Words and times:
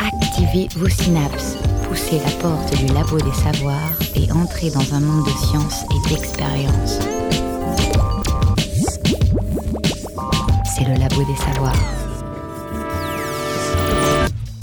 Activez 0.00 0.68
vos 0.76 0.88
synapses, 0.88 1.56
poussez 1.88 2.18
la 2.18 2.30
porte 2.42 2.76
du 2.78 2.86
labo 2.92 3.18
des 3.18 3.32
savoirs 3.32 3.78
et 4.16 4.32
entrez 4.32 4.70
dans 4.70 4.94
un 4.94 5.00
monde 5.00 5.24
de 5.26 5.30
science 5.30 5.84
et 5.90 6.08
d'expérience. 6.08 6.98
C'est 10.64 10.84
le 10.84 10.98
labo 10.98 11.22
des 11.24 11.36
savoirs. 11.36 11.72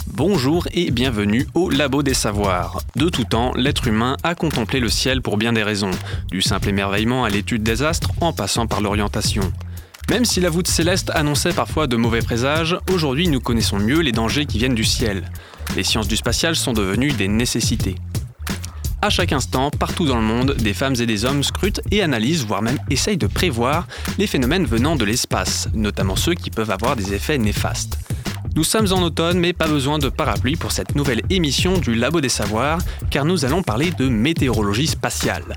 Bonjour 0.08 0.68
et 0.74 0.90
bienvenue 0.90 1.48
au 1.54 1.70
Labo 1.70 2.02
des 2.02 2.14
Savoirs. 2.14 2.82
De 2.96 3.08
tout 3.08 3.24
temps, 3.24 3.54
l'être 3.54 3.88
humain 3.88 4.18
a 4.22 4.34
contemplé 4.34 4.78
le 4.78 4.90
ciel 4.90 5.22
pour 5.22 5.38
bien 5.38 5.54
des 5.54 5.62
raisons, 5.62 5.90
du 6.30 6.42
simple 6.42 6.68
émerveillement 6.68 7.24
à 7.24 7.30
l'étude 7.30 7.62
des 7.62 7.82
astres 7.82 8.10
en 8.20 8.34
passant 8.34 8.66
par 8.66 8.82
l'orientation. 8.82 9.50
Même 10.10 10.24
si 10.24 10.40
la 10.40 10.50
voûte 10.50 10.68
céleste 10.68 11.10
annonçait 11.14 11.52
parfois 11.52 11.86
de 11.86 11.96
mauvais 11.96 12.20
présages, 12.20 12.76
aujourd'hui 12.92 13.28
nous 13.28 13.40
connaissons 13.40 13.78
mieux 13.78 14.00
les 14.00 14.12
dangers 14.12 14.46
qui 14.46 14.58
viennent 14.58 14.74
du 14.74 14.84
ciel. 14.84 15.24
Les 15.76 15.84
sciences 15.84 16.08
du 16.08 16.16
spatial 16.16 16.56
sont 16.56 16.72
devenues 16.72 17.12
des 17.12 17.28
nécessités. 17.28 17.94
À 19.00 19.10
chaque 19.10 19.32
instant, 19.32 19.70
partout 19.70 20.06
dans 20.06 20.16
le 20.16 20.22
monde, 20.22 20.54
des 20.58 20.74
femmes 20.74 20.94
et 21.00 21.06
des 21.06 21.24
hommes 21.24 21.42
scrutent 21.42 21.80
et 21.90 22.02
analysent, 22.02 22.46
voire 22.46 22.62
même 22.62 22.78
essayent 22.88 23.16
de 23.16 23.26
prévoir 23.26 23.88
les 24.16 24.28
phénomènes 24.28 24.64
venant 24.64 24.94
de 24.94 25.04
l'espace, 25.04 25.68
notamment 25.74 26.14
ceux 26.14 26.34
qui 26.34 26.50
peuvent 26.50 26.70
avoir 26.70 26.94
des 26.94 27.12
effets 27.12 27.38
néfastes. 27.38 27.98
Nous 28.54 28.64
sommes 28.64 28.92
en 28.92 29.02
automne, 29.02 29.40
mais 29.40 29.54
pas 29.54 29.66
besoin 29.66 29.98
de 29.98 30.08
parapluie 30.08 30.56
pour 30.56 30.72
cette 30.72 30.94
nouvelle 30.94 31.22
émission 31.30 31.78
du 31.78 31.94
Labo 31.94 32.20
des 32.20 32.28
Savoirs, 32.28 32.78
car 33.10 33.24
nous 33.24 33.44
allons 33.44 33.62
parler 33.62 33.90
de 33.90 34.08
météorologie 34.08 34.86
spatiale. 34.86 35.56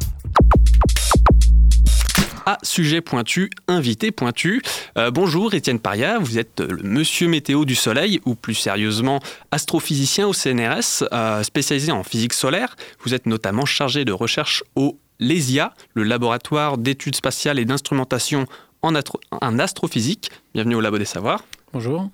À 2.48 2.60
sujet 2.62 3.02
pointu, 3.02 3.50
invité 3.68 4.12
pointu. 4.12 4.62
Euh, 5.00 5.10
bonjour 5.10 5.56
Étienne 5.56 5.80
Paria, 5.80 6.20
vous 6.20 6.38
êtes 6.38 6.62
le 6.62 6.84
monsieur 6.84 7.28
météo 7.28 7.66
du 7.66 7.74
Soleil, 7.74 8.22
ou 8.26 8.36
plus 8.36 8.54
sérieusement 8.54 9.20
astrophysicien 9.50 10.28
au 10.28 10.34
CNRS, 10.34 11.06
euh, 11.12 11.42
spécialisé 11.42 11.92
en 11.92 12.04
physique 12.04 12.34
solaire. 12.34 12.76
Vous 13.04 13.16
êtes 13.16 13.26
notamment 13.26 13.66
chargé 13.66 14.06
de 14.06 14.12
recherche 14.12 14.64
au 14.76 15.00
LESIA, 15.20 15.74
le 15.96 16.04
laboratoire 16.04 16.78
d'études 16.78 17.16
spatiales 17.16 17.58
et 17.58 17.66
d'instrumentation 17.66 18.46
en, 18.84 18.94
en 19.42 19.60
astrophysique. 19.60 20.30
Bienvenue 20.54 20.76
au 20.76 20.82
Labo 20.82 21.00
des 21.00 21.06
Savoirs. 21.06 21.44
Bonjour. 21.74 22.12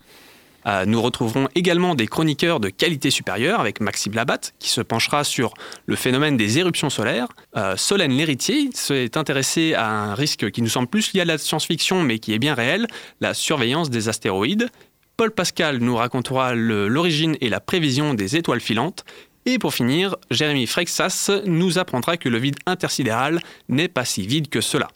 Euh, 0.67 0.85
nous 0.85 1.01
retrouverons 1.01 1.47
également 1.55 1.95
des 1.95 2.07
chroniqueurs 2.07 2.59
de 2.59 2.69
qualité 2.69 3.09
supérieure 3.09 3.59
avec 3.59 3.81
Maxime 3.81 4.13
Labatte 4.13 4.53
qui 4.59 4.69
se 4.69 4.81
penchera 4.81 5.23
sur 5.23 5.53
le 5.85 5.95
phénomène 5.95 6.37
des 6.37 6.59
éruptions 6.59 6.89
solaires. 6.89 7.27
Euh, 7.57 7.75
Solène 7.77 8.11
Lhéritier 8.11 8.69
s'est 8.73 9.17
intéressée 9.17 9.73
à 9.73 9.87
un 9.89 10.15
risque 10.15 10.51
qui 10.51 10.61
nous 10.61 10.69
semble 10.69 10.87
plus 10.87 11.13
lié 11.13 11.21
à 11.21 11.25
la 11.25 11.37
science-fiction 11.37 12.03
mais 12.03 12.19
qui 12.19 12.33
est 12.33 12.39
bien 12.39 12.53
réel, 12.53 12.87
la 13.19 13.33
surveillance 13.33 13.89
des 13.89 14.09
astéroïdes. 14.09 14.69
Paul 15.17 15.31
Pascal 15.31 15.77
nous 15.77 15.95
racontera 15.95 16.55
l'origine 16.55 17.37
et 17.41 17.49
la 17.49 17.59
prévision 17.59 18.13
des 18.13 18.35
étoiles 18.37 18.61
filantes. 18.61 19.05
Et 19.45 19.59
pour 19.59 19.73
finir, 19.73 20.15
Jérémy 20.29 20.67
Frexas 20.67 21.29
nous 21.45 21.77
apprendra 21.77 22.17
que 22.17 22.29
le 22.29 22.37
vide 22.37 22.57
intersidéral 22.65 23.39
n'est 23.69 23.87
pas 23.87 24.05
si 24.05 24.25
vide 24.25 24.49
que 24.49 24.61
cela. 24.61 24.87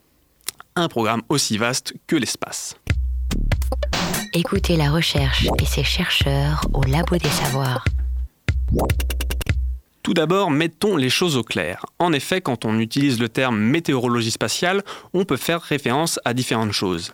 Un 0.75 0.87
programme 0.87 1.21
aussi 1.29 1.57
vaste 1.57 1.93
que 2.07 2.15
l'espace. 2.15 2.75
Écoutez 4.37 4.75
la 4.75 4.91
recherche 4.91 5.47
et 5.61 5.65
ses 5.65 5.85
chercheurs 5.85 6.59
au 6.73 6.83
Labo 6.83 7.15
des 7.15 7.29
Savoirs. 7.29 7.85
Tout 10.03 10.13
d'abord, 10.13 10.51
mettons 10.51 10.97
les 10.97 11.09
choses 11.09 11.37
au 11.37 11.43
clair. 11.43 11.85
En 11.99 12.11
effet, 12.11 12.41
quand 12.41 12.65
on 12.65 12.77
utilise 12.77 13.17
le 13.17 13.29
terme 13.29 13.57
météorologie 13.57 14.31
spatiale, 14.31 14.83
on 15.13 15.23
peut 15.23 15.37
faire 15.37 15.61
référence 15.61 16.19
à 16.25 16.33
différentes 16.33 16.73
choses. 16.73 17.13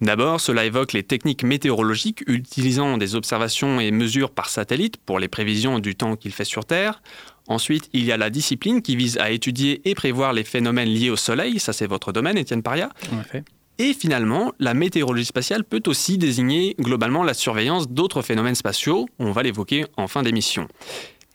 D'abord, 0.00 0.40
cela 0.40 0.64
évoque 0.64 0.94
les 0.94 1.02
techniques 1.02 1.44
météorologiques 1.44 2.24
utilisant 2.26 2.96
des 2.96 3.14
observations 3.14 3.78
et 3.78 3.90
mesures 3.90 4.30
par 4.30 4.48
satellite 4.48 4.96
pour 4.96 5.18
les 5.18 5.28
prévisions 5.28 5.80
du 5.80 5.94
temps 5.94 6.16
qu'il 6.16 6.32
fait 6.32 6.44
sur 6.44 6.64
Terre. 6.64 7.02
Ensuite, 7.46 7.90
il 7.92 8.06
y 8.06 8.12
a 8.12 8.16
la 8.16 8.30
discipline 8.30 8.80
qui 8.80 8.96
vise 8.96 9.18
à 9.18 9.30
étudier 9.30 9.82
et 9.84 9.94
prévoir 9.94 10.32
les 10.32 10.44
phénomènes 10.44 10.88
liés 10.88 11.10
au 11.10 11.16
Soleil, 11.16 11.58
ça 11.58 11.74
c'est 11.74 11.86
votre 11.86 12.10
domaine, 12.10 12.38
Étienne 12.38 12.62
Paria. 12.62 12.88
En 13.12 13.20
effet. 13.20 13.44
Et 13.78 13.92
finalement, 13.92 14.52
la 14.60 14.72
météorologie 14.72 15.24
spatiale 15.24 15.64
peut 15.64 15.82
aussi 15.86 16.16
désigner 16.16 16.76
globalement 16.78 17.24
la 17.24 17.34
surveillance 17.34 17.88
d'autres 17.88 18.22
phénomènes 18.22 18.54
spatiaux. 18.54 19.06
On 19.18 19.32
va 19.32 19.42
l'évoquer 19.42 19.86
en 19.96 20.06
fin 20.06 20.22
d'émission. 20.22 20.68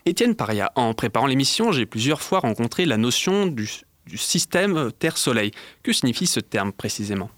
Étienne 0.06 0.34
Paria, 0.34 0.72
en 0.74 0.94
préparant 0.94 1.26
l'émission, 1.26 1.70
j'ai 1.72 1.84
plusieurs 1.84 2.22
fois 2.22 2.40
rencontré 2.40 2.86
la 2.86 2.96
notion 2.96 3.46
du, 3.46 3.68
système 4.16 4.90
Terre-Soleil. 4.98 5.50
Que 5.82 5.92
signifie 5.92 6.26
ce 6.26 6.40
terme 6.40 6.72
précisément? 6.72 7.30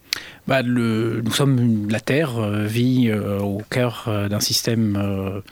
Bah, 0.48 0.62
le, 0.62 1.22
nous 1.24 1.30
sommes, 1.30 1.88
la 1.88 2.00
Terre 2.00 2.36
euh, 2.38 2.64
vit 2.66 3.08
euh, 3.08 3.38
au 3.38 3.62
cœur 3.70 4.06
euh, 4.08 4.28
d'un 4.28 4.40
système 4.40 5.42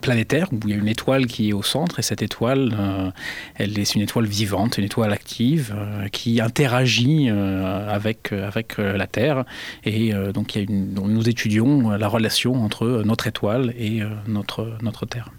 planétaire 0.00 0.52
où 0.52 0.60
il 0.64 0.70
y 0.70 0.72
a 0.74 0.76
une 0.76 0.88
étoile 0.88 1.26
qui 1.26 1.48
est 1.48 1.52
au 1.52 1.62
centre 1.62 1.98
et 1.98 2.02
cette 2.02 2.22
étoile, 2.22 3.12
elle 3.56 3.78
est 3.78 3.94
une 3.94 4.02
étoile 4.02 4.26
vivante, 4.26 4.78
une 4.78 4.84
étoile 4.84 5.12
active 5.12 5.74
qui 6.12 6.40
interagit 6.40 7.28
avec, 7.28 8.32
avec 8.32 8.78
la 8.78 9.06
Terre. 9.06 9.44
Et 9.84 10.12
donc, 10.32 10.54
il 10.54 10.58
y 10.58 10.60
a 10.60 10.64
une, 10.64 10.94
nous 10.94 11.28
étudions 11.28 11.90
la 11.90 12.08
relation 12.08 12.64
entre 12.64 13.02
notre 13.04 13.26
étoile 13.26 13.74
et 13.78 14.02
notre, 14.26 14.76
notre 14.82 15.06
Terre. 15.06 15.30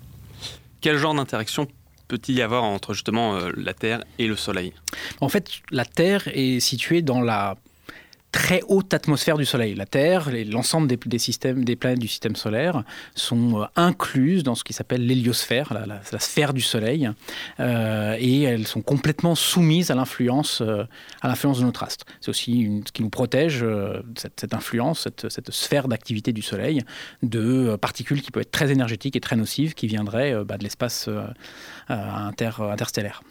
Quel 0.81 0.97
genre 0.97 1.16
d'interaction 1.16 1.67
peut-il 2.07 2.35
y 2.35 2.41
avoir 2.41 2.63
entre 2.63 2.93
justement 2.93 3.37
la 3.55 3.73
Terre 3.73 4.03
et 4.19 4.27
le 4.27 4.35
Soleil? 4.35 4.73
En 5.22 5.29
fait, 5.29 5.49
la 5.72 5.85
Terre 5.85 6.27
est 6.33 6.59
située 6.59 7.01
dans 7.01 7.22
la 7.22 7.55
très 8.35 8.62
haute 8.68 8.94
atmosphère 8.94 9.38
du 9.38 9.46
Soleil. 9.46 9.75
La 9.75 9.85
Terre, 9.85 10.29
l'ensemble 10.51 10.88
des, 10.88 11.19
systèmes, 11.19 11.63
des 11.63 11.78
planètes 11.78 12.00
du 12.00 12.09
système 12.09 12.35
solaire 12.35 12.84
sont 13.16 13.62
euh, 13.62 13.66
incluses 13.78 14.44
dans 14.44 14.56
ce 14.56 14.66
qui 14.66 14.73
s'appelle 14.73 15.07
l'héliosphère, 15.07 15.73
la, 15.73 16.19
sphère 16.19 16.53
du 16.53 16.59
Soleil, 16.59 17.09
euh, 17.62 18.18
et 18.19 18.41
elles 18.41 18.68
sont 18.68 18.81
complètement 18.81 19.35
soumises 19.35 19.90
à 19.90 19.96
l'influence, 19.96 20.59
euh, 20.59 20.84
à 21.22 21.29
l'influence 21.29 21.59
de 21.59 21.63
notre 21.63 21.84
astre. 21.84 22.06
C'est 22.19 22.28
aussi 22.28 22.84
ce 22.85 22.91
qui 22.91 23.03
nous 23.03 23.09
protège 23.09 23.66
cette, 24.18 24.53
influence, 24.53 25.07
cette, 25.29 25.52
sphère 25.52 25.88
d'activité 25.88 26.34
du 26.34 26.41
Soleil, 26.41 26.81
de 27.23 27.78
particules 27.78 28.22
qui 28.22 28.31
peuvent 28.31 28.41
être 28.41 28.52
très 28.52 28.69
énergétiques 28.69 29.16
et 29.16 29.22
très 29.22 29.38
nocives, 29.38 29.75
qui 29.75 29.88
viendraient 29.88 30.44
bah, 30.44 30.57
de 30.57 30.63
l'espace 30.63 31.09
interstellaire. 31.88 33.22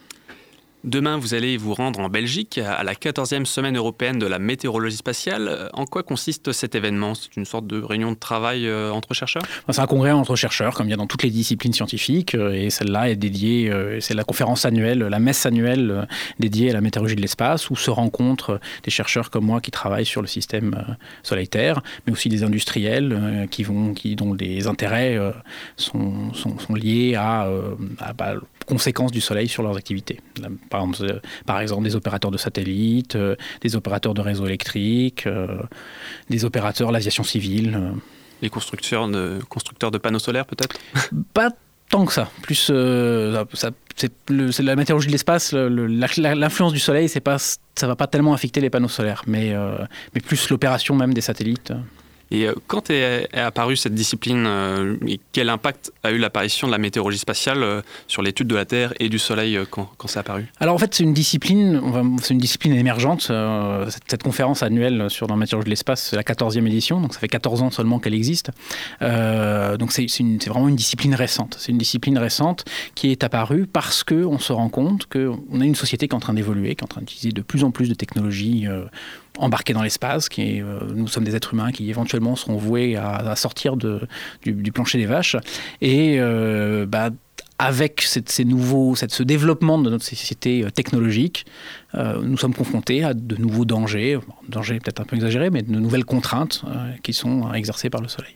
Demain, 0.85 1.17
vous 1.17 1.33
allez 1.33 1.57
vous 1.57 1.73
rendre 1.73 1.99
en 2.01 2.11
Belgique 2.11 2.59
à 2.59 2.85
la 2.85 2.93
14e 2.93 3.47
semaine 3.47 3.75
européenne 3.75 4.19
de 4.19 4.27
la 4.27 4.39
météorologie 4.39 4.99
spatiale. 4.99 5.49
Euh, 5.49 5.69
en 5.73 5.87
quoi 5.87 6.03
consiste 6.03 6.53
cet 6.53 6.75
événement? 6.75 7.15
C'est 7.15 7.39
une 7.39 7.47
sorte 7.47 7.67
de 7.67 7.81
réunion 7.81 8.13
de 8.13 8.19
travail 8.19 8.67
euh, 8.67 8.93
entre 8.93 9.15
chercheurs? 9.15 9.43
C'est 9.71 9.81
un 9.81 9.87
congrès 9.87 10.11
entre 10.11 10.37
chercheurs, 10.37 10.75
comme 10.75 10.87
il 10.87 10.91
y 10.91 10.93
a 10.93 10.99
dans 10.99 11.07
toutes 11.07 11.23
les 11.23 11.31
disciplines 11.31 11.73
scientifiques. 11.73 12.35
Euh, 12.35 12.53
et 12.53 12.69
celle-là 12.69 13.09
est 13.09 13.17
dédiée, 13.17 13.73
c'est 14.01 14.13
la 14.13 14.25
conférence 14.25 14.67
annuelle, 14.67 14.99
la 14.99 15.19
messe 15.19 15.47
annuelle 15.47 16.07
dédiée 16.39 16.69
à 16.69 16.75
la 16.75 16.83
météorologie 16.83 17.17
de 17.17 17.23
l'espace, 17.23 17.71
où 17.71 17.77
se 17.77 17.91
rencontrent 17.91 18.61
des 18.83 18.91
chercheurs 18.91 19.31
comme 19.31 19.47
moi 19.47 19.63
qui 19.63 19.71
travaillent 19.71 20.05
sur 20.05 20.21
le 20.21 20.29
système 20.29 20.97
Soleil-Terre, 21.23 21.81
mais 22.07 22.13
aussi 22.13 22.29
des 22.29 22.43
industriels 22.43 23.49
qui 23.51 23.63
vont, 23.63 23.95
qui, 23.95 24.17
dont 24.17 24.35
les 24.35 24.67
intérêts 24.67 25.19
sont, 25.77 26.31
liés 26.75 27.15
à, 27.15 27.49
à, 28.01 28.13
bah, 28.13 28.35
conséquences 28.65 29.13
du 29.13 29.21
Soleil 29.21 29.49
sur 29.49 29.63
leurs 29.63 29.77
activités. 29.77 30.21
Par 30.71 30.83
exemple, 30.83 31.13
euh, 31.13 31.21
par 31.47 31.61
exemple 31.61 31.85
des 31.85 31.97
opérateurs 31.97 32.31
de 32.31 32.39
satellites, 32.39 33.17
euh, 33.17 33.37
des 33.61 33.77
opérateurs 33.77 34.15
de 34.15 34.21
réseaux 34.21 34.47
électriques, 34.47 35.27
euh, 35.27 35.63
des 36.31 36.45
opérateurs, 36.45 36.93
l'aviation 36.93 37.25
civile. 37.25 37.93
Les 38.43 38.51
constructeurs 38.51 39.09
de, 39.09 39.39
constructeurs 39.49 39.91
de 39.91 39.99
panneaux 39.99 40.19
solaires 40.19 40.47
peut-être? 40.47 40.77
Pas 41.35 41.51
tant 41.91 42.05
que 42.05 42.13
ça. 42.13 42.31
Plus, 42.43 42.73
c'est 42.73 44.63
la 44.63 44.77
météorologie 44.77 45.09
de 45.09 45.13
l'espace, 45.13 45.53
l'influence 45.53 46.73
du 46.73 46.81
Soleil, 46.81 47.09
pas, 47.21 47.39
ça 47.39 47.87
va 47.87 47.95
pas 47.95 48.07
tellement 48.07 48.33
affecter 48.33 48.61
les 48.61 48.71
panneaux 48.71 48.89
solaires, 48.89 49.23
mais, 49.27 49.55
mais 50.15 50.21
plus 50.21 50.49
l'opération 50.49 50.97
même 50.97 51.15
des 51.15 51.21
satellites. 51.21 51.73
Et 52.35 52.49
euh, 52.49 52.55
quand 52.67 52.91
est, 52.91 53.29
apparue 53.33 53.77
cette 53.77 53.95
discipline, 53.95 54.45
euh, 54.47 54.97
et 55.07 55.21
quel 55.31 55.49
impact 55.49 55.93
a 56.03 56.11
eu 56.11 56.19
l'apparition 56.19 56.67
de 56.67 56.73
la 56.73 56.79
météorologie 56.79 57.19
spatiale 57.19 57.63
euh, 57.63 57.81
sur 58.09 58.23
l'étude 58.23 58.49
de 58.49 58.57
la 58.57 58.65
Terre 58.65 58.93
et 58.99 59.09
du 59.09 59.21
Soleil 59.21 59.57
quand, 59.71 59.89
quand 59.97 60.09
c'est 60.09 60.19
apparu? 60.19 60.47
Alors 60.59 60.75
en 60.75 60.79
fait, 60.79 60.93
c'est 60.95 61.05
une 61.05 61.15
discipline, 61.15 61.81
c'est 62.21 62.35
une 62.35 62.41
discipline 62.41 62.75
émergente. 62.75 63.31
Cette, 64.09 64.23
conférence 64.25 64.63
annuelle 64.63 65.11
sur 65.11 65.27
la 65.29 65.37
météorologie 65.37 65.67
de 65.67 65.71
l'espace, 65.71 66.03
c'est 66.03 66.17
la 66.17 66.23
14e 66.23 66.67
édition, 66.67 67.01
donc 67.01 67.13
ça 67.13 67.21
fait 67.21 67.29
14 67.29 67.63
ans 67.63 67.71
seulement 67.71 67.99
qu'elle 67.99 68.15
existe. 68.15 68.51
donc 69.01 69.93
c'est 69.93 70.49
vraiment 70.49 70.69
une 70.69 70.77
discipline 70.77 71.15
récente. 71.15 71.57
C'est 71.61 71.73
une 71.73 71.79
discipline 71.79 72.17
récente 72.17 72.65
qui 72.95 73.11
est 73.11 73.23
apparue 73.23 73.67
parce 73.67 74.03
qu'on 74.03 74.39
se 74.39 74.53
rend 74.53 74.71
compte 74.71 75.07
qu'on 75.07 75.61
a 75.61 75.65
une 75.65 75.75
société 75.75 76.09
qui 76.09 76.13
est 76.13 76.17
en 76.17 76.21
train 76.21 76.35
d'évoluer, 76.35 76.75
qui 76.75 76.81
est 76.81 76.85
en 76.85 76.89
train 76.89 77.03
d'utiliser 77.03 77.33
de 77.33 77.43
plus 77.43 77.65
en 77.65 77.71
plus 77.71 77.89
de 77.89 77.95
technologies 77.95 78.67
embarqués 79.39 79.73
dans 79.73 79.83
l'espace, 79.83 80.29
qui 80.29 80.61
euh, 80.61 80.81
nous 80.95 81.09
sommes 81.09 81.25
des 81.25 81.37
êtres 81.37 81.55
humains 81.55 81.73
qui 81.73 81.91
éventuellement 81.91 82.37
seront 82.37 82.57
voués 82.57 82.97
à, 82.97 83.35
sortir 83.37 83.77
du, 83.77 84.73
plancher 84.73 84.99
des 84.99 85.07
vaches. 85.07 85.37
Et 85.81 86.17
euh, 86.19 86.87
bah, 86.87 87.11
avec 87.59 88.03
ces 88.03 88.45
nouveaux, 88.45 88.97
ce 88.97 89.23
développement 89.23 89.79
de 89.79 89.89
notre 89.89 90.05
société 90.05 90.67
technologique, 90.75 91.47
nous 91.95 92.37
sommes 92.37 92.53
confrontés 92.53 93.05
à 93.05 93.15
de 93.15 93.37
nouveaux 93.37 93.65
dangers, 93.65 94.19
dangers 94.49 94.81
peut-être 94.81 95.01
un 95.01 95.05
peu 95.05 95.15
exagérés, 95.15 95.51
mais 95.51 95.63
de 95.63 95.71
nouvelles 95.71 96.05
contraintes 96.05 96.65
qui 97.05 97.13
sont 97.13 97.53
exercées 97.53 97.91
par 97.91 98.01
le 98.01 98.09
Soleil. 98.09 98.35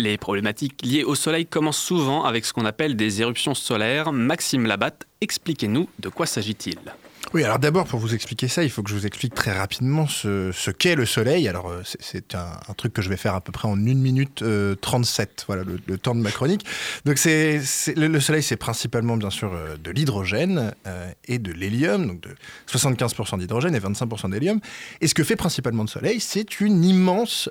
Les 0.00 0.18
problématiques 0.18 0.82
liées 0.84 1.02
au 1.02 1.14
Soleil 1.14 1.46
commencent 1.46 1.82
souvent 1.82 2.24
avec 2.24 2.44
ce 2.44 2.52
qu'on 2.52 2.66
appelle 2.66 2.94
des 2.94 3.22
éruptions 3.22 3.54
solaires. 3.54 4.12
Maxime 4.12 4.66
Labatte, 4.66 5.06
expliquez-nous 5.20 5.88
de 5.98 6.08
quoi 6.08 6.26
s'agit-il 6.26 6.76
oui, 7.34 7.44
alors 7.44 7.58
d'abord, 7.58 7.86
pour 7.86 8.00
vous 8.00 8.14
expliquer 8.14 8.48
ça, 8.48 8.64
il 8.64 8.70
faut 8.70 8.82
que 8.82 8.88
je 8.88 8.94
vous 8.94 9.06
explique 9.06 9.34
très 9.34 9.52
rapidement 9.52 10.06
ce, 10.06 10.70
qu'est 10.70 10.94
le 10.94 11.04
Soleil. 11.04 11.46
Alors, 11.46 11.68
euh, 11.68 11.82
c'est 11.84 12.34
un, 12.34 12.74
truc 12.76 12.94
que 12.94 13.02
je 13.02 13.10
vais 13.10 13.18
faire 13.18 13.34
à 13.34 13.42
peu 13.42 13.52
près 13.52 13.68
en 13.68 13.74
1 13.74 13.76
minute 13.76 14.42
37, 14.80 15.28
euh, 15.28 15.44
voilà 15.46 15.62
le, 15.64 15.98
temps 15.98 16.14
de 16.14 16.20
ma 16.20 16.30
chronique. 16.30 16.64
Donc, 17.04 17.18
le, 17.24 18.20
Soleil, 18.20 18.42
c'est 18.42 18.56
principalement, 18.56 19.18
bien 19.18 19.28
sûr, 19.28 19.52
euh, 19.52 19.76
de 19.76 19.90
l'hydrogène 19.90 20.72
et 21.26 21.38
de 21.38 21.52
l'hélium, 21.52 22.06
donc 22.06 22.20
de 22.22 22.30
75% 22.70 23.38
d'hydrogène 23.38 23.74
et 23.74 23.80
25% 23.80 24.30
d'hélium. 24.30 24.60
Et 25.02 25.06
ce 25.06 25.14
que 25.14 25.24
fait 25.24 25.36
principalement 25.36 25.82
le 25.82 25.88
Soleil, 25.88 26.20
c'est 26.20 26.60
une 26.60 26.82
immense 26.82 27.50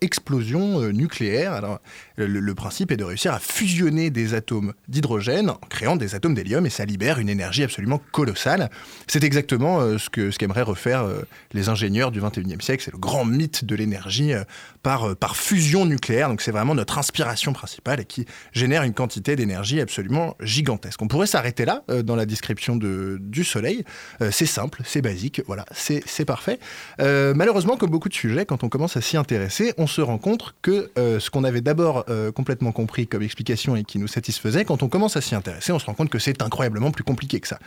explosion 0.00 0.80
nucléaire. 0.92 1.52
Alors, 1.52 1.80
le, 2.16 2.54
principe 2.54 2.90
est 2.92 2.96
de 2.96 3.04
réussir 3.04 3.32
à 3.32 3.38
fusionner 3.38 4.10
des 4.10 4.34
atomes 4.34 4.72
d'hydrogène 4.88 5.50
en 5.50 5.60
créant 5.68 5.96
des 5.96 6.14
atomes 6.14 6.34
d'hélium 6.34 6.66
et 6.66 6.70
ça 6.70 6.84
libère 6.84 7.18
une 7.18 7.28
énergie 7.28 7.62
absolument 7.62 8.00
colossale. 8.10 8.70
Exactement 9.24 9.80
euh, 9.80 9.98
ce 9.98 10.10
que 10.10 10.30
ce 10.30 10.38
qu'aimeraient 10.38 10.62
refaire 10.62 11.02
euh, 11.04 11.22
les 11.52 11.68
ingénieurs 11.68 12.10
du 12.10 12.20
21e 12.20 12.60
siècle. 12.60 12.82
C'est 12.84 12.92
le 12.92 12.98
grand 12.98 13.24
mythe 13.24 13.64
de 13.64 13.74
l'énergie 13.74 14.32
euh, 14.32 14.44
par, 14.82 15.16
par 15.16 15.36
fusion 15.36 15.86
nucléaire. 15.86 16.28
Donc 16.28 16.40
c'est 16.40 16.50
vraiment 16.50 16.74
notre 16.74 16.98
inspiration 16.98 17.52
principale 17.52 18.00
et 18.00 18.04
qui 18.04 18.26
génère 18.52 18.82
une 18.82 18.94
quantité 18.94 19.36
d'énergie 19.36 19.80
absolument 19.80 20.36
gigantesque. 20.40 21.00
On 21.02 21.08
pourrait 21.08 21.26
s'arrêter 21.26 21.64
là 21.64 21.82
dans 22.04 22.16
la 22.16 22.26
description 22.26 22.76
de, 22.76 23.18
du 23.20 23.44
Soleil. 23.44 23.84
c'est 24.30 24.46
simple, 24.46 24.82
c'est 24.84 25.02
basique, 25.02 25.42
voilà, 25.46 25.64
c'est 25.72 26.24
parfait. 26.24 26.58
malheureusement, 26.98 27.76
comme 27.76 27.90
beaucoup 27.90 28.08
de 28.08 28.14
sujets, 28.14 28.46
quand 28.46 28.64
on 28.64 28.68
commence 28.68 28.96
à 28.96 29.00
s'y 29.00 29.16
intéresser, 29.16 29.74
on 29.78 29.86
se 29.86 30.00
rend 30.00 30.18
compte 30.18 30.54
que 30.62 30.90
ce 30.96 31.30
qu'on 31.30 31.44
avait 31.44 31.60
d'abord 31.60 32.04
complètement 32.34 32.72
compris 32.72 33.06
comme 33.06 33.22
explication 33.22 33.76
et 33.76 33.84
qui 33.84 33.98
nous 33.98 34.08
satisfaisait, 34.08 34.64
quand 34.64 34.82
on 34.82 34.88
commence 34.88 35.16
à 35.16 35.20
s'y 35.20 35.34
intéresser, 35.34 35.72
on 35.72 35.78
se 35.78 35.86
rend 35.86 35.94
compte 35.94 36.10
que 36.10 36.18
c'est 36.18 36.42
incroyablement 36.42 36.90
plus 36.90 37.04
compliqué 37.04 37.40
que 37.40 37.48
ça. 37.48 37.58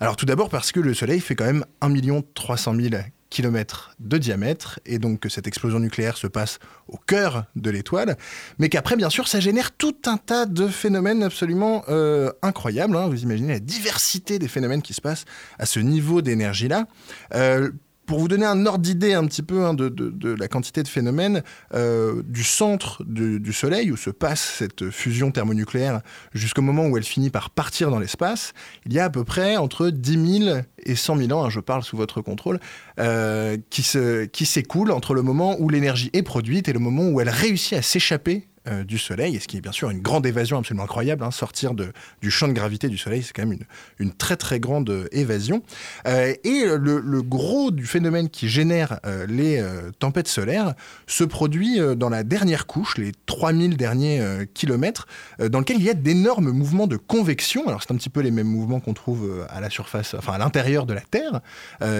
Alors 0.00 0.16
tout 0.16 0.26
d'abord 0.26 0.48
parce 0.48 0.72
que 0.72 0.80
le 0.80 0.94
Soleil 0.94 1.20
fait 1.20 1.34
quand 1.34 1.44
même 1.44 1.64
1 1.82 1.92
300 2.34 2.74
000 2.74 3.02
kilomètres 3.28 3.94
de 4.00 4.18
diamètre, 4.18 4.80
et 4.84 4.98
donc 4.98 5.20
que 5.20 5.28
cette 5.28 5.46
explosion 5.46 5.78
nucléaire 5.78 6.16
se 6.16 6.26
passe 6.26 6.58
au 6.88 6.96
cœur 6.96 7.44
de 7.54 7.70
l'étoile, 7.70 8.16
mais 8.58 8.68
qu'après, 8.68 8.96
bien 8.96 9.08
sûr, 9.08 9.28
ça 9.28 9.40
génère 9.40 9.70
tout 9.70 9.96
un 10.06 10.16
tas 10.16 10.46
de 10.46 10.66
phénomènes 10.66 11.22
absolument 11.22 11.84
euh, 11.88 12.32
incroyables. 12.42 12.96
Hein. 12.96 13.06
Vous 13.08 13.22
imaginez 13.22 13.52
la 13.52 13.60
diversité 13.60 14.38
des 14.38 14.48
phénomènes 14.48 14.82
qui 14.82 14.94
se 14.94 15.00
passent 15.00 15.26
à 15.58 15.66
ce 15.66 15.78
niveau 15.78 16.22
d'énergie-là. 16.22 16.86
Euh, 17.34 17.70
pour 18.10 18.18
vous 18.18 18.26
donner 18.26 18.44
un 18.44 18.66
ordre 18.66 18.80
d'idée 18.80 19.14
un 19.14 19.24
petit 19.24 19.40
peu 19.40 19.64
hein, 19.64 19.72
de, 19.72 20.34
la 20.36 20.48
quantité 20.48 20.82
de 20.82 20.88
phénomènes, 20.88 21.44
euh, 21.74 22.24
du 22.26 22.42
centre 22.42 23.04
du 23.04 23.52
Soleil, 23.52 23.92
où 23.92 23.96
se 23.96 24.10
passe 24.10 24.40
cette 24.58 24.90
fusion 24.90 25.30
thermonucléaire, 25.30 26.00
jusqu'au 26.34 26.60
moment 26.60 26.88
où 26.88 26.96
elle 26.96 27.04
finit 27.04 27.30
par 27.30 27.50
partir 27.50 27.88
dans 27.88 28.00
l'espace, 28.00 28.52
il 28.84 28.92
y 28.92 28.98
a 28.98 29.04
à 29.04 29.10
peu 29.10 29.22
près 29.22 29.56
entre 29.56 29.90
10 29.90 30.40
000 30.44 30.58
et 30.82 30.96
100 30.96 31.18
000 31.18 31.30
ans, 31.30 31.44
hein, 31.44 31.50
je 31.50 31.60
parle 31.60 31.84
sous 31.84 31.96
votre 31.96 32.20
contrôle, 32.20 32.58
euh, 32.98 33.56
qui 33.70 33.84
s'écoulent 34.44 34.90
entre 34.90 35.14
le 35.14 35.22
moment 35.22 35.54
où 35.60 35.68
l'énergie 35.68 36.10
est 36.12 36.24
produite 36.24 36.68
et 36.68 36.72
le 36.72 36.80
moment 36.80 37.04
où 37.04 37.20
elle 37.20 37.30
réussit 37.30 37.74
à 37.74 37.82
s'échapper 37.82 38.48
euh, 38.70 38.84
du 38.84 38.98
Soleil, 38.98 39.36
et 39.36 39.40
ce 39.40 39.48
qui 39.48 39.56
est 39.56 39.60
bien 39.60 39.72
sûr 39.72 39.90
une 39.90 40.00
grande 40.00 40.26
évasion 40.26 40.58
absolument 40.58 40.84
incroyable. 40.84 41.24
Hein, 41.24 41.30
sortir 41.30 41.74
de, 41.74 41.92
du 42.20 42.30
champ 42.30 42.48
de 42.48 42.52
gravité 42.52 42.88
du 42.88 42.98
Soleil, 42.98 43.22
c'est 43.22 43.32
quand 43.32 43.42
même 43.42 43.52
une, 43.52 44.06
une, 44.06 44.12
très 44.12 44.36
très 44.36 44.60
grande 44.60 44.90
euh, 44.90 45.08
évasion. 45.12 45.62
Euh, 46.06 46.34
et 46.44 46.64
le, 46.66 47.22
gros 47.22 47.70
du 47.70 47.86
phénomène 47.86 48.28
qui 48.28 48.48
génère 48.48 48.98
les 49.28 49.62
tempêtes 49.98 50.26
solaires 50.26 50.74
se 51.06 51.22
produit 51.22 51.78
dans 51.96 52.08
la 52.08 52.22
dernière 52.22 52.66
couche, 52.66 52.96
les 52.96 53.12
3000 53.26 53.76
derniers 53.76 54.46
kilomètres, 54.54 55.06
dans 55.38 55.58
lequel 55.58 55.76
il 55.76 55.84
y 55.84 55.90
a 55.90 55.94
d'énormes 55.94 56.50
mouvements 56.50 56.86
de 56.86 56.96
convection. 56.96 57.66
Alors 57.68 57.82
c'est 57.82 57.92
un 57.92 57.96
petit 57.96 58.08
peu 58.08 58.20
les 58.20 58.30
mêmes 58.30 58.46
mouvements 58.46 58.80
qu'on 58.80 58.94
trouve 58.94 59.46
à 59.50 59.60
la 59.60 59.70
surface, 59.70 60.14
enfin 60.14 60.32
à 60.32 60.38
l'intérieur 60.38 60.86
de 60.86 60.94
la 60.94 61.02
Terre, 61.02 61.40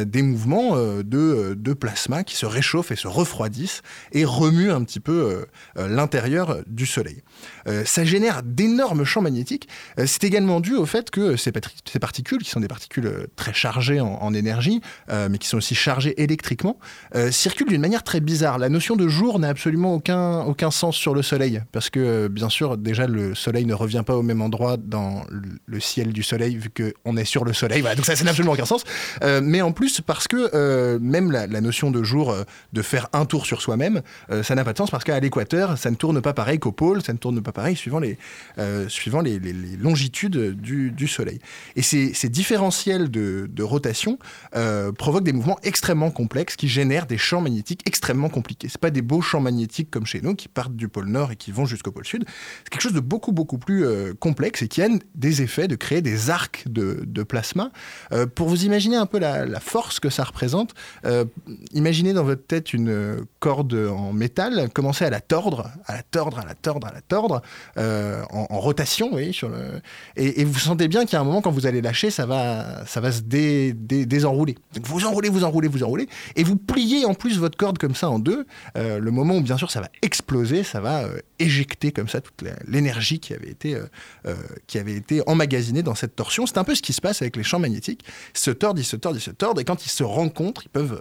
des 0.07 0.23
mouvements 0.23 0.77
de, 0.77 1.55
de 1.55 1.73
plasma 1.75 2.25
qui 2.25 2.37
se 2.37 2.47
réchauffent 2.47 2.93
et 2.93 2.97
se 2.97 3.09
refroidissent 3.09 3.83
et 4.13 4.25
remuent 4.25 4.73
un 4.73 4.83
petit 4.83 5.01
peu 5.01 5.47
l'intérieur 5.77 6.60
du 6.67 6.87
Soleil. 6.87 7.23
Euh, 7.69 7.85
ça 7.85 8.05
génère 8.05 8.43
d'énormes 8.43 9.05
champs 9.05 9.23
magnétiques. 9.23 9.69
Euh, 9.99 10.05
c'est 10.07 10.25
également 10.25 10.61
dû 10.61 10.75
au 10.75 10.87
fait 10.87 11.11
que 11.11 11.37
ces, 11.37 11.53
particules, 12.01 12.39
qui 12.39 12.51
sont 12.51 12.61
des 12.61 12.69
particules 12.69 13.07
euh, 13.07 13.27
très 13.37 13.53
chargées 13.53 14.01
en, 14.01 14.33
énergie, 14.35 14.81
mais 15.09 15.39
qui 15.39 15.49
sont 15.49 15.57
aussi 15.57 15.75
chargées 15.75 16.23
électriquement, 16.23 16.79
circulent 17.31 17.69
d'une 17.69 17.81
manière 17.81 18.05
très 18.05 18.21
bizarre. 18.21 18.59
La 18.59 18.69
notion 18.69 18.95
de 18.95 19.09
jour 19.09 19.41
n'a 19.41 19.49
absolument 19.49 19.95
aucun, 19.95 20.43
aucun 20.43 20.71
sens 20.71 20.97
sur 20.97 21.15
le 21.15 21.23
Soleil, 21.23 21.63
parce 21.73 21.91
que 21.91 22.29
bien 22.29 22.49
sûr, 22.49 22.77
déjà, 22.77 23.09
le 23.09 23.35
Soleil 23.35 23.67
ne 23.67 23.75
revient 23.75 24.05
pas 24.07 24.15
au 24.15 24.23
même 24.23 24.41
endroit 24.41 24.77
dans 24.77 25.25
le 25.67 25.81
ciel 25.81 26.13
du 26.13 26.23
Soleil, 26.23 26.57
vu 26.57 26.71
qu'on 26.71 27.17
est 27.17 27.25
sur 27.25 27.45
le 27.45 27.53
Soleil. 27.53 27.83
donc 27.83 28.07
ça, 28.07 28.15
n'a 28.23 28.31
absolument 28.31 28.53
aucun 28.53 28.65
sens. 28.67 28.85
mais 29.43 29.63
en 29.63 29.73
plus, 29.73 30.01
parce 30.01 30.29
que 30.29 30.99
même 30.99 31.33
la, 31.33 31.47
notion 31.61 31.91
de 31.91 32.05
jour, 32.05 32.35
de 32.73 32.83
faire 32.83 33.09
un 33.13 33.25
tour 33.25 33.47
sur 33.47 33.61
soi-même, 33.61 34.03
ça 34.43 34.55
n'a 34.55 34.65
pas 34.65 34.73
de 34.73 34.79
sens, 34.79 34.91
parce 34.91 35.03
qu'à 35.03 35.19
l'équateur, 35.19 35.77
ça 35.77 35.91
ne 35.91 35.97
tourne 35.97 36.21
pas 36.21 36.33
pareil 36.41 36.59
qu'au 36.59 36.73
pôle, 36.73 37.03
ça 37.03 37.13
ne 37.13 37.19
tourne 37.19 37.43
pas 37.43 37.53
pareil 37.53 37.77
suivant 37.77 37.99
les, 37.99 38.17
euh, 38.57 38.89
suivant 38.89 39.21
les, 39.21 39.39
longitudes 39.77 40.59
du, 40.59 41.07
Soleil. 41.07 41.39
Et 41.77 41.83
ces, 41.83 42.29
différentiels 42.31 43.11
de, 43.11 43.63
rotation 43.63 44.19
euh, 44.57 44.91
provoquent 44.91 45.25
des 45.25 45.35
mouvements 45.35 45.59
extrêmement 45.63 46.11
complexes 46.11 46.57
qui 46.57 46.67
génèrent 46.67 47.05
des 47.05 47.19
champs 47.19 47.43
magnétiques 47.43 47.83
extrêmement 47.85 48.31
compliqués. 48.31 48.71
Ce 48.71 48.79
pas 48.79 48.89
des 48.89 49.03
beaux 49.03 49.21
champs 49.21 49.43
magnétiques 49.43 49.91
comme 49.91 50.07
chez 50.07 50.23
nous 50.23 50.35
qui 50.35 50.49
partent 50.49 50.75
du 50.75 50.89
pôle 50.89 51.09
Nord 51.09 51.31
et 51.33 51.37
qui 51.37 51.53
vont 51.53 51.67
jusqu'au 51.67 51.93
pôle 51.93 52.07
Sud. 52.07 52.25
C'est 52.65 52.71
quelque 52.71 52.81
chose 52.81 52.95
de 52.95 53.01
beaucoup, 53.01 53.33
beaucoup 53.33 53.59
plus 53.59 53.85
euh, 53.85 54.15
complexe 54.19 54.63
et 54.63 54.69
qui 54.69 54.81
a 54.81 54.89
des 55.15 55.43
effets 55.43 55.69
de 55.69 55.77
créer 55.77 56.01
des 56.01 56.31
arcs 56.31 56.65
de, 56.67 57.23
plasma. 57.23 57.71
pour 58.35 58.49
vous 58.49 58.65
imaginer 58.65 58.97
un 58.97 59.05
peu 59.05 59.19
la, 59.19 59.45
la 59.45 59.61
force 59.61 60.01
que 60.01 60.09
ça 60.09 60.25
représente, 60.25 60.75
imaginez 61.73 62.15
dans 62.15 62.25
votre 62.25 62.47
tête 62.47 62.73
une 62.73 63.27
corde 63.41 63.75
en 63.75 64.15
métal, 64.15 64.71
commencez 64.73 65.05
à 65.05 65.11
la 65.11 65.21
tordre, 65.21 65.71
à 65.87 65.97
la 65.97 66.03
tordre 66.03 66.30
à 66.39 66.45
la 66.45 66.55
tordre, 66.55 66.87
à 66.87 66.93
la 66.93 67.01
tordre, 67.01 67.43
euh, 67.79 68.23
en, 68.31 68.61
rotation, 68.61 69.17
le... 69.17 69.33
et, 70.17 70.45
vous 70.45 70.59
sentez 70.59 70.89
bien 70.89 71.05
qu'il 71.05 71.15
y 71.15 71.17
a 71.17 71.21
un 71.21 71.25
moment 71.25 71.41
quand 71.41 71.51
vous 71.51 71.67
allez 71.67 71.81
lâcher, 71.81 72.11
ça 72.11 72.27
va, 72.27 72.87
ça 72.87 73.01
va 73.01 73.13
se 73.13 73.21
désenrouler. 73.23 74.57
Donc 74.75 74.87
vous 74.87 75.07
enroulez, 75.07 75.29
vous 75.29 75.45
enroulez, 75.45 75.69
vous 75.69 75.83
enroulez, 75.83 76.09
et 76.37 76.45
vous 76.45 76.57
pliez 76.57 77.05
en 77.05 77.15
plus 77.15 77.39
votre 77.39 77.57
corde 77.57 77.79
comme 77.79 77.95
ça 77.95 78.11
en 78.11 78.19
deux. 78.19 78.47
Euh, 78.77 78.99
le 78.99 79.11
moment 79.11 79.37
où 79.37 79.41
bien 79.41 79.57
sûr 79.57 79.71
ça 79.71 79.81
va 79.81 79.89
exploser, 80.03 80.63
ça 80.63 80.81
va 80.81 81.03
euh, 81.03 81.19
éjecter 81.39 81.93
comme 81.93 82.09
ça 82.09 82.21
toute 82.21 82.45
l'énergie 82.67 83.19
qui 83.19 83.35
avait 83.35 83.51
été 83.51 83.77
qui 84.67 84.79
avait 84.79 84.95
été 84.95 85.23
emmagasinée 85.27 85.83
dans 85.83 85.95
cette 85.95 86.15
torsion. 86.15 86.47
C'est 86.47 86.59
un 86.59 86.65
peu 86.65 86.75
ce 86.75 86.83
qui 86.83 86.93
se 86.93 87.01
passe 87.01 87.23
avec 87.23 87.37
les 87.37 87.43
champs 87.43 87.59
magnétiques. 87.59 88.05
Ils 88.35 88.39
se 88.39 88.51
tordent, 88.51 88.79
ils 88.79 88.85
se 88.85 88.97
tordent, 88.97 89.17
ils 89.17 89.23
se 89.23 89.31
tordent, 89.31 89.61
et 89.61 89.65
quand 89.65 89.85
ils 89.85 89.91
se 89.91 90.05
rencontrent, 90.05 90.63
ils 90.65 90.71
peuvent 90.71 91.01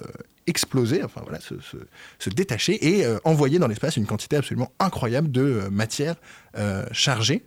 exploser, 0.49 1.03
enfin 1.03 1.21
voilà, 1.23 1.39
se, 1.39 2.29
détacher 2.29 2.73
et 2.85 3.05
euh, 3.05 3.17
envoyer 3.23 3.59
dans 3.59 3.67
l'espace 3.67 3.97
une 3.97 4.05
quantité 4.05 4.35
absolument 4.35 4.71
incroyable 4.79 5.31
de 5.31 5.41
euh, 5.41 5.69
matière 5.69 6.15
euh, 6.57 6.85
chargée 6.91 7.45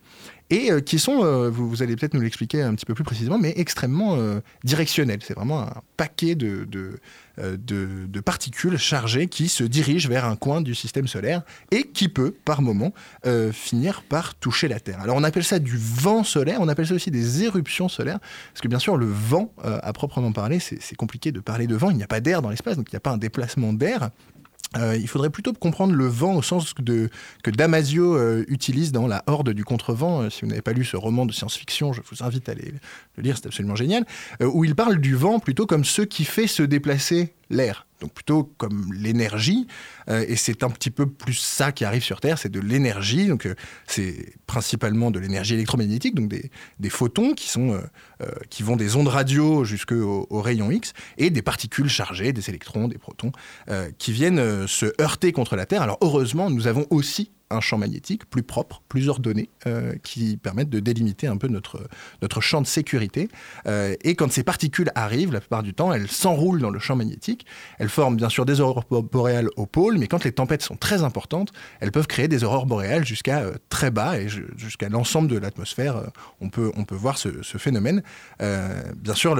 et 0.54 0.82
qui 0.82 0.98
sont, 0.98 1.50
vous, 1.50 1.82
allez 1.82 1.96
peut-être 1.96 2.14
nous 2.14 2.20
l'expliquer 2.20 2.62
un 2.62 2.74
petit 2.74 2.84
peu 2.84 2.94
plus 2.94 3.04
précisément, 3.04 3.38
mais 3.38 3.54
extrêmement 3.56 4.18
directionnelles. 4.64 5.20
C'est 5.22 5.34
vraiment 5.34 5.62
un 5.62 5.72
paquet 5.96 6.34
de, 6.34 6.66
euh, 7.38 7.56
de, 7.56 8.20
particules 8.20 8.76
chargées 8.76 9.26
qui 9.26 9.48
se 9.48 9.64
dirigent 9.64 10.08
vers 10.08 10.26
un 10.26 10.36
coin 10.36 10.60
du 10.60 10.74
système 10.74 11.08
solaire 11.08 11.42
et 11.70 11.84
qui 11.84 12.08
peut, 12.08 12.30
par 12.30 12.60
moment, 12.60 12.92
euh, 13.26 13.52
finir 13.52 14.02
par 14.02 14.34
toucher 14.34 14.68
la 14.68 14.78
Terre. 14.78 15.00
Alors 15.00 15.16
on 15.16 15.24
appelle 15.24 15.42
ça 15.42 15.58
du 15.58 15.76
vent 15.76 16.24
solaire, 16.24 16.58
on 16.60 16.68
appelle 16.68 16.86
ça 16.86 16.94
aussi 16.94 17.10
des 17.10 17.42
éruptions 17.42 17.88
solaires, 17.88 18.20
parce 18.20 18.60
que 18.60 18.68
bien 18.68 18.78
sûr 18.78 18.96
le 18.96 19.06
vent, 19.06 19.52
euh, 19.64 19.78
à 19.82 19.92
proprement 19.92 20.30
parler, 20.30 20.60
c'est 20.60 20.94
compliqué 20.94 21.32
de 21.32 21.40
parler 21.40 21.66
de 21.66 21.74
vent, 21.74 21.90
il 21.90 21.96
n'y 21.96 22.04
a 22.04 22.08
pas 22.08 22.20
d'air 22.20 22.42
dans 22.42 22.50
l'espace, 22.50 22.76
donc 22.76 22.88
il 22.90 22.94
n'y 22.94 22.98
a 22.98 23.00
pas 23.00 23.12
un 23.12 23.18
déplacement 23.18 23.72
d'air. 23.72 24.10
Euh, 24.76 24.96
il 24.96 25.08
faudrait 25.08 25.30
plutôt 25.30 25.52
comprendre 25.52 25.94
le 25.94 26.06
vent 26.06 26.34
au 26.34 26.42
sens 26.42 26.72
que 26.74 27.50
Damasio 27.50 28.16
euh, 28.16 28.44
utilise 28.48 28.92
dans 28.92 29.06
La 29.06 29.22
Horde 29.26 29.50
du 29.50 29.64
Contrevent. 29.64 30.22
Euh, 30.22 30.30
si 30.30 30.42
vous 30.42 30.48
n'avez 30.48 30.62
pas 30.62 30.72
lu 30.72 30.84
ce 30.84 30.96
roman 30.96 31.26
de 31.26 31.32
science-fiction, 31.32 31.92
je 31.92 32.00
vous 32.10 32.24
invite 32.24 32.48
à 32.48 32.54
le 32.54 32.62
lire, 33.22 33.36
c'est 33.36 33.46
absolument 33.46 33.76
génial. 33.76 34.04
où 34.40 34.64
il 34.64 34.74
parle 34.74 34.98
du 34.98 35.14
vent 35.14 35.38
plutôt 35.38 35.66
comme 35.66 35.84
ce 35.84 36.02
qui 36.02 36.24
fait 36.24 36.46
se 36.46 36.62
déplacer 36.62 37.34
l'air 37.52 37.86
donc 38.02 38.12
plutôt 38.12 38.52
comme 38.58 38.92
l'énergie. 38.92 39.66
Euh, 40.10 40.24
et 40.28 40.36
c'est 40.36 40.62
un 40.62 40.70
petit 40.70 40.90
peu 40.90 41.06
plus 41.06 41.34
ça 41.34 41.72
qui 41.72 41.84
arrive 41.84 42.02
sur 42.02 42.20
Terre, 42.20 42.36
c'est 42.36 42.50
de 42.50 42.60
l'énergie. 42.60 43.28
Donc 43.28 43.46
euh, 43.46 43.54
c'est 43.86 44.34
principalement 44.46 45.10
de 45.10 45.18
l'énergie 45.18 45.54
électromagnétique, 45.54 46.14
donc 46.14 46.28
des, 46.28 46.90
photons 46.90 47.32
qui, 47.32 47.48
sont, 47.48 47.80
euh, 48.20 48.26
qui 48.50 48.62
vont 48.62 48.76
des 48.76 48.96
ondes 48.96 49.08
radio 49.08 49.64
jusqu'au 49.64 50.26
au 50.28 50.42
rayon 50.42 50.70
X, 50.70 50.92
et 51.16 51.30
des 51.30 51.42
particules 51.42 51.88
chargées, 51.88 52.32
des 52.32 52.48
électrons, 52.50 52.88
des 52.88 52.98
protons, 52.98 53.32
qui 53.98 54.12
viennent 54.12 54.66
se 54.66 54.92
heurter 55.00 55.32
contre 55.32 55.56
la 55.56 55.64
Terre. 55.64 55.82
Alors 55.82 55.98
heureusement, 56.00 56.50
nous 56.50 56.66
avons 56.66 56.86
aussi 56.90 57.30
un 57.52 57.60
champ 57.60 57.78
magnétique 57.78 58.28
plus 58.28 58.42
propre, 58.42 58.82
plus 58.88 59.08
ordonné, 59.08 59.48
qui 60.02 60.36
permettent 60.36 60.70
de 60.70 60.80
délimiter 60.80 61.26
un 61.26 61.36
peu 61.36 61.48
notre, 61.48 61.88
notre 62.20 62.40
champ 62.40 62.60
de 62.60 62.66
sécurité. 62.66 63.28
et 63.66 64.14
quand 64.14 64.30
ces 64.32 64.42
particules 64.42 64.90
arrivent, 64.94 65.32
la 65.32 65.40
plupart 65.40 65.62
du 65.62 65.74
temps, 65.74 65.92
elles 65.92 66.08
s'enroulent 66.08 66.60
dans 66.60 66.70
le 66.70 66.78
champ 66.78 66.96
magnétique. 66.96 67.46
Elles 67.78 67.88
forment 67.88 68.16
bien 68.16 68.28
sûr 68.28 68.44
des 68.44 68.60
aurores 68.60 68.84
boréales 68.90 69.48
au 69.56 69.66
pôle, 69.66 69.98
mais 69.98 70.08
quand 70.08 70.24
les 70.24 70.32
tempêtes 70.32 70.62
sont 70.62 70.76
très 70.76 71.02
importantes, 71.02 71.52
elles 71.80 71.92
peuvent 71.92 72.06
créer 72.06 72.28
des 72.28 72.44
aurores 72.44 72.66
boréales 72.66 73.04
jusqu'à 73.04 73.44
très 73.68 73.90
bas 73.90 74.18
et 74.18 74.28
jusqu'à 74.56 74.88
l'ensemble 74.88 75.28
de 75.28 75.38
l'atmosphère. 75.38 76.10
on, 76.40 76.48
peut, 76.48 76.72
on 76.76 76.84
peut 76.84 76.94
voir 76.94 77.18
ce, 77.18 77.58
phénomène. 77.58 78.02
bien 78.40 79.14
sûr, 79.14 79.36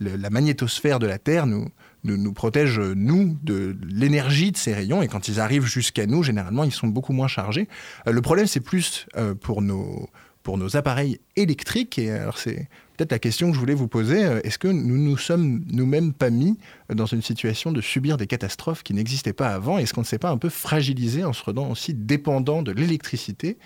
la 0.00 0.30
magnétosphère 0.30 0.98
de 0.98 1.06
la 1.06 1.18
Terre 1.18 1.46
nous, 1.46 1.68
nous, 2.04 2.32
protège, 2.32 2.80
nous, 2.80 3.36
de 3.42 3.76
l'énergie 3.86 4.52
de 4.52 4.56
ces 4.56 4.74
rayons. 4.74 5.02
Et 5.02 5.08
quand 5.08 5.28
ils 5.28 5.40
arrivent 5.40 5.66
jusqu'à 5.66 6.06
nous, 6.06 6.22
généralement, 6.22 6.64
ils 6.64 6.72
sont 6.72 6.88
beaucoup 6.88 7.12
moins 7.12 7.28
chargés. 7.28 7.68
Euh, 8.06 8.12
le 8.12 8.20
problème, 8.22 8.46
c'est 8.46 8.60
plus 8.60 9.06
euh, 9.16 9.34
pour, 9.34 9.62
nos, 9.62 10.08
pour 10.42 10.58
nos 10.58 10.76
appareils 10.76 11.20
électriques. 11.36 11.98
Et 11.98 12.10
alors, 12.10 12.38
c'est 12.38 12.68
la 13.10 13.18
question 13.18 13.48
que 13.48 13.54
je 13.54 13.60
voulais 13.60 13.74
vous 13.74 13.88
poser. 13.88 14.24
Euh, 14.24 14.40
est-ce 14.44 14.58
que 14.58 14.68
nous 14.68 14.96
nous 14.96 15.16
sommes 15.16 15.64
nous-mêmes 15.70 16.12
pas 16.12 16.30
mis 16.30 16.58
dans 16.92 17.06
une 17.06 17.22
situation 17.22 17.72
de 17.72 17.80
subir 17.80 18.16
des 18.16 18.26
catastrophes 18.26 18.82
qui 18.82 18.94
n'existaient 18.94 19.32
pas 19.32 19.48
avant? 19.48 19.78
Est-ce 19.78 19.92
qu'on 19.94 20.02
ne 20.02 20.06
s'est 20.06 20.18
pas 20.18 20.30
un 20.30 20.38
peu 20.38 20.48
fragilisé 20.48 21.24
en 21.24 21.32
se 21.32 21.42
rendant 21.42 21.70
aussi 21.70 21.94
dépendant 21.94 22.62
de 22.62 22.72
l'électricité? 22.72 23.58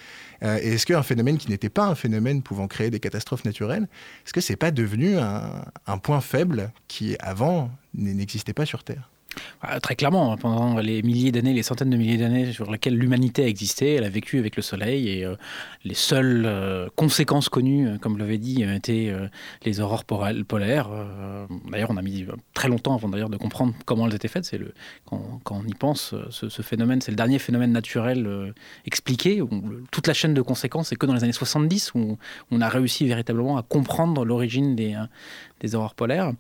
Euh, 0.42 0.58
et 0.62 0.74
est-ce 0.74 0.86
qu'un 0.86 1.02
phénomène 1.02 1.38
qui 1.38 1.50
n'était 1.50 1.68
pas 1.68 1.86
un 1.86 1.94
phénomène 1.94 2.42
pouvant 2.42 2.68
créer 2.68 2.90
des 2.90 3.00
catastrophes 3.00 3.44
naturelles, 3.44 3.88
est-ce 4.24 4.32
que 4.32 4.40
c'est 4.40 4.56
pas 4.56 4.70
devenu 4.70 5.16
un 5.18 5.98
point 5.98 6.20
faible 6.20 6.72
qui 6.88 7.16
avant 7.20 7.70
n'existait 7.94 8.52
pas 8.52 8.66
sur 8.66 8.84
Terre? 8.84 9.10
Ah, 9.62 9.80
très 9.80 9.96
clairement, 9.96 10.32
hein, 10.32 10.36
pendant 10.36 10.78
les 10.78 11.02
milliers 11.02 11.32
d'années, 11.32 11.52
les 11.52 11.62
centaines 11.62 11.90
de 11.90 11.96
milliers 11.96 12.18
d'années 12.18 12.52
sur 12.52 12.70
lesquelles 12.70 12.96
l'humanité 12.96 13.44
a 13.44 13.46
existé, 13.48 13.94
elle 13.94 14.04
a 14.04 14.08
vécu 14.08 14.38
avec 14.38 14.56
le 14.56 14.62
Soleil 14.62 15.08
et 15.08 15.24
euh, 15.24 15.34
les 15.84 15.94
seules 15.94 16.44
euh, 16.46 16.88
conséquences 16.94 17.48
connues, 17.48 17.88
euh, 17.88 17.98
comme 17.98 18.18
l'avez 18.18 18.38
dit, 18.38 18.62
étaient 18.62 19.12
les 19.64 19.80
aurores 19.80 20.04
polaires. 20.04 20.88
d'ailleurs, 21.70 21.90
on 21.90 21.96
a 21.96 22.02
mis 22.02 22.26
très 22.54 22.68
longtemps 22.68 22.94
avant 22.94 23.08
d'ailleurs 23.08 23.28
de 23.28 23.36
comprendre 23.36 23.74
comment 23.84 24.06
elles 24.06 24.14
étaient 24.14 24.28
faites. 24.28 24.44
C'est 24.44 24.58
le, 24.58 24.72
quand, 25.04 25.40
on 25.50 25.64
y 25.66 25.74
pense, 25.74 26.14
ce, 26.30 26.62
phénomène, 26.62 27.00
c'est 27.00 27.10
le 27.10 27.16
dernier 27.16 27.38
phénomène 27.38 27.72
naturel 27.72 28.54
expliqué. 28.84 29.42
Toute 29.90 30.06
la 30.06 30.14
chaîne 30.14 30.34
de 30.34 30.42
conséquences, 30.42 30.88
c'est 30.88 30.96
que 30.96 31.06
dans 31.06 31.14
les 31.14 31.24
années 31.24 31.32
70 31.32 31.94
où 31.94 32.18
on 32.50 32.60
a 32.60 32.68
réussi 32.68 33.06
véritablement 33.06 33.56
à 33.56 33.62
comprendre 33.62 34.24
l'origine 34.24 34.76
des, 34.76 34.96
des 35.60 35.74
aurores 35.74 35.94
polaires. 35.94 36.32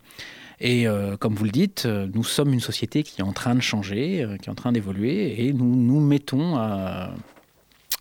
Et 0.60 0.86
euh, 0.86 1.16
comme 1.16 1.34
vous 1.34 1.44
le 1.44 1.50
dites, 1.50 1.84
euh, 1.84 2.06
nous 2.14 2.24
sommes 2.24 2.52
une 2.54 2.60
société 2.60 2.85
qui 2.86 3.20
est 3.20 3.24
en 3.24 3.32
train 3.32 3.54
de 3.54 3.60
changer, 3.60 4.22
euh, 4.22 4.36
qui 4.36 4.48
est 4.48 4.52
en 4.52 4.54
train 4.54 4.72
d'évoluer, 4.72 5.46
et 5.46 5.52
nous 5.52 5.76
nous 5.76 6.00
mettons 6.00 6.56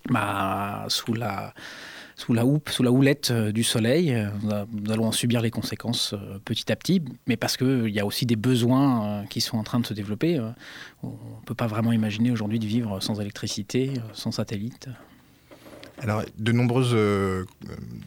bah, 0.09 0.85
sous 0.89 1.13
la 1.13 1.53
sous 2.17 2.33
la 2.33 2.45
houppe, 2.45 2.69
sous 2.69 2.81
la 2.81 2.91
houlette 2.91 3.33
du 3.33 3.63
soleil. 3.63 4.15
Nous 4.71 4.91
allons 4.91 5.07
en 5.07 5.11
subir 5.11 5.41
les 5.41 5.51
conséquences 5.51 6.15
petit 6.45 6.71
à 6.71 6.77
petit, 6.77 7.01
mais 7.27 7.35
parce 7.35 7.57
qu'il 7.57 7.89
y 7.89 7.99
a 7.99 8.05
aussi 8.05 8.25
des 8.25 8.37
besoins 8.37 9.25
qui 9.29 9.41
sont 9.41 9.57
en 9.57 9.63
train 9.63 9.81
de 9.81 9.85
se 9.85 9.93
développer. 9.93 10.39
On 11.03 11.09
ne 11.09 11.45
peut 11.45 11.55
pas 11.55 11.67
vraiment 11.67 11.91
imaginer 11.91 12.31
aujourd'hui 12.31 12.59
de 12.59 12.65
vivre 12.65 13.01
sans 13.01 13.19
électricité, 13.19 13.91
sans 14.13 14.31
satellite. 14.31 14.87
Alors, 16.01 16.23
de, 16.37 16.51
euh, 16.93 17.45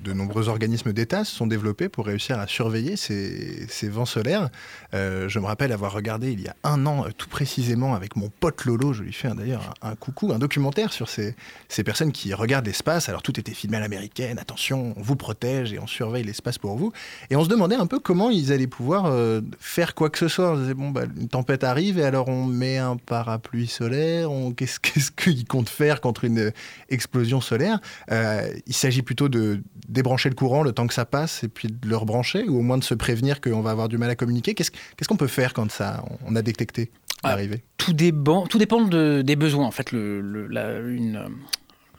de 0.04 0.12
nombreux 0.12 0.48
organismes 0.48 0.92
d'État 0.92 1.24
se 1.24 1.34
sont 1.34 1.46
développés 1.46 1.88
pour 1.88 2.06
réussir 2.06 2.38
à 2.38 2.46
surveiller 2.46 2.96
ces, 2.96 3.66
ces 3.68 3.88
vents 3.88 4.04
solaires. 4.04 4.50
Euh, 4.94 5.28
je 5.28 5.38
me 5.38 5.46
rappelle 5.46 5.72
avoir 5.72 5.92
regardé 5.92 6.32
il 6.32 6.42
y 6.42 6.48
a 6.48 6.56
un 6.64 6.84
an, 6.84 7.06
euh, 7.06 7.10
tout 7.16 7.28
précisément, 7.28 7.94
avec 7.94 8.14
mon 8.14 8.28
pote 8.28 8.66
Lolo, 8.66 8.92
je 8.92 9.02
lui 9.02 9.12
fais 9.12 9.28
d'ailleurs 9.30 9.74
un, 9.80 9.94
coucou, 9.94 10.32
un 10.32 10.38
documentaire 10.38 10.92
sur 10.92 11.08
ces, 11.08 11.34
ces 11.68 11.82
personnes 11.82 12.12
qui 12.12 12.34
regardent 12.34 12.66
l'espace. 12.66 13.08
Alors, 13.08 13.22
tout 13.22 13.40
était 13.40 13.54
filmé 13.54 13.78
à 13.78 13.80
l'américaine, 13.80 14.38
attention, 14.38 14.92
on 14.96 15.02
vous 15.02 15.16
protège 15.16 15.72
et 15.72 15.78
on 15.78 15.86
surveille 15.86 16.24
l'espace 16.24 16.58
pour 16.58 16.76
vous. 16.76 16.92
Et 17.30 17.36
on 17.36 17.44
se 17.44 17.48
demandait 17.48 17.76
un 17.76 17.86
peu 17.86 18.00
comment 18.00 18.28
ils 18.28 18.52
allaient 18.52 18.66
pouvoir 18.66 19.12
faire 19.60 19.94
quoi 19.94 20.10
que 20.10 20.18
ce 20.18 20.28
soit. 20.28 20.52
On 20.52 20.56
disait, 20.56 20.74
bon, 20.74 20.90
bah, 20.90 21.04
une 21.18 21.28
tempête 21.28 21.64
arrive 21.64 21.98
et 21.98 22.04
alors 22.04 22.28
on 22.28 22.44
met 22.44 22.76
un 22.76 22.96
parapluie 22.96 23.66
solaire, 23.66 24.28
qu'est-ce 24.56 25.10
qu'ils 25.16 25.46
comptent 25.46 25.68
faire 25.70 26.00
contre 26.02 26.24
une 26.24 26.52
explosion 26.90 27.40
solaire? 27.40 27.77
Euh, 28.10 28.48
il 28.66 28.74
s'agit 28.74 29.02
plutôt 29.02 29.28
de 29.28 29.62
débrancher 29.88 30.28
le 30.28 30.34
courant 30.34 30.62
le 30.62 30.72
temps 30.72 30.86
que 30.86 30.94
ça 30.94 31.04
passe 31.04 31.44
et 31.44 31.48
puis 31.48 31.68
de 31.68 31.88
le 31.88 31.96
rebrancher, 31.96 32.48
ou 32.48 32.58
au 32.58 32.62
moins 32.62 32.78
de 32.78 32.84
se 32.84 32.94
prévenir 32.94 33.40
qu'on 33.40 33.60
va 33.60 33.70
avoir 33.70 33.88
du 33.88 33.98
mal 33.98 34.10
à 34.10 34.16
communiquer. 34.16 34.54
Qu'est-ce 34.54 35.08
qu'on 35.08 35.16
peut 35.16 35.26
faire 35.26 35.52
quand 35.54 35.70
ça, 35.70 36.04
on 36.26 36.36
a 36.36 36.42
détecté 36.42 36.90
ah, 37.22 37.30
l'arrivée? 37.30 37.62
tout, 37.76 37.92
dépend, 37.92 38.46
tout 38.46 38.58
dépend 38.58 38.82
des 38.82 39.36
besoins. 39.36 39.66
En 39.66 39.70
fait, 39.70 39.92
le, 39.92 40.90
une, 40.90 41.28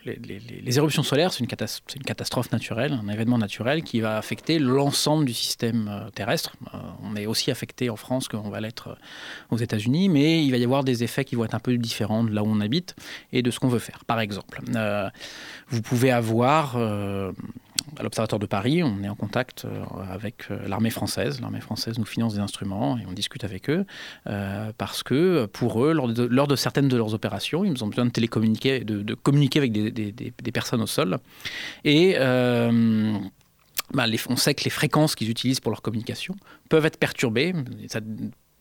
les, 0.06 0.78
éruptions 0.78 1.04
solaires, 1.04 1.34
c'est 1.34 1.40
une, 1.40 1.50
une, 1.96 2.04
catastrophe 2.04 2.52
naturelle, 2.52 3.00
un 3.04 3.10
événement 3.10 3.38
naturel 3.38 3.84
qui 3.84 4.00
va 4.00 4.18
affecter 4.18 4.60
l'ensemble 4.60 5.26
du 5.26 5.34
système 5.34 5.88
euh, 5.90 6.10
terrestre. 6.12 6.56
Euh, 6.74 6.78
on 7.04 7.16
est 7.16 7.26
aussi 7.26 7.52
affecté 7.52 7.90
en 7.90 7.96
France 7.96 8.28
qu'on 8.28 8.50
va 8.50 8.62
l'être 8.62 8.98
aux 9.50 9.58
États-Unis, 9.58 10.10
mais 10.10 10.44
il 10.44 10.52
va 10.52 10.58
y 10.58 10.64
avoir 10.64 10.84
des 10.84 11.04
effets 11.04 11.26
qui 11.26 11.36
vont 11.36 11.46
être 11.46 11.56
un 11.56 11.60
peu 11.60 11.78
différents 11.78 12.24
de 12.24 12.32
là 12.32 12.44
où 12.44 12.48
on 12.48 12.62
habite 12.62 12.96
et 13.34 13.42
de 13.42 13.52
ce 13.52 13.60
qu'on 13.60 13.68
veut 13.68 13.80
faire. 13.80 14.06
Par 14.06 14.20
exemple, 14.20 14.62
vous 15.70 15.82
pouvez 15.82 16.12
avoir 16.12 16.78
à 17.98 18.04
l'Observatoire 18.04 18.40
de 18.40 18.46
Paris, 18.46 18.84
on 18.84 19.04
est 19.04 19.10
en 19.10 19.16
contact 19.16 19.66
euh, 19.66 19.84
avec 20.10 20.46
euh, 20.50 20.68
l'armée 20.68 20.90
française. 20.90 21.42
L'armée 21.42 21.62
française 21.62 21.98
nous 21.98 22.06
finance 22.06 22.34
des 22.34 22.40
instruments 22.40 22.98
et 22.98 23.06
on 23.08 23.12
discute 23.12 23.44
avec 23.44 23.70
eux 23.70 23.86
euh, 24.28 24.72
parce 24.78 25.04
que 25.04 25.46
pour 25.48 25.84
eux, 25.84 25.94
lors 25.94 26.08
de, 26.48 26.56
certaines 26.56 26.88
de 26.88 26.98
leurs 26.98 27.14
opérations, 27.14 27.66
ils 27.66 27.84
ont 27.84 27.88
besoin 27.88 28.06
de 28.06 28.12
télécommuniquer, 28.12 28.82
de, 28.86 29.14
communiquer 29.14 29.60
avec 29.60 29.72
des, 29.72 30.52
personnes 30.54 30.82
au 30.82 30.88
sol. 30.88 31.20
Et 31.84 32.16
bah, 32.18 34.06
on 34.30 34.36
sait 34.36 34.54
que 34.54 34.64
les 34.64 34.70
fréquences 34.70 35.16
qu'ils 35.16 35.30
utilisent 35.30 35.60
pour 35.60 35.72
leur 35.72 35.82
communication 35.82 36.36
peuvent 36.70 36.86
être 36.86 36.98
perturbées 36.98 37.54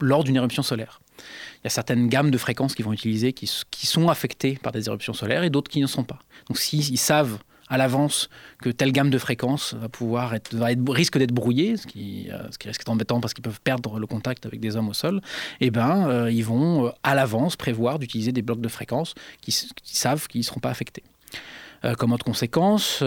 lors 0.01 0.25
d'une 0.25 0.37
éruption 0.37 0.63
solaire. 0.63 1.01
Il 1.19 1.65
y 1.65 1.67
a 1.67 1.71
certaines 1.71 2.09
gammes 2.09 2.31
de 2.31 2.39
fréquences 2.39 2.75
qu'ils 2.75 2.85
vont 2.85 2.93
utiliser 2.93 3.33
qui, 3.33 3.51
qui, 3.71 3.87
sont 3.87 4.09
affectées 4.09 4.59
par 4.63 4.73
des 4.73 4.87
éruptions 4.87 5.13
solaires 5.13 5.43
et 5.43 5.51
d'autres 5.51 5.71
qui 5.71 5.81
ne 5.81 5.87
sont 5.87 6.05
pas. 6.05 6.21
Donc 6.49 6.59
s'ils 6.59 6.99
savent 6.99 7.39
à 7.69 7.77
l'avance 7.77 8.29
que 8.63 8.71
telle 8.71 8.93
gamme 8.93 9.11
de 9.11 9.19
fréquences 9.19 9.75
va 9.75 9.89
pouvoir 9.89 10.35
être, 10.35 10.55
va 10.55 10.73
être 10.73 10.81
risque 10.93 11.19
d'être 11.19 11.33
brouillée, 11.33 11.77
ce 11.77 11.87
qui, 11.87 12.29
euh, 12.31 12.43
risque 12.65 12.81
d'être 12.81 12.89
embêtant 12.89 13.21
parce 13.21 13.35
qu'ils 13.35 13.43
peuvent 13.43 13.61
perdre 13.61 13.99
le 13.99 14.07
contact 14.07 14.47
avec 14.47 14.61
des 14.61 14.77
hommes 14.77 14.89
au 14.89 14.95
sol, 14.95 15.21
eh 15.61 15.71
ben, 15.71 16.09
euh, 16.09 16.31
ils 16.31 16.45
vont 16.45 16.87
euh, 16.87 16.91
à 17.03 17.15
l'avance 17.15 17.57
prévoir 17.57 17.99
d'utiliser 17.99 18.33
des 18.33 18.43
blocs 18.43 18.61
de 18.61 18.69
fréquences 18.69 19.15
qui, 19.41 19.53
savent 19.85 20.27
qu'ils 20.29 20.41
ne 20.41 20.45
seront 20.45 20.61
pas 20.61 20.71
affectés. 20.71 21.03
comme 21.99 22.13
autre 22.13 22.25
conséquence, 22.25 23.05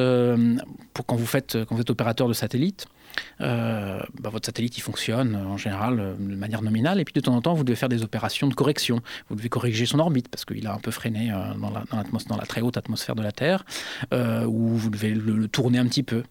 pour 0.94 1.06
quand 1.06 1.16
vous, 1.16 1.26
faites, 1.26 1.58
quand 1.66 1.76
vous 1.76 1.82
êtes 1.82 1.90
opérateur 1.90 2.28
de 2.28 2.34
satellite, 2.34 2.86
bah, 3.40 4.30
votre 4.30 4.46
satellite 4.46 4.78
il 4.78 4.82
fonctionne 4.82 5.36
en 5.36 5.58
général 5.58 6.00
euh, 6.00 6.14
de 6.18 6.36
manière 6.36 6.62
nominale 6.62 7.00
et 7.00 7.06
puis 7.06 7.14
de 7.14 7.20
temps 7.20 7.36
en 7.36 7.42
temps 7.42 7.54
vous 7.54 7.64
devez 7.64 7.76
faire 7.76 7.90
des 7.90 8.04
opérations 8.04 8.48
de 8.48 8.54
correction. 8.54 9.02
Vous 9.30 9.36
devez 9.36 9.50
corriger 9.50 9.86
son 9.86 10.00
orbite 10.00 10.28
parce 10.30 10.46
qu'il 10.46 10.66
a 10.68 10.74
un 10.74 10.80
peu 10.80 10.92
freiné 10.92 11.32
euh, 11.32 11.54
dans, 11.56 12.38
la, 12.38 12.46
très 12.46 12.62
haute 12.62 12.78
atmosphère 12.78 13.16
de 13.16 13.24
la 13.24 13.32
Terre 13.32 13.66
ou 14.12 14.76
vous 14.76 14.90
devez 14.90 15.14
le 15.14 15.48
tourner 15.48 15.78
un 15.78 15.86
petit 15.86 16.04
peu. 16.04 16.24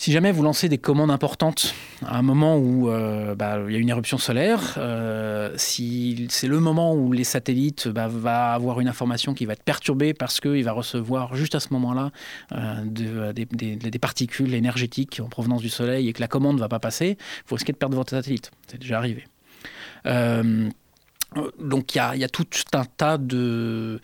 Si 0.00 0.12
jamais 0.12 0.32
vous 0.32 0.42
lancez 0.42 0.70
des 0.70 0.78
commandes 0.78 1.10
importantes 1.10 1.74
à 2.06 2.16
un 2.16 2.22
moment 2.22 2.56
où 2.56 2.88
euh, 2.88 3.34
bah, 3.34 3.58
il 3.68 3.74
y 3.74 3.76
a 3.76 3.78
une 3.78 3.90
éruption 3.90 4.16
solaire, 4.16 4.76
euh, 4.78 5.52
si 5.56 6.26
c'est 6.30 6.46
le 6.46 6.58
moment 6.58 6.94
où 6.94 7.12
les 7.12 7.22
satellites 7.22 7.86
bah, 7.86 8.08
va 8.08 8.54
avoir 8.54 8.80
une 8.80 8.88
information 8.88 9.34
qui 9.34 9.44
va 9.44 9.52
être 9.52 9.62
perturbée 9.62 10.14
parce 10.14 10.40
qu'il 10.40 10.64
va 10.64 10.72
recevoir 10.72 11.34
juste 11.34 11.54
à 11.54 11.60
ce 11.60 11.74
moment-là 11.74 12.12
euh, 12.52 13.32
des, 13.34 13.98
particules 13.98 14.54
énergétiques 14.54 15.20
en 15.22 15.28
provenance 15.28 15.60
du 15.60 15.68
Soleil 15.68 16.08
et 16.08 16.14
que 16.14 16.20
la 16.22 16.28
commande 16.28 16.56
ne 16.56 16.60
va 16.60 16.68
pas 16.70 16.80
passer, 16.80 17.18
vous 17.46 17.56
risquez 17.56 17.72
de 17.72 17.76
perdre 17.76 17.96
votre 17.96 18.08
satellite. 18.08 18.52
C'est 18.68 18.80
déjà 18.80 18.96
arrivé. 18.96 19.26
Donc 21.60 21.94
il 21.94 21.98
y, 21.98 22.24
a, 22.24 22.28
tout 22.28 22.46
un 22.72 22.84
tas 22.84 23.16
de... 23.16 24.00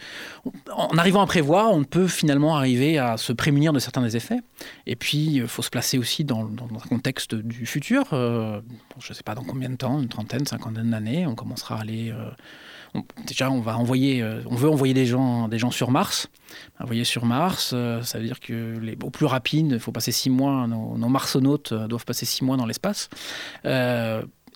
En 0.72 0.96
arrivant 0.96 1.22
à 1.22 1.26
prévoir, 1.26 1.72
on 1.72 1.82
peut 1.82 2.06
finalement 2.06 2.56
arriver 2.56 2.98
à 2.98 3.16
se 3.16 3.32
prémunir 3.32 3.72
de 3.72 3.80
certains 3.80 4.02
des 4.02 4.16
effets. 4.16 4.38
Et 4.86 4.94
puis, 4.94 5.26
il 5.34 5.48
faut 5.48 5.62
se 5.62 5.70
placer 5.70 5.98
aussi 5.98 6.24
dans, 6.24 6.44
un 6.46 6.88
contexte 6.88 7.34
du 7.34 7.66
futur. 7.66 8.04
Euh, 8.12 8.60
je 9.00 9.10
ne 9.10 9.14
sais 9.14 9.24
pas 9.24 9.34
dans 9.34 9.42
combien 9.42 9.70
de 9.70 9.76
temps, 9.76 10.00
une 10.00 10.08
trentaine, 10.08 10.46
cinquantaine 10.46 10.90
d'années, 10.90 11.26
on 11.26 11.34
commencera 11.34 11.76
à 11.76 11.80
aller... 11.80 12.12
Euh, 12.12 13.00
déjà, 13.26 13.50
on 13.50 13.60
va 13.60 13.76
envoyer, 13.76 14.22
euh, 14.22 14.40
on 14.46 14.54
veut 14.54 14.70
envoyer 14.70 14.94
des 14.94 15.06
gens, 15.06 15.48
des 15.48 15.58
gens 15.58 15.72
sur 15.72 15.90
Mars. 15.90 16.28
Envoyer 16.78 17.04
sur 17.04 17.24
Mars, 17.24 17.74
ça 18.02 18.18
veut 18.18 18.24
dire 18.24 18.38
que 18.38 18.78
les, 18.78 18.94
plus 18.94 19.26
rapide, 19.26 19.72
il 19.72 19.80
faut 19.80 19.92
passer 19.92 20.12
six 20.12 20.30
mois. 20.30 20.68
Nos, 20.68 20.96
nos 20.96 21.08
marsonautes 21.08 21.74
doivent 21.74 22.04
passer 22.04 22.24
six 22.24 22.44
mois 22.44 22.56
dans 22.56 22.66
l'espace 22.66 23.08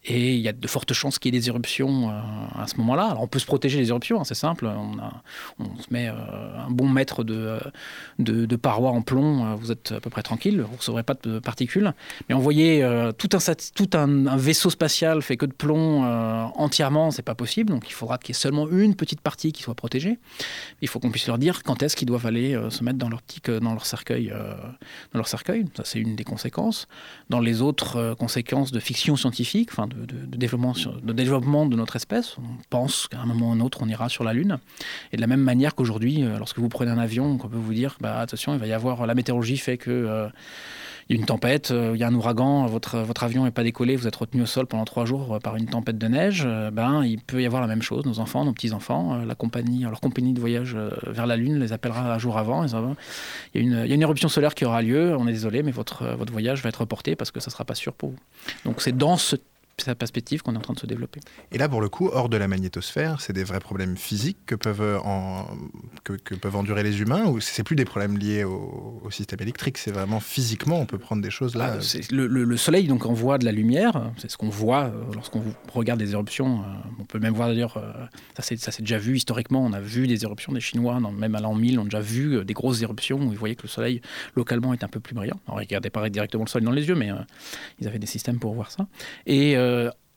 Et 0.05 0.35
il 0.35 0.41
y 0.41 0.49
a 0.49 0.53
de 0.53 0.67
fortes 0.67 0.95
chances 0.95 1.19
qu'il 1.19 1.35
y 1.35 1.37
ait 1.37 1.41
des 1.41 1.49
éruptions 1.49 2.09
à 2.11 2.67
ce 2.67 2.77
moment-là. 2.79 3.09
Alors 3.09 3.23
on 3.23 3.27
peut 3.27 3.39
se 3.39 3.45
protéger 3.45 3.79
des 3.79 3.91
éruptions, 3.91 4.21
hein, 4.21 4.25
c'est 4.25 4.35
simple. 4.35 4.67
On, 4.67 5.77
se 5.79 5.87
met 5.91 6.07
un 6.07 6.71
bon 6.71 6.89
mètre 6.89 7.23
de, 7.23 7.59
de, 8.19 8.47
de, 8.47 8.57
parois 8.57 8.93
en 8.93 9.03
plomb, 9.03 9.55
vous 9.57 9.71
êtes 9.71 9.93
à 9.93 10.01
peu 10.01 10.09
près 10.09 10.23
tranquille, 10.23 10.63
vous 10.63 10.73
ne 10.73 10.79
recevrez 10.79 11.03
pas 11.03 11.15
de 11.23 11.39
particules. 11.39 11.93
Mais 12.29 12.35
envoyer 12.35 12.81
tout, 13.19 13.29
un, 13.33 13.39
tout 13.75 13.91
un, 13.93 14.37
vaisseau 14.37 14.71
spatial 14.71 15.21
fait 15.21 15.37
que 15.37 15.45
de 15.45 15.53
plomb 15.53 16.03
entièrement, 16.57 17.11
c'est 17.11 17.23
pas 17.23 17.35
possible. 17.35 17.71
Donc 17.71 17.89
il 17.91 17.93
faudra 17.93 18.17
qu'il 18.17 18.35
y 18.35 18.37
ait 18.37 18.41
seulement 18.41 18.69
une 18.71 18.95
petite 18.95 19.21
partie 19.21 19.53
qui 19.53 19.63
soit 19.63 19.75
protégée. 19.75 20.19
Il 20.81 20.89
faut 20.89 20.99
qu'on 20.99 21.11
puisse 21.11 21.27
leur 21.27 21.39
dire 21.39 21.63
quand 21.63 21.83
est-ce 21.83 21.95
qu'ils 21.95 22.09
doivent 22.09 22.27
aller 22.27 22.59
se 22.71 22.83
mettre 22.83 22.99
dans 22.99 23.11
leur, 23.11 23.21
cercueil. 23.85 24.33
Ça, 25.77 25.83
c'est 25.85 25.99
une 25.99 26.17
des 26.17 26.25
conséquences. 26.25 26.89
Dans 27.29 27.41
les 27.41 27.61
autres 27.61 28.15
conséquences 28.19 28.73
de 28.73 28.81
fiction 28.81 29.17
scientifique, 29.17 29.71
de, 29.95 30.37
développement, 30.37 30.75
de 31.03 31.13
développement 31.13 31.67
de 31.67 31.77
notre 31.77 31.97
espèce. 31.97 32.37
On 32.39 32.63
pense 32.71 33.09
qu'à 33.09 33.21
un 33.21 33.27
moment 33.27 33.51
ou 33.51 33.53
un 33.53 33.61
autre, 33.61 33.79
on 33.83 33.89
ira 33.89 34.09
sur 34.09 34.25
la 34.25 34.33
Lune. 34.33 34.59
Et 35.13 35.17
de 35.17 35.21
la 35.21 35.27
même 35.27 35.41
manière 35.41 35.75
qu'aujourd'hui, 35.75 36.23
euh, 36.23 36.39
lorsque 36.39 36.59
vous 36.59 36.69
prenez 36.69 36.91
un 36.91 36.99
avion, 36.99 37.39
on 37.43 37.49
peut 37.49 37.57
vous 37.57 37.75
dire, 37.75 37.97
bah, 38.01 38.19
attention, 38.21 38.55
il 38.55 38.61
va 38.61 38.67
y 38.67 38.73
avoir, 38.73 39.07
la 39.07 39.15
météorologie 39.15 39.59
fait 39.59 39.79
que... 39.79 39.91
Euh, 39.91 40.29
il 41.09 41.17
y 41.17 41.19
a 41.19 41.21
une 41.23 41.27
tempête, 41.27 41.73
euh, 41.73 41.91
il 41.95 41.99
y 41.99 42.05
a 42.05 42.07
un 42.07 42.15
ouragan, 42.15 42.67
votre, 42.67 42.99
votre 43.01 43.25
avion 43.25 43.43
n'est 43.43 43.51
pas 43.51 43.65
décollé, 43.65 43.97
vous 43.97 44.07
êtes 44.07 44.15
retenu 44.15 44.43
au 44.43 44.47
sol 44.47 44.67
pendant 44.67 44.85
trois 44.85 45.07
jours 45.07 45.41
par 45.43 45.57
une 45.57 45.67
tempête 45.67 45.99
de 45.99 46.07
neige, 46.07 46.47
ben, 46.73 47.03
il 47.03 47.19
peut 47.19 47.43
y 47.43 47.47
avoir 47.47 47.61
la 47.61 47.67
même 47.67 47.83
chose. 47.83 48.07
Nos 48.07 48.21
enfants, 48.21 48.45
nos 48.45 48.53
petits-enfants, 48.53 49.17
la 49.17 49.35
compagnie, 49.35 49.83
leur 49.83 50.01
compagnie 50.01 50.35
de 50.35 50.39
voyage 50.39 50.79
vers 51.05 51.27
la 51.27 51.35
Lune 51.35 51.59
les 51.59 51.73
appellera 51.73 52.15
un 52.15 52.19
jour 52.21 52.39
avant. 52.39 52.65
il, 52.65 52.71
y 52.71 53.59
a 53.59 53.61
une, 53.61 53.89
y 53.89 53.91
a 53.91 53.95
une 53.97 54.03
éruption 54.03 54.29
solaire 54.29 54.55
qui 54.55 54.65
aura 54.65 54.83
lieu, 54.83 55.17
on 55.19 55.27
est 55.27 55.33
désolé, 55.33 55.65
mais 55.65 55.73
votre, 55.73 56.07
votre 56.15 56.31
voyage 56.33 56.63
va 56.63 56.69
être 56.69 56.83
reporté 56.83 57.17
parce 57.17 57.33
que 57.33 57.41
ça 57.41 57.49
ne 57.49 57.55
sera 57.55 57.65
pas 57.65 57.75
sûr 57.75 57.93
pour 57.93 58.11
vous. 58.11 58.19
Donc 58.65 58.81
c'est 58.81 58.97
dans 58.97 59.17
ce 59.17 59.35
sa 59.83 59.95
perspective 59.95 60.43
qu'on 60.43 60.55
est 60.55 60.59
en 60.59 60.63
train 60.63 60.75
de 60.75 60.79
se 60.79 60.87
développer. 60.87 61.21
Et 61.53 61.59
là, 61.59 61.69
pour 61.69 61.81
le 61.81 61.89
coup, 61.89 62.11
hors 62.13 62.29
de 62.29 62.37
la 62.37 62.49
magnétosphère, 62.49 63.21
c'est 63.21 63.33
des 63.33 63.45
vrais 63.45 63.61
problèmes 63.61 63.97
physiques 63.97 64.39
que 64.47 64.55
peuvent, 64.55 64.81
euh, 64.81 64.99
en, 65.01 65.47
que, 66.05 66.35
peuvent 66.35 66.57
endurer 66.57 66.83
les 66.83 67.01
humains 67.01 67.27
ou 67.27 67.41
c'est 67.41 67.63
plus 67.63 67.77
des 67.77 67.85
problèmes 67.85 68.19
liés 68.19 68.45
au, 68.45 69.01
système 69.11 69.41
électrique? 69.41 69.77
C'est 69.79 69.91
vraiment 69.91 70.21
physiquement, 70.21 70.79
on 70.79 70.87
peut 70.87 70.99
prendre 70.99 71.21
des 71.21 71.31
choses 71.31 71.57
là 71.57 71.79
ah, 71.79 71.99
le, 72.13 72.27
le, 72.29 72.57
Soleil 72.57 72.87
donc 72.87 73.07
envoie 73.07 73.39
de 73.39 73.45
la 73.45 73.51
lumière, 73.51 74.13
c'est 74.19 74.31
ce 74.31 74.37
qu'on 74.37 74.49
voit 74.49 74.85
euh, 74.85 75.03
lorsqu'on 75.15 75.43
regarde 75.75 75.99
des 75.99 76.13
éruptions. 76.13 76.61
Euh, 76.61 76.65
on 77.01 77.05
peut 77.05 77.19
même 77.19 77.35
voir 77.35 77.49
d'ailleurs, 77.49 77.83
ça 78.39 78.43
c'est 78.43 78.81
déjà 78.81 78.99
vu 78.99 79.17
historiquement, 79.17 79.65
on 79.65 79.73
a 79.73 79.81
vu 79.81 80.07
des 80.07 80.23
éruptions 80.23 80.53
des 80.53 80.61
Chinois, 80.61 81.01
même 81.01 81.35
à 81.35 81.41
l'an 81.41 81.55
1000, 81.55 81.79
on 81.79 81.83
a 81.83 81.85
déjà 81.85 82.01
vu 82.01 82.45
des 82.45 82.55
grosses 82.55 82.83
éruptions 82.83 83.19
où 83.19 83.33
ils 83.33 83.39
voyaient 83.39 83.57
que 83.57 83.63
le 83.63 83.69
Soleil 83.69 84.01
localement 84.37 84.73
est 84.73 84.85
un 84.85 84.89
peu 84.89 85.01
plus 85.01 85.15
brillant. 85.15 85.41
Ne 85.49 85.55
regardaient 85.55 85.91
pas 85.91 86.09
directement 86.09 86.45
le 86.45 86.49
Soleil 86.49 86.67
dans 86.67 86.73
les 86.73 86.87
yeux, 86.87 86.95
mais 86.95 87.11
ils 87.81 87.89
avaient 87.89 87.99
des 87.99 88.07
systèmes 88.07 88.39
pour 88.39 88.55
voir 88.55 88.71
ça. 88.71 88.87
Et 89.27 89.57
euh, 89.57 89.70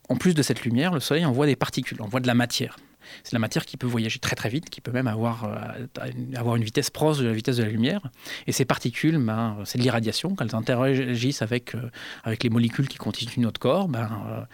en 0.09 0.15
plus 0.15 0.33
de 0.33 0.41
cette 0.41 0.63
lumière, 0.63 0.93
le 0.93 0.99
Soleil 0.99 1.25
envoie 1.25 1.45
des 1.45 1.55
particules, 1.55 2.01
envoie 2.01 2.19
de 2.19 2.27
la 2.27 2.33
matière. 2.33 2.77
C'est 3.23 3.33
la 3.33 3.39
matière 3.39 3.65
qui 3.65 3.77
peut 3.77 3.87
voyager 3.87 4.19
très 4.19 4.35
très 4.35 4.49
vite, 4.49 4.69
qui 4.69 4.81
peut 4.81 4.91
même 4.91 5.07
avoir, 5.07 5.45
euh, 5.45 6.07
avoir 6.35 6.55
une 6.55 6.63
vitesse 6.63 6.89
proche 6.89 7.17
de 7.17 7.25
la 7.25 7.33
vitesse 7.33 7.57
de 7.57 7.63
la 7.63 7.69
lumière. 7.69 8.01
Et 8.47 8.51
ces 8.51 8.65
particules, 8.65 9.17
ben, 9.17 9.57
c'est 9.65 9.77
de 9.77 9.83
l'irradiation. 9.83 10.35
Quand 10.35 10.45
elles 10.45 10.55
interagissent 10.55 11.41
avec, 11.41 11.75
euh, 11.75 11.89
avec 12.23 12.43
les 12.43 12.49
molécules 12.49 12.87
qui 12.87 12.97
constituent 12.97 13.41
notre 13.41 13.59
corps, 13.59 13.87
ben, 13.87 14.47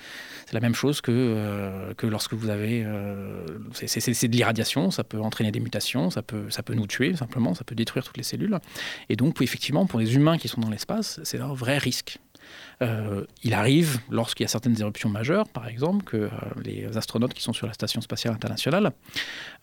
c'est 0.45 0.53
la 0.53 0.59
même 0.59 0.75
chose 0.75 1.01
que, 1.01 1.93
que 1.95 2.07
lorsque 2.07 2.33
vous 2.33 2.49
avez... 2.49 2.85
c'est 3.73 4.27
de 4.27 4.35
l'irradiation, 4.35 4.91
ça 4.91 5.03
peut 5.03 5.19
entraîner 5.19 5.51
des 5.51 5.59
mutations, 5.59 6.09
ça 6.09 6.21
peut, 6.21 6.49
ça 6.49 6.63
peut 6.63 6.73
nous 6.73 6.87
tuer 6.87 7.15
simplement, 7.15 7.53
ça 7.53 7.63
peut 7.63 7.75
détruire 7.75 8.03
toutes 8.03 8.17
les 8.17 8.23
cellules. 8.23 8.57
Et 9.09 9.15
donc, 9.15 9.41
effectivement, 9.41 9.85
pour 9.85 9.99
les 9.99 10.15
humains 10.15 10.37
qui 10.37 10.47
sont 10.47 10.61
dans 10.61 10.69
l'espace, 10.69 11.19
c'est 11.23 11.39
un 11.39 11.53
vrai 11.53 11.77
risque. 11.77 12.19
Euh, 12.81 13.25
il 13.43 13.53
arrive, 13.53 14.00
lorsqu'il 14.09 14.43
y 14.43 14.45
a 14.45 14.48
certaines 14.48 14.79
éruptions 14.79 15.09
majeures, 15.09 15.48
par 15.50 15.67
exemple, 15.67 16.05
que 16.05 16.17
euh, 16.17 16.29
les 16.63 16.98
astronautes 16.98 17.33
qui 17.33 17.41
sont 17.41 17.51
sur 17.51 17.67
la 17.67 17.74
Station 17.74 18.00
spatiale 18.00 18.33
internationale, 18.33 18.93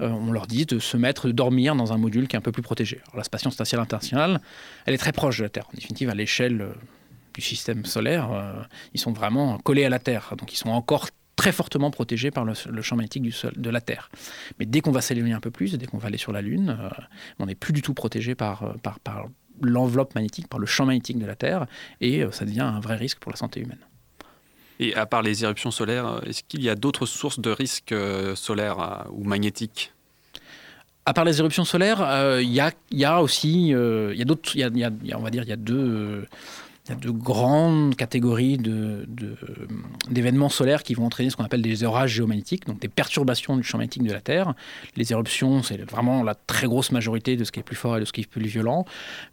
euh, 0.03 0.09
on 0.09 0.33
leur 0.33 0.47
dit 0.47 0.67
de 0.67 0.79
se 0.79 0.97
mettre, 0.97 1.27
de 1.27 1.33
dormir 1.33 1.75
dans 1.75 1.93
un 1.93 1.99
module 1.99 2.29
qui 2.29 2.37
est 2.37 2.39
un 2.39 2.43
peu 2.43 2.53
plus 2.53 2.63
protégé. 2.63 3.01
la 3.15 3.25
Station 3.25 3.51
spatiale 3.51 3.81
internationale, 3.81 4.41
elle 4.85 4.95
est 4.95 4.99
très 4.99 5.13
proche 5.13 5.39
de 5.39 5.45
la 5.45 5.49
Terre. 5.49 5.67
En 5.69 5.75
définitive, 5.75 6.11
à 6.11 6.15
l'échelle 6.15 6.67
du 7.35 7.41
système 7.41 7.85
solaire, 7.85 8.29
ils 8.95 9.01
sont 9.01 9.13
vraiment 9.13 9.59
collés 9.59 9.85
à 9.85 9.91
la 9.91 9.99
Terre. 9.99 10.35
Donc 10.39 10.53
ils 10.53 10.57
sont 10.57 10.71
encore 10.71 11.09
très 11.37 11.53
fortement 11.53 11.91
protégés 11.91 12.31
par 12.31 12.47
le, 12.47 12.55
champ 12.83 12.97
magnétique 12.97 13.23
du 13.23 13.33
sol, 13.33 13.53
de 13.57 13.69
la 13.69 13.83
Terre. 13.83 14.11
Mais 14.59 14.65
dès 14.65 14.81
qu'on 14.81 14.91
va 14.91 15.03
s'éloigner 15.03 15.35
un 15.35 15.41
peu 15.41 15.51
plus, 15.51 15.75
dès 15.75 15.87
qu'on 15.87 15.99
va 15.99 16.09
aller 16.09 16.17
sur 16.19 16.33
la 16.33 16.41
Lune, 16.41 16.79
on 17.39 17.47
n'est 17.47 17.55
plus 17.55 17.75
du 17.75 17.83
tout 17.83 17.93
protégé 17.93 18.35
par, 18.35 18.75
par, 18.83 19.01
par, 19.01 19.27
l'enveloppe 19.63 20.15
magnétique, 20.15 20.49
par 20.49 20.59
le 20.59 20.67
champ 20.67 20.87
magnétique 20.87 21.19
de 21.19 21.27
la 21.27 21.35
Terre, 21.35 21.67
et 22.01 22.23
euh, 22.23 22.31
ça 22.31 22.45
devient 22.45 22.61
un 22.61 22.81
vrai 22.81 22.97
risque 22.97 23.19
pour 23.19 23.31
la 23.31 23.37
santé 23.37 23.61
humaine. 23.61 23.79
Et 24.79 24.95
à 24.95 25.07
part 25.07 25.23
les 25.23 25.45
éruptions 25.45 25.71
solaires, 25.71 26.07
euh, 26.07 26.21
est-ce 26.27 26.43
qu'il 26.43 26.63
y 26.63 26.69
a 26.69 26.75
d'autres 26.75 27.07
sources 27.07 27.41
de 27.41 27.51
risques 27.51 27.93
euh, 27.93 28.35
solaires 28.35 29.07
ou 29.11 29.25
magnétiques? 29.25 29.93
À 31.07 31.15
part 31.15 31.25
les 31.25 31.39
éruptions 31.39 31.65
solaires, 31.65 32.01
il 32.41 32.53
y, 32.53 32.61
a, 32.61 33.23
aussi, 33.23 33.69
il 33.69 34.17
y 34.17 34.23
a 34.23 34.25
d'autres, 34.25 34.51
on 35.15 35.23
va 35.23 35.31
dire, 35.31 35.45
il 35.45 35.49
y 35.49 35.53
a 35.53 35.57
deux, 35.57 36.27
il 36.87 36.91
y 36.91 36.93
a 36.93 36.99
de 36.99 37.11
grandes 37.11 37.97
catégories 37.97 38.59
d'événements 40.09 40.49
solaires 40.49 40.85
qui 40.85 40.95
vont 40.95 41.05
entraîner 41.05 41.31
ce 41.31 41.37
qu'on 41.37 41.45
appelle 41.45 41.63
des 41.63 41.83
orages 41.83 42.13
géomagnétiques, 42.13 42.65
donc 42.67 42.79
des 42.79 42.89
perturbations 42.89 43.57
du 43.57 43.65
champ 43.65 43.79
magnétique 43.79 44.05
de 44.05 44.13
la 44.13 44.21
Terre. 44.21 44.55
Les 44.95 45.11
éruptions, 45.11 45.65
c'est 45.65 45.79
vraiment 45.91 46.23
la 46.23 46.37
très 46.37 46.69
grosse 46.69 46.93
majorité 46.93 47.37
de 47.37 47.43
ce 47.43 47.51
qui 47.51 47.59
est 47.59 47.65
plus 47.65 47.75
fort 47.75 47.97
et 47.97 48.01
de 48.01 48.05
ce 48.05 48.13
qui 48.13 48.21
est 48.21 48.31
plus 48.31 48.47
violent. 48.47 48.85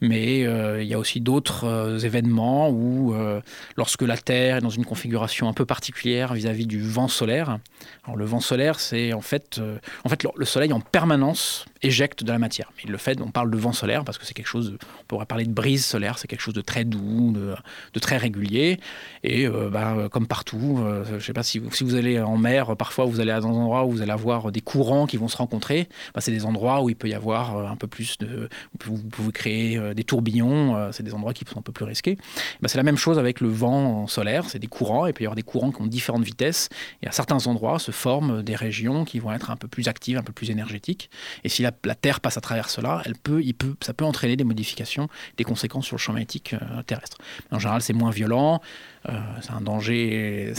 Mais 0.02 0.48
euh, 0.48 0.82
il 0.82 0.88
y 0.88 0.96
a 0.96 1.00
aussi 1.00 1.22
d'autres 1.22 1.66
euh, 1.66 2.00
événements 2.00 2.72
où, 2.72 3.14
euh, 3.14 3.40
lorsque 3.78 4.02
la 4.02 4.18
Terre 4.18 4.58
est 4.58 4.62
dans 4.62 4.70
une 4.70 4.86
configuration 4.86 5.48
un 5.48 5.54
peu 5.54 5.66
particulière 5.66 6.34
vis-à-vis 6.34 6.66
du 6.66 6.82
vent 6.82 7.08
solaire, 7.08 7.60
alors 8.06 8.18
le 8.18 8.26
vent 8.26 8.40
solaire, 8.40 8.80
c'est 8.80 9.14
en 9.14 9.22
fait, 9.22 9.62
en 10.04 10.10
fait 10.10 10.26
le 10.36 10.46
Soleil 10.46 10.74
en 10.74 10.80
permanence 10.80 11.66
éjecte 11.84 12.24
de 12.24 12.32
la 12.32 12.40
matière. 12.40 12.72
Mais 12.78 12.90
le 12.90 12.98
fait, 12.98 13.22
on 13.22 13.30
parle 13.30 13.52
de 13.52 13.58
vent 13.58 13.74
solaire 13.74 14.04
parce 14.04 14.18
que 14.18 14.26
c'est 14.26 14.34
quelque 14.34 14.48
chose, 14.48 14.78
on 15.02 15.04
pourrait 15.08 15.26
parler 15.26 15.46
de 15.46 15.52
brise 15.52 15.86
solaire, 15.86 16.18
c'est 16.18 16.28
quelque 16.28 16.42
chose 16.42 16.54
de 16.54 16.62
très 16.62 16.86
doux, 16.86 17.34
de, 17.34 18.00
très 18.00 18.18
régulier. 18.18 18.80
Et 19.24 19.46
euh, 19.46 19.70
bah, 19.70 20.08
comme 20.12 20.28
partout, 20.28 20.80
euh, 20.80 21.06
je 21.06 21.16
ne 21.16 21.20
sais 21.20 21.34
pas 21.34 21.44
si, 21.44 21.62
si, 21.72 21.84
vous 21.84 21.96
allez 21.96 22.20
en 22.20 22.38
mer, 22.38 22.76
parfois 22.76 23.06
vous 23.06 23.20
allez 23.20 23.32
à 23.32 23.40
des 23.40 23.46
endroits 23.46 23.86
où 23.86 23.92
vous 23.92 24.02
allez 24.02 24.12
avoir 24.12 24.52
des 24.52 24.62
courants 24.62 25.06
qui 25.06 25.18
vont 25.18 25.28
se 25.28 25.38
rencontrer. 25.38 25.88
Bah, 26.14 26.22
c'est 26.22 26.32
des 26.32 26.46
endroits 26.46 26.82
où 26.82 26.90
il 26.90 26.96
peut 26.96 27.10
y 27.10 27.14
avoir 27.14 27.58
euh, 27.58 27.68
un 27.68 27.76
peu 27.76 27.88
plus 27.88 28.18
de. 28.18 28.50
Vous 28.86 28.98
pouvez 28.98 29.32
créer 29.32 29.94
des 29.94 30.04
tourbillons, 30.04 30.92
c'est 30.92 31.04
des 31.04 31.14
endroits 31.14 31.34
qui 31.34 31.46
sont 31.46 31.60
un 31.60 31.62
peu 31.62 31.72
plus 31.72 31.86
risqués. 31.86 32.18
Bah, 32.62 32.68
c'est 32.68 32.78
la 32.78 32.84
même 32.84 32.98
chose 32.98 33.20
avec 33.20 33.42
le 33.42 33.50
vent 33.50 34.08
solaire, 34.08 34.46
c'est 34.50 34.60
des 34.60 34.68
courants, 34.68 35.06
et 35.06 35.10
il 35.10 35.14
peut 35.14 35.24
y 35.24 35.28
avoir 35.28 35.36
des 35.36 35.44
courants 35.44 35.72
qui 35.72 35.82
ont 35.82 35.88
différentes 35.88 36.24
vitesses. 36.24 36.70
Et 37.02 37.08
à 37.08 37.12
certains 37.12 37.48
endroits 37.48 37.80
se 37.80 37.92
forment 37.92 38.42
des 38.42 38.56
régions 38.56 39.06
qui 39.06 39.20
vont 39.20 39.32
être 39.32 39.52
un 39.52 39.56
peu 39.56 39.68
plus 39.68 39.88
actives, 39.88 40.18
un 40.18 40.24
peu 40.24 40.34
plus 40.34 40.50
énergétiques. 40.50 41.10
Et 41.44 41.50
si 41.50 41.62
la, 41.62 41.73
la 41.84 41.96
Terre 41.96 42.20
passe 42.20 42.38
à 42.38 42.42
travers 42.42 42.70
cela, 42.70 43.02
elle 43.06 43.16
peut, 43.16 43.42
il 43.44 43.54
peut, 43.54 43.76
ça 43.82 43.94
peut 43.94 44.06
entraîner 44.06 44.36
des 44.36 44.44
modifications, 44.44 45.08
des 45.38 45.44
conséquences 45.44 45.86
sur 45.86 45.96
le 45.96 46.02
champ 46.02 46.14
magnétique 46.14 46.56
terrestre. 46.86 47.18
En 47.52 47.60
général, 47.60 47.82
c'est 47.82 47.94
moins 47.94 48.12
violent. 48.12 48.62
Euh, 49.10 49.20
c'est 49.42 49.52
un 49.52 49.62
danger, 49.62 50.54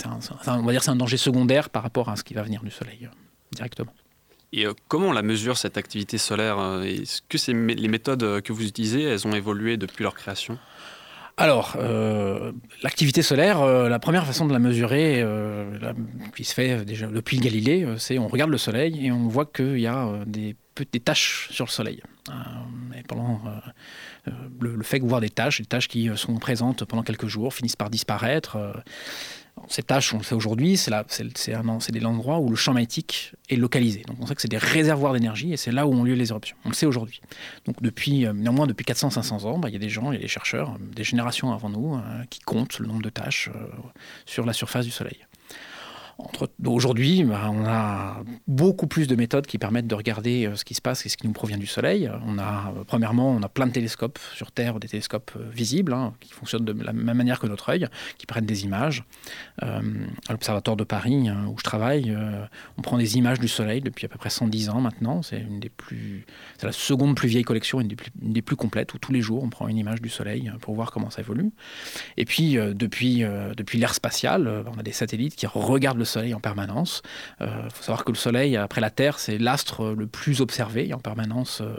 on 0.46 0.62
va 0.62 0.72
dire, 0.72 0.82
c'est 0.82 0.90
un 0.90 0.96
danger 0.96 1.16
secondaire 1.16 1.70
par 1.70 1.82
rapport 1.82 2.08
à 2.08 2.16
ce 2.16 2.24
qui 2.24 2.34
va 2.34 2.42
venir 2.42 2.62
du 2.62 2.70
Soleil 2.70 2.98
euh, 3.04 3.08
directement. 3.52 3.92
Et 4.52 4.66
euh, 4.66 4.74
comment 4.88 5.08
on 5.08 5.12
la 5.12 5.22
mesure 5.22 5.56
cette 5.56 5.78
activité 5.78 6.18
solaire 6.18 6.82
Est-ce 6.84 7.22
que 7.22 7.52
les 7.52 7.88
méthodes 7.88 8.42
que 8.42 8.52
vous 8.52 8.66
utilisez, 8.66 9.02
elles 9.02 9.26
ont 9.26 9.34
évolué 9.34 9.76
depuis 9.76 10.02
leur 10.02 10.14
création? 10.14 10.58
Alors, 11.36 11.76
l'activité 12.82 13.22
solaire, 13.22 13.64
la 13.64 13.98
première 13.98 14.24
façon 14.24 14.46
de 14.46 14.52
la 14.52 14.58
mesurer, 14.58 15.24
qui 16.36 16.44
se 16.44 16.54
fait 16.54 16.84
déjà 16.84 17.08
depuis 17.08 17.38
Galilée, 17.38 17.86
c'est 17.98 18.18
on 18.18 18.28
regarde 18.28 18.50
le 18.50 18.58
Soleil 18.58 19.04
et 19.04 19.10
on 19.10 19.28
voit 19.28 19.46
qu'il 19.46 19.80
y 19.80 19.86
a 19.86 20.24
des, 20.26 20.54
des 20.92 21.00
taches 21.00 21.48
sur 21.50 21.64
le 21.64 21.70
Soleil. 21.70 22.02
et 22.96 23.02
pendant 23.02 23.40
euh, 24.28 24.30
le, 24.60 24.82
fait 24.82 24.98
de 24.98 25.06
voir 25.06 25.20
des 25.20 25.30
tâches, 25.30 25.60
des 25.60 25.66
tâches 25.66 25.88
qui 25.88 26.08
euh, 26.08 26.16
sont 26.16 26.36
présentes 26.36 26.84
pendant 26.84 27.02
quelques 27.02 27.26
jours, 27.26 27.52
finissent 27.52 27.76
par 27.76 27.90
disparaître. 27.90 28.56
Euh, 29.58 29.62
ces 29.68 29.82
tâches, 29.82 30.14
on 30.14 30.18
le 30.18 30.24
sait 30.24 30.34
aujourd'hui, 30.34 30.76
c'est 30.76 31.92
des 31.92 32.04
endroits 32.04 32.38
où 32.38 32.48
le 32.48 32.56
champ 32.56 32.72
magnétique 32.72 33.32
est 33.48 33.56
localisé. 33.56 34.02
Donc 34.06 34.16
on 34.20 34.26
sait 34.26 34.34
que 34.34 34.42
c'est 34.42 34.48
des 34.48 34.58
réservoirs 34.58 35.12
d'énergie 35.12 35.52
et 35.52 35.56
c'est 35.56 35.72
là 35.72 35.86
où 35.86 35.92
ont 35.92 36.04
lieu 36.04 36.14
les 36.14 36.30
éruptions. 36.30 36.56
On 36.64 36.68
le 36.68 36.74
sait 36.74 36.86
aujourd'hui. 36.86 37.20
Donc 37.66 37.82
depuis, 37.82 38.26
néanmoins, 38.34 38.66
depuis 38.66 38.84
400-500 38.84 39.46
ans, 39.46 39.58
bah, 39.58 39.68
il 39.68 39.72
y 39.72 39.76
a 39.76 39.80
des 39.80 39.88
gens, 39.88 40.12
il 40.12 40.16
y 40.16 40.18
a 40.18 40.22
des 40.22 40.28
chercheurs, 40.28 40.76
des 40.78 41.04
générations 41.04 41.52
avant 41.52 41.70
nous, 41.70 41.98
qui 42.30 42.40
comptent 42.40 42.78
le 42.78 42.86
nombre 42.86 43.02
de 43.02 43.10
tâches 43.10 43.50
sur 44.26 44.44
la 44.44 44.52
surface 44.52 44.84
du 44.84 44.90
Soleil. 44.90 45.18
Aujourd'hui, 46.64 47.24
bah, 47.24 47.50
on 47.50 47.64
a 47.64 48.22
beaucoup 48.46 48.86
plus 48.86 49.06
de 49.06 49.16
méthodes 49.16 49.46
qui 49.46 49.58
permettent 49.58 49.86
de 49.86 49.94
regarder 49.94 50.46
euh, 50.46 50.54
ce 50.54 50.64
qui 50.64 50.74
se 50.74 50.80
passe 50.80 51.04
et 51.06 51.08
ce 51.08 51.16
qui 51.16 51.26
nous 51.26 51.32
provient 51.32 51.58
du 51.58 51.66
Soleil. 51.66 52.10
On 52.26 52.38
a, 52.38 52.72
euh, 52.76 52.84
premièrement, 52.86 53.30
on 53.30 53.42
a 53.42 53.48
plein 53.48 53.66
de 53.66 53.72
télescopes 53.72 54.18
sur 54.34 54.52
Terre, 54.52 54.78
des 54.78 54.88
télescopes 54.88 55.32
euh, 55.36 55.48
visibles, 55.50 55.92
hein, 55.92 56.14
qui 56.20 56.32
fonctionnent 56.32 56.64
de 56.64 56.84
la 56.84 56.92
même 56.92 57.16
manière 57.16 57.40
que 57.40 57.46
notre 57.46 57.70
œil, 57.70 57.88
qui 58.18 58.26
prennent 58.26 58.46
des 58.46 58.64
images. 58.64 59.04
à 59.60 59.80
l'Observatoire 60.30 60.76
de 60.76 60.84
Paris, 60.84 61.28
hein, 61.28 61.46
où 61.48 61.58
je 61.58 61.64
travaille, 61.64 62.16
on 62.78 62.82
prend 62.82 62.98
des 62.98 63.16
images 63.16 63.40
du 63.40 63.48
Soleil 63.48 63.80
depuis 63.80 64.06
à 64.06 64.08
peu 64.08 64.18
près 64.18 64.30
110 64.30 64.70
ans 64.70 64.80
maintenant. 64.80 65.22
C'est 65.22 65.44
la 66.62 66.72
seconde 66.72 67.16
plus 67.16 67.28
vieille 67.28 67.44
collection, 67.44 67.80
une 67.80 67.88
des 67.88 67.96
plus, 67.96 68.10
une 68.22 68.32
des 68.32 68.42
plus 68.42 68.56
complètes, 68.56 68.94
où 68.94 68.98
tous 68.98 69.12
les 69.12 69.20
jours 69.20 69.42
on 69.42 69.48
prend 69.48 69.68
une 69.68 69.78
image 69.78 70.00
du 70.00 70.08
Soleil 70.08 70.50
pour 70.60 70.74
voir 70.74 70.90
comment 70.90 71.10
ça 71.10 71.20
évolue. 71.20 71.50
Et 72.16 72.24
puis, 72.24 72.54
depuis, 72.54 73.24
depuis 73.56 73.78
l'ère 73.78 73.94
spatiale, 73.94 74.64
on 74.74 74.78
a 74.78 74.82
des 74.82 74.92
satellites 74.92 75.36
qui 75.36 75.46
regardent 75.46 75.98
le 75.98 76.03
Soleil 76.04 76.34
en 76.34 76.40
permanence. 76.40 77.02
Il 77.40 77.46
euh, 77.46 77.70
faut 77.70 77.82
savoir 77.82 78.04
que 78.04 78.12
le 78.12 78.16
Soleil, 78.16 78.56
après 78.56 78.80
la 78.80 78.90
Terre, 78.90 79.18
c'est 79.18 79.38
l'astre 79.38 79.94
le 79.96 80.06
plus 80.06 80.40
observé 80.40 80.92
en 80.94 80.98
permanence 80.98 81.60
euh, 81.60 81.74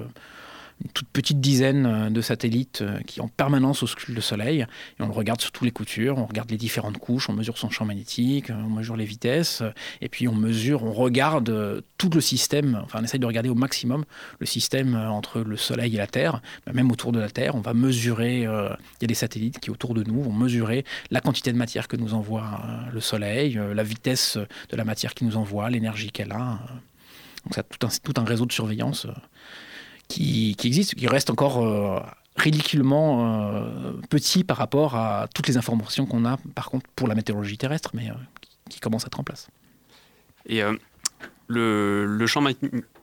une 0.84 0.92
toute 0.92 1.08
petite 1.08 1.40
dizaine 1.40 1.86
euh, 1.86 2.10
de 2.10 2.22
satellites 2.22 2.84
qui 3.08 3.22
en 3.22 3.28
permanence 3.28 3.84
auscultent 3.84 4.16
le 4.16 4.22
Soleil. 4.22 4.66
Et 5.00 5.04
on 5.04 5.08
le 5.08 5.14
regarde 5.14 5.42
sur 5.42 5.52
toutes 5.52 5.66
les 5.66 5.72
coutures, 5.72 6.18
on 6.18 6.26
regarde 6.26 6.52
les 6.52 6.58
différentes 6.58 6.98
couches, 6.98 7.30
on 7.30 7.34
mesure 7.34 7.58
son 7.58 7.70
champ 7.70 7.86
magnétique, 7.86 8.50
on 8.50 8.70
mesure 8.70 8.96
les 8.96 9.06
vitesses, 9.06 9.64
et 10.02 10.10
puis 10.10 10.28
on 10.28 10.36
mesure, 10.36 10.84
on 10.84 10.94
regarde 10.94 11.84
tout 11.98 12.10
le 12.10 12.22
système, 12.22 12.82
enfin 12.84 13.00
on 13.02 13.04
essaye 13.04 13.20
de 13.20 13.26
regarder 13.26 13.50
au 13.50 13.56
maximum 13.56 14.06
le 14.40 14.46
système 14.46 14.96
entre 14.96 15.42
le 15.42 15.58
Soleil 15.58 15.96
et 15.96 15.98
la 15.98 16.08
Terre, 16.08 16.42
même 16.72 16.92
autour 16.92 17.12
de 17.12 17.20
la 17.20 17.30
Terre. 17.30 17.56
On 17.56 17.62
va 17.62 17.74
mesurer, 17.74 18.42
il 18.42 18.44
y 18.44 19.06
a 19.06 19.08
des 19.08 19.14
satellites 19.14 19.60
qui 19.60 19.70
autour 19.70 19.94
de 19.94 20.04
nous 20.04 20.22
vont 20.22 20.34
mesurer 20.34 20.86
la 21.12 21.22
quantité 21.22 21.52
de 21.52 21.58
matière 21.58 21.88
que 21.88 21.98
nous 21.98 22.14
envoie 22.14 22.62
le 22.94 23.00
Soleil, 23.00 23.60
la 23.74 23.84
vitesse 23.84 24.38
de 24.70 24.76
la 24.76 24.84
matière 24.84 25.14
qui 25.14 25.26
nous 25.26 25.38
envoie, 25.38 25.70
l'énergie 25.70 26.12
qu'elle 26.12 26.32
a. 26.32 26.60
Donc 27.46 27.54
ça 27.54 27.64
tout 27.64 27.86
un, 27.86 27.90
tout 28.04 28.20
un 28.20 28.26
réseau 28.26 28.46
de 28.46 28.52
surveillance 28.52 29.08
qui, 30.08 30.56
existe, 30.63 30.96
qui 30.96 31.08
reste 31.08 31.30
encore 31.30 31.65
euh, 31.65 32.00
ridiculement 32.38 33.54
euh, 33.54 33.94
petit 34.10 34.44
par 34.44 34.58
rapport 34.58 34.96
à 34.96 35.28
toutes 35.34 35.48
les 35.48 35.58
informations 35.58 36.06
qu'on 36.06 36.26
a, 36.26 36.38
par 36.54 36.70
contre, 36.70 36.88
pour 36.96 37.08
la 37.08 37.15
météorologie 37.15 37.58
terrestre, 37.58 37.91
mais 37.94 38.10
euh, 38.10 38.13
qui, 38.70 38.80
commence 38.80 39.06
à 39.06 39.08
être 39.08 39.20
en 39.20 39.24
place. 39.24 39.48
Et 40.48 40.62
le, 41.47 42.25
champ 42.27 42.43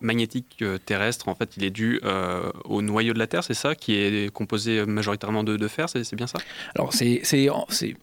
magnétique 0.01 0.57
euh, 0.61 0.77
terrestre, 0.77 1.29
en 1.29 1.35
fait, 1.35 1.55
il 1.57 1.63
est 1.63 1.69
dû 1.69 1.99
euh, 2.03 2.51
au 2.65 2.81
noyau 2.81 3.13
de 3.13 3.19
la 3.19 3.27
Terre, 3.27 3.43
c'est 3.43 3.53
ça, 3.53 3.75
qui 3.75 3.95
est 3.95 4.31
composé 4.31 4.85
majoritairement 4.85 5.43
de, 5.43 5.67
fer, 5.67 5.87
c'est 5.89 6.15
bien 6.15 6.27
ça? 6.27 6.39
Alors, 6.75 6.93
c'est 6.93 7.21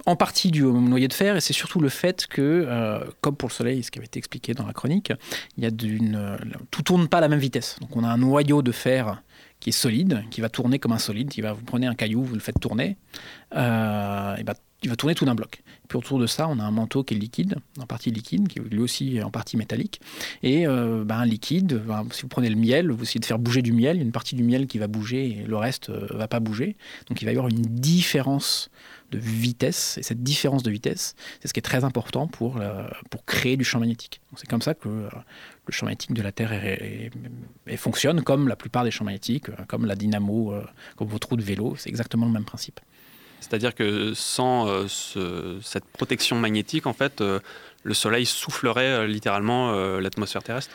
en 0.06 0.16
partie 0.16 0.50
dû 0.50 0.64
au 0.64 0.80
noyau 0.80 1.08
de 1.08 1.12
fer, 1.12 1.36
et 1.36 1.40
c'est 1.40 1.52
surtout 1.52 1.80
le 1.80 1.88
fait 1.88 2.26
que, 2.26 2.40
euh, 2.40 3.00
comme 3.20 3.36
pour 3.36 3.48
le 3.48 3.54
Soleil, 3.54 3.82
ce 3.82 3.90
qui 3.90 3.98
avait 3.98 4.06
été 4.06 4.18
expliqué 4.18 4.54
dans 4.54 4.66
la 4.66 4.72
chronique, 4.72 5.12
il 5.56 5.64
y 5.64 5.66
a 5.66 5.70
tout 6.70 6.82
tourne 6.82 7.08
pas 7.08 7.18
à 7.18 7.20
la 7.20 7.28
même 7.28 7.38
vitesse. 7.38 7.76
Donc, 7.80 7.96
on 7.96 8.04
a 8.04 8.08
un 8.08 8.18
noyau 8.18 8.62
de 8.62 8.72
fer 8.72 9.22
qui 9.60 9.70
est 9.70 9.72
solide, 9.72 10.24
qui 10.30 10.40
va 10.40 10.48
tourner 10.48 10.78
comme 10.78 10.92
un 10.92 10.98
solide, 10.98 11.28
qui 11.28 11.42
va, 11.42 11.52
vous 11.52 11.62
prenez 11.62 11.86
un 11.86 11.94
caillou, 11.94 12.22
vous 12.22 12.34
le 12.34 12.40
faites 12.40 12.58
tourner, 12.58 12.96
et 13.52 13.56
ben, 13.56 14.54
il 14.82 14.88
va 14.88 14.96
tourner 14.96 15.14
tout 15.14 15.24
d'un 15.24 15.34
bloc. 15.34 15.62
Puis 15.88 15.98
autour 15.98 16.18
de 16.18 16.26
ça, 16.26 16.48
on 16.48 16.58
a 16.58 16.62
un 16.62 16.70
manteau 16.70 17.04
qui 17.04 17.14
est 17.14 17.18
liquide, 17.18 17.56
en 17.78 17.86
partie 17.86 18.10
liquide, 18.10 18.48
qui 18.48 18.58
est 18.58 18.62
lui 18.62 18.80
aussi 18.80 19.22
en 19.22 19.30
partie 19.30 19.56
métallique. 19.56 20.00
Et 20.42 20.66
euh, 20.66 21.04
ben, 21.04 21.18
un 21.18 21.26
liquide, 21.26 21.82
si 22.12 22.22
vous 22.22 22.28
prenez 22.28 22.48
le 22.48 22.56
miel, 22.56 22.90
vous 22.90 23.02
essayez 23.02 23.20
de 23.20 23.24
faire 23.24 23.38
bouger 23.38 23.60
du 23.60 23.72
miel, 23.72 23.96
il 23.96 24.00
y 24.00 24.02
a 24.02 24.06
une 24.06 24.12
partie 24.12 24.36
du 24.36 24.44
miel 24.44 24.66
qui 24.66 24.78
va 24.78 24.86
bouger 24.86 25.26
et 25.30 25.44
le 25.44 25.56
reste 25.56 25.90
ne 25.90 25.96
euh, 25.96 26.16
va 26.16 26.28
pas 26.28 26.40
bouger. 26.40 26.76
Donc 27.08 27.20
il 27.20 27.24
va 27.24 27.32
y 27.32 27.34
avoir 27.36 27.48
une 27.48 27.60
différence 27.62 28.70
de 29.10 29.18
vitesse. 29.18 29.98
Et 29.98 30.02
cette 30.02 30.22
différence 30.22 30.62
de 30.62 30.70
vitesse, 30.70 31.14
c'est 31.40 31.48
ce 31.48 31.52
qui 31.52 31.58
est 31.58 31.62
très 31.62 31.84
important 31.84 32.28
pour, 32.28 32.58
euh, 32.58 32.86
pour 33.10 33.24
créer 33.24 33.56
du 33.56 33.64
champ 33.64 33.80
magnétique. 33.80 34.20
C'est 34.36 34.48
comme 34.48 34.62
ça 34.62 34.74
que 34.74 34.88
le 34.88 35.72
champ 35.72 35.86
magnétique 35.86 36.14
de 36.14 36.22
la 36.22 36.32
Terre 36.32 36.52
fonctionne 37.76 38.22
comme 38.22 38.48
la 38.48 38.56
plupart 38.56 38.84
des 38.84 38.90
champs 38.90 39.04
magnétiques, 39.04 39.46
comme 39.66 39.86
la 39.86 39.96
dynamo, 39.96 40.54
comme 40.96 41.08
votre 41.08 41.28
roue 41.28 41.36
de 41.36 41.42
vélo. 41.42 41.74
C'est 41.76 41.90
exactement 41.90 42.26
le 42.26 42.32
même 42.32 42.44
principe. 42.44 42.80
C'est-à-dire 43.40 43.74
que 43.74 44.12
sans 44.14 44.68
euh, 44.68 44.86
cette 45.62 45.84
protection 45.84 46.36
magnétique, 46.38 46.86
en 46.86 46.92
fait, 46.92 47.20
euh, 47.20 47.40
le 47.82 47.94
Soleil 47.94 48.26
soufflerait 48.26 48.84
euh, 48.84 49.06
littéralement 49.06 49.72
l'atmosphère 49.98 50.42
terrestre 50.42 50.70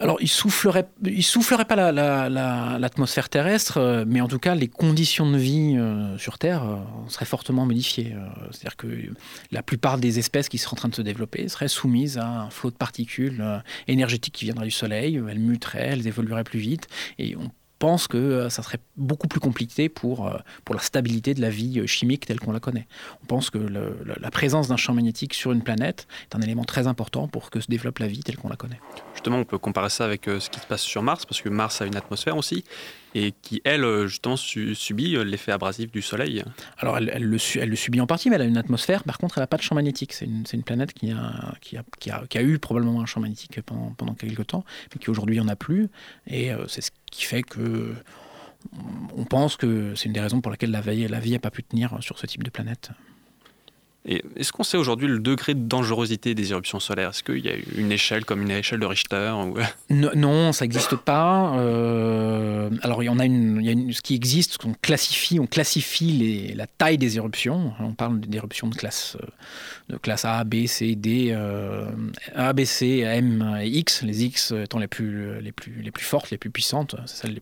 alors, 0.00 0.16
il 0.20 0.28
soufflerait, 0.28 0.88
il 1.04 1.22
soufflerait 1.22 1.66
pas 1.66 1.92
l'atmosphère 1.92 3.28
terrestre, 3.28 4.04
mais 4.08 4.20
en 4.20 4.26
tout 4.26 4.40
cas, 4.40 4.56
les 4.56 4.66
conditions 4.66 5.30
de 5.30 5.36
vie 5.36 5.78
sur 6.18 6.36
Terre 6.36 6.64
seraient 7.06 7.24
fortement 7.24 7.64
modifiées. 7.64 8.12
C'est-à-dire 8.50 8.76
que 8.76 8.88
la 9.52 9.62
plupart 9.62 9.98
des 9.98 10.18
espèces 10.18 10.48
qui 10.48 10.58
seraient 10.58 10.72
en 10.72 10.76
train 10.76 10.88
de 10.88 10.96
se 10.96 11.02
développer 11.02 11.46
seraient 11.46 11.68
soumises 11.68 12.18
à 12.18 12.26
un 12.26 12.50
flot 12.50 12.72
de 12.72 12.76
particules 12.76 13.62
énergétiques 13.86 14.34
qui 14.34 14.46
viendraient 14.46 14.64
du 14.64 14.72
Soleil. 14.72 15.22
Elles 15.30 15.38
muteraient, 15.38 15.90
elles 15.92 16.08
évolueraient 16.08 16.42
plus 16.42 16.58
vite, 16.58 16.88
et 17.20 17.36
on 17.36 17.52
pense 17.78 18.08
que 18.08 18.16
euh, 18.16 18.50
ça 18.50 18.62
serait 18.62 18.80
beaucoup 18.96 19.28
plus 19.28 19.40
compliqué 19.40 19.88
pour, 19.88 20.26
euh, 20.26 20.38
pour 20.64 20.74
la 20.74 20.80
stabilité 20.80 21.34
de 21.34 21.40
la 21.40 21.50
vie 21.50 21.80
euh, 21.80 21.86
chimique 21.86 22.26
telle 22.26 22.40
qu'on 22.40 22.52
la 22.52 22.60
connaît. 22.60 22.86
On 23.22 23.26
pense 23.26 23.50
que 23.50 23.58
la 23.58 24.30
présence 24.30 24.68
d'un 24.68 24.76
champ 24.76 24.94
magnétique 24.94 25.34
sur 25.34 25.52
une 25.52 25.62
planète 25.62 26.06
est 26.30 26.36
un 26.36 26.40
élément 26.40 26.64
très 26.64 26.86
important 26.86 27.28
pour 27.28 27.50
que 27.50 27.60
se 27.60 27.66
développe 27.68 27.98
la 27.98 28.06
vie 28.06 28.22
telle 28.22 28.36
qu'on 28.36 28.48
la 28.48 28.56
connaît. 28.56 28.80
Justement, 29.14 29.38
on 29.38 29.44
peut 29.44 29.58
comparer 29.58 29.90
ça 29.90 30.04
avec 30.04 30.24
ce 30.24 30.50
qui 30.50 30.60
se 30.60 30.66
passe 30.66 30.82
sur 30.82 31.02
Mars, 31.02 31.26
parce 31.26 31.40
que 31.40 31.48
Mars 31.48 31.80
a 31.80 31.86
une 31.86 31.96
atmosphère 31.96 32.36
aussi, 32.36 32.64
et 33.14 33.32
qui, 33.42 33.60
elle, 33.64 34.06
justement, 34.06 34.36
subit 34.36 35.16
l'effet 35.24 35.52
abrasif 35.52 35.90
du 35.90 36.02
Soleil. 36.02 36.44
Alors, 36.78 36.98
elle, 36.98 37.24
le, 37.24 37.38
subit 37.38 38.00
en 38.00 38.06
partie, 38.06 38.30
mais 38.30 38.36
elle 38.36 38.42
a 38.42 38.46
une 38.46 38.56
atmosphère. 38.56 39.04
Par 39.04 39.18
contre, 39.18 39.38
elle 39.38 39.42
n'a 39.42 39.46
pas 39.46 39.56
de 39.56 39.62
champ 39.62 39.74
magnétique. 39.74 40.12
C'est 40.12 40.26
une, 40.26 40.62
planète 40.62 40.92
qui 40.92 41.10
a, 41.10 42.42
eu 42.42 42.58
probablement 42.58 43.00
un 43.00 43.06
champ 43.06 43.20
magnétique 43.20 43.60
pendant, 43.62 43.92
pendant 43.96 44.14
quelques 44.14 44.46
temps, 44.48 44.64
mais 44.92 45.00
qui 45.00 45.10
aujourd'hui 45.10 45.40
en 45.40 45.48
a 45.48 45.56
plus. 45.56 45.88
Et 46.26 46.50
c'est 46.68 46.80
ce 46.80 46.90
qui 47.10 47.24
fait 47.24 47.42
que 47.42 47.94
on 49.16 49.24
pense 49.24 49.56
que 49.56 49.94
c'est 49.94 50.06
une 50.06 50.12
des 50.12 50.20
raisons 50.20 50.40
pour 50.40 50.50
laquelle 50.50 50.70
la 50.70 50.80
vie 50.80 51.32
n'a 51.32 51.38
pas 51.38 51.50
pu 51.50 51.62
tenir 51.62 51.98
sur 52.00 52.18
ce 52.18 52.26
type 52.26 52.42
de 52.42 52.50
planète. 52.50 52.90
Est-ce 54.06 54.52
qu'on 54.52 54.64
sait 54.64 54.76
aujourd'hui 54.76 55.08
le 55.08 55.18
degré 55.18 55.54
de 55.54 55.66
dangerosité 55.66 56.34
des 56.34 56.52
éruptions 56.52 56.78
solaires? 56.78 57.10
Est-ce 57.10 57.22
qu'il 57.22 57.38
y 57.38 57.48
a 57.48 57.54
une 57.76 57.90
échelle 57.90 58.26
comme 58.26 58.42
une 58.42 58.50
échelle 58.50 58.80
de 58.80 58.86
Richter 58.86 59.32
non, 59.90 60.52
ça 60.52 60.66
n'existe 60.66 60.96
pas. 60.96 61.54
Euh, 61.56 62.68
alors 62.82 63.02
il 63.02 63.06
y 63.06 63.08
en 63.08 63.18
a 63.18 63.24
une, 63.24 63.92
ce 63.92 64.02
qui 64.02 64.14
existe, 64.14 64.58
qu'on 64.58 64.74
classifie, 64.74 65.40
on 65.40 65.46
classifie 65.46 66.52
la 66.54 66.66
taille 66.66 66.98
des 66.98 67.16
éruptions. 67.16 67.72
On 67.80 67.94
parle 67.94 68.20
d'éruptions 68.20 68.68
de 68.68 68.74
classe, 68.74 69.16
euh, 69.90 69.96
A, 70.24 70.44
B, 70.44 70.66
C, 70.66 70.96
D, 70.96 71.28
euh, 71.30 71.86
A, 72.34 72.52
B, 72.52 72.64
C, 72.64 72.98
M 72.98 73.58
et 73.62 73.68
X. 73.68 74.02
Les 74.02 74.24
X 74.24 74.52
étant 74.52 74.80
les 74.80 74.86
plus, 74.86 75.40
fortes, 75.98 76.30
les 76.30 76.36
plus 76.36 76.50
puissantes, 76.50 76.96
c'est 77.06 77.22
celles 77.22 77.34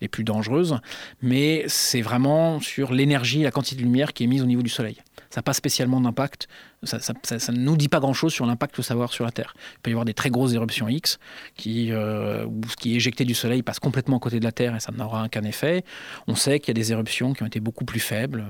les 0.00 0.08
plus, 0.08 0.24
dangereuses. 0.24 0.80
Mais 1.22 1.64
c'est 1.68 2.02
vraiment 2.02 2.58
sur 2.58 2.92
l'énergie, 2.92 3.44
la 3.44 3.52
quantité 3.52 3.76
de 3.76 3.82
lumière 3.82 4.12
qui 4.12 4.24
est 4.24 4.26
mise 4.26 4.42
au 4.42 4.46
niveau 4.46 4.62
du 4.62 4.70
Soleil 4.70 4.96
ça 5.30 5.40
n'a 5.40 5.42
pas 5.42 5.52
spécialement 5.76 6.00
d'impact, 6.00 6.48
ça, 6.84 7.12
ne 7.52 7.58
nous 7.58 7.76
dit 7.76 7.88
pas 7.88 8.00
grand-chose 8.00 8.32
sur 8.32 8.46
l'impact 8.46 8.78
de 8.78 8.82
savoir 8.82 9.12
sur 9.12 9.26
la 9.26 9.30
Terre. 9.30 9.54
Il 9.74 9.80
peut 9.80 9.90
y 9.90 9.92
avoir 9.92 10.06
des 10.06 10.14
très 10.14 10.30
grosses 10.30 10.54
éruptions 10.54 10.88
X, 10.88 11.18
qui, 11.54 11.92
euh, 11.92 12.46
où 12.46 12.62
ce 12.66 12.76
qui 12.76 12.94
est 12.94 12.96
éjecté 12.96 13.26
du 13.26 13.34
Soleil 13.34 13.62
passe 13.62 13.78
complètement 13.78 14.16
à 14.16 14.20
côté 14.20 14.40
de 14.40 14.44
la 14.44 14.52
Terre 14.52 14.74
et 14.74 14.80
ça 14.80 14.90
n'aura 14.92 15.26
aucun 15.26 15.42
effet. 15.42 15.84
On 16.28 16.34
sait 16.34 16.60
qu'il 16.60 16.68
y 16.68 16.70
a 16.70 16.80
des 16.80 16.92
éruptions 16.92 17.34
qui 17.34 17.42
ont 17.42 17.46
été 17.46 17.60
beaucoup 17.60 17.84
plus 17.84 18.00
faibles, 18.00 18.46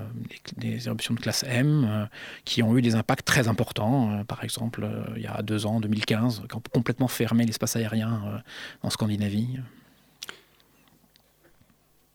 des, 0.57 0.87
éruptions 0.87 1.15
de 1.15 1.21
classe 1.21 1.45
M, 1.49 1.85
euh, 1.89 2.07
qui 2.45 2.63
ont 2.63 2.79
eu 2.79 2.83
des 2.83 2.95
impacts 2.95 3.27
très 3.27 3.49
importants. 3.49 4.13
Euh, 4.13 4.23
par 4.23 4.45
exemple, 4.45 4.89
il 5.17 5.23
y 5.23 5.27
a 5.27 5.43
deux 5.43 5.67
ans, 5.67 5.81
2015, 5.81 6.45
qui 6.49 6.55
ont 6.55 6.63
complètement 6.73 7.09
fermé 7.09 7.45
l'espace 7.45 7.75
aérien 7.75 8.41
en 8.83 8.91
Scandinavie. 8.91 9.59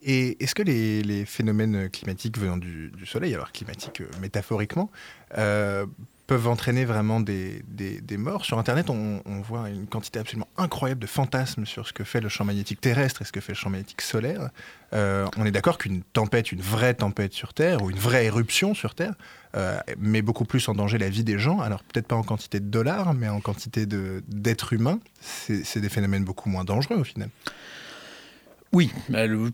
Et 0.03 0.43
est-ce 0.43 0.55
que 0.55 0.63
les, 0.63 1.25
phénomènes 1.25 1.89
climatiques 1.89 2.37
venant 2.37 2.57
du, 2.57 2.91
Soleil, 3.05 3.33
alors 3.33 3.51
climatiques 3.51 4.01
euh, 4.01 4.07
métaphoriquement, 4.19 4.89
euh, 5.37 5.85
peuvent 6.25 6.47
entraîner 6.47 6.85
vraiment 6.85 7.19
des, 7.19 7.63
morts 8.17 8.45
Sur 8.45 8.57
Internet, 8.57 8.89
on, 8.89 9.21
voit 9.41 9.69
une 9.69 9.85
quantité 9.85 10.19
absolument 10.19 10.47
incroyable 10.57 11.01
de 11.01 11.07
fantasmes 11.07 11.65
sur 11.65 11.87
ce 11.87 11.93
que 11.93 12.03
fait 12.03 12.21
le 12.21 12.29
champ 12.29 12.45
magnétique 12.45 12.79
terrestre 12.79 13.21
et 13.21 13.25
ce 13.25 13.31
que 13.31 13.41
fait 13.41 13.51
le 13.51 13.57
champ 13.57 13.69
magnétique 13.69 14.01
solaire. 14.01 14.49
Euh, 14.93 15.27
on 15.37 15.45
est 15.45 15.51
d'accord 15.51 15.77
qu'une 15.77 16.01
tempête, 16.01 16.51
une 16.51 16.61
vraie 16.61 16.93
tempête 16.93 17.33
sur 17.33 17.53
Terre, 17.53 17.83
ou 17.83 17.89
une 17.89 17.99
vraie 17.99 18.25
éruption 18.25 18.73
sur 18.73 18.95
Terre, 18.95 19.13
met 19.99 20.21
beaucoup 20.21 20.45
plus 20.45 20.67
en 20.69 20.73
danger 20.73 20.97
la 20.97 21.09
vie 21.09 21.25
des 21.25 21.37
gens. 21.37 21.59
Alors 21.59 21.83
peut-être 21.83 22.07
pas 22.07 22.15
en 22.15 22.23
quantité 22.23 22.59
de 22.59 22.67
dollars, 22.67 23.13
mais 23.13 23.27
en 23.27 23.41
quantité 23.41 23.85
d'êtres 23.85 24.73
humains. 24.73 24.99
C'est 25.19 25.81
des 25.81 25.89
phénomènes 25.89 26.23
beaucoup 26.23 26.49
moins 26.49 26.63
dangereux 26.63 26.97
au 26.97 27.03
final. 27.03 27.29
Oui, 28.73 28.89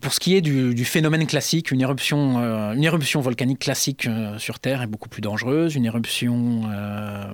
pour 0.00 0.12
ce 0.12 0.20
qui 0.20 0.36
est 0.36 0.40
du, 0.40 0.84
phénomène 0.84 1.26
classique, 1.26 1.72
une 1.72 1.80
éruption, 1.80 2.38
euh, 2.38 3.20
volcanique 3.20 3.58
classique 3.58 4.06
euh, 4.06 4.38
sur 4.38 4.60
Terre 4.60 4.80
est 4.82 4.86
beaucoup 4.86 5.08
plus 5.08 5.20
dangereuse. 5.20 5.74
Une 5.74 5.86
éruption, 5.86 6.62
euh, 6.70 7.24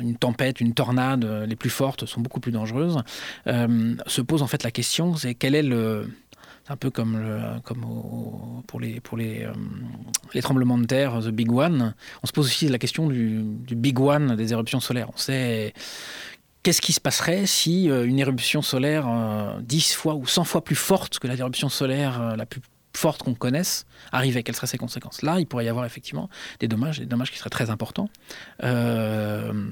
une 0.00 0.16
tempête, 0.16 0.62
une 0.62 0.72
tornade, 0.72 1.26
les 1.46 1.56
plus 1.56 1.68
fortes 1.68 2.06
sont 2.06 2.22
beaucoup 2.22 2.40
plus 2.40 2.52
dangereuses. 2.52 3.02
se 3.46 4.20
pose 4.22 4.40
en 4.40 4.46
fait 4.46 4.62
la 4.62 4.70
question, 4.70 5.14
c'est 5.14 5.34
quel 5.34 5.54
est 5.54 5.62
le, 5.62 6.08
un 6.70 6.76
peu 6.76 6.88
comme, 6.88 7.20
pour, 8.66 8.80
les, 8.80 9.00
tremblements 10.40 10.78
de 10.78 10.86
terre, 10.86 11.20
The 11.20 11.28
Big 11.28 11.52
One. 11.52 11.94
On 12.22 12.26
se 12.26 12.32
pose 12.32 12.46
aussi 12.46 12.66
la 12.68 12.78
question 12.78 13.08
du, 13.08 13.42
du 13.42 13.74
Big 13.74 14.00
One 14.00 14.36
des 14.36 14.54
éruptions 14.54 14.80
solaires. 14.80 15.10
On 15.12 15.18
sait 15.18 15.74
qu'est-ce 16.64 16.80
qui 16.80 16.92
se 16.92 17.00
passerait 17.00 17.46
si 17.46 17.84
une 17.84 18.18
éruption 18.18 18.62
solaire 18.62 19.06
10 19.60 19.94
fois 19.94 20.14
ou 20.14 20.26
100 20.26 20.42
fois 20.44 20.64
plus 20.64 20.74
forte 20.74 21.20
que 21.20 21.28
la 21.28 21.34
éruption 21.34 21.68
solaire 21.68 22.36
la 22.36 22.46
plus 22.46 22.60
forte 22.96 23.22
qu'on 23.22 23.34
connaisse 23.34 23.86
arrivait, 24.12 24.42
quelles 24.42 24.54
seraient 24.54 24.66
ses 24.66 24.78
conséquences? 24.78 25.22
Là, 25.22 25.40
il 25.40 25.46
pourrait 25.46 25.64
y 25.64 25.68
avoir 25.68 25.84
effectivement 25.84 26.28
des 26.60 26.68
dommages, 26.68 26.98
des 26.98 27.06
dommages 27.06 27.30
qui 27.30 27.38
seraient 27.38 27.50
très 27.50 27.70
importants. 27.70 28.08
Euh, 28.62 29.70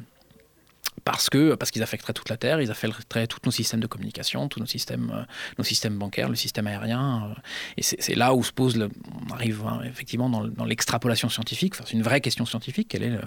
parce 1.04 1.30
parce 1.58 1.70
qu'ils 1.70 1.82
affecteraient 1.82 2.12
toute 2.12 2.28
la 2.28 2.36
Terre, 2.36 2.60
ils 2.60 2.70
affecteraient 2.70 3.26
tous 3.26 3.40
nos 3.44 3.50
systèmes 3.50 3.80
de 3.80 3.86
communication, 3.86 4.48
tous 4.48 4.60
nos 4.60 4.66
systèmes, 4.66 5.26
euh, 5.58 5.90
bancaires, 5.90 6.28
le 6.28 6.36
système 6.36 6.66
aérien. 6.66 7.30
Euh, 7.30 7.40
et 7.76 7.82
c'est 7.82 8.14
là 8.14 8.34
où 8.34 8.44
se 8.44 8.52
pose, 8.52 8.88
on 9.28 9.32
arrive 9.32 9.64
hein, 9.66 9.80
effectivement 9.84 10.28
dans, 10.28 10.64
l'extrapolation 10.64 11.28
scientifique. 11.28 11.74
Enfin, 11.74 11.84
c'est 11.86 11.94
une 11.94 12.02
vraie 12.02 12.20
question 12.20 12.44
scientifique. 12.44 12.94
Est 12.94 13.18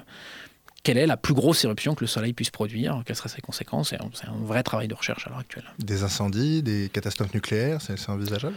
quelle 0.86 1.00
est 1.00 1.08
la 1.08 1.18
plus 1.18 1.34
grosse 1.34 1.66
éruption 1.66 1.96
que 1.96 2.02
le 2.02 2.08
Soleil 2.08 2.34
puisse 2.34 2.52
produire, 2.52 3.02
quelles 3.08 3.16
seraient 3.16 3.28
ses 3.28 3.42
conséquences. 3.42 3.90
C'est 3.90 4.28
un 4.28 4.38
vrai 4.44 4.62
travail 4.62 4.88
de 4.88 4.94
recherche 4.94 5.26
à 5.26 5.32
l'heure 5.32 5.40
actuelle. 5.40 5.64
Des 5.80 6.04
incendies, 6.04 6.62
des 6.62 6.90
catastrophes 6.94 7.34
nucléaires, 7.34 7.82
c'est 7.82 7.98
envisageable? 8.08 8.56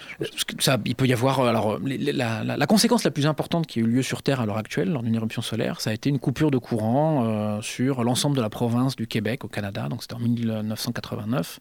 Ça, 0.59 0.77
Il 0.85 0.95
peut 0.95 1.07
y 1.07 1.15
avoir. 1.15 1.41
Euh, 1.41 1.49
alors, 1.49 1.79
la, 1.83 2.67
conséquence 2.67 3.03
la 3.05 3.11
plus 3.11 3.27
importante 3.27 3.67
qui 3.67 3.79
a 3.79 3.83
eu 3.83 3.87
lieu 3.87 4.03
sur 4.03 4.23
Terre 4.23 4.43
à 4.43 4.47
l'heure 4.47 4.59
actuelle, 4.59 4.91
lors 4.91 5.03
d'une 5.03 5.15
éruption 5.15 5.41
solaire, 5.41 5.81
ça 5.81 5.89
a 5.89 5.95
été 5.95 6.11
une 6.11 6.19
coupure 6.19 6.51
de 6.51 6.59
courant 6.59 7.25
euh, 7.25 7.63
sur 7.63 8.05
l'ensemble 8.05 8.37
de 8.37 8.43
la 8.43 8.51
province 8.51 8.95
du 8.95 9.07
Québec 9.07 9.45
au 9.45 9.49
Canada. 9.49 9.89
Donc, 9.89 10.03
c'était 10.03 10.15
en 10.15 10.19
1989. 10.19 11.61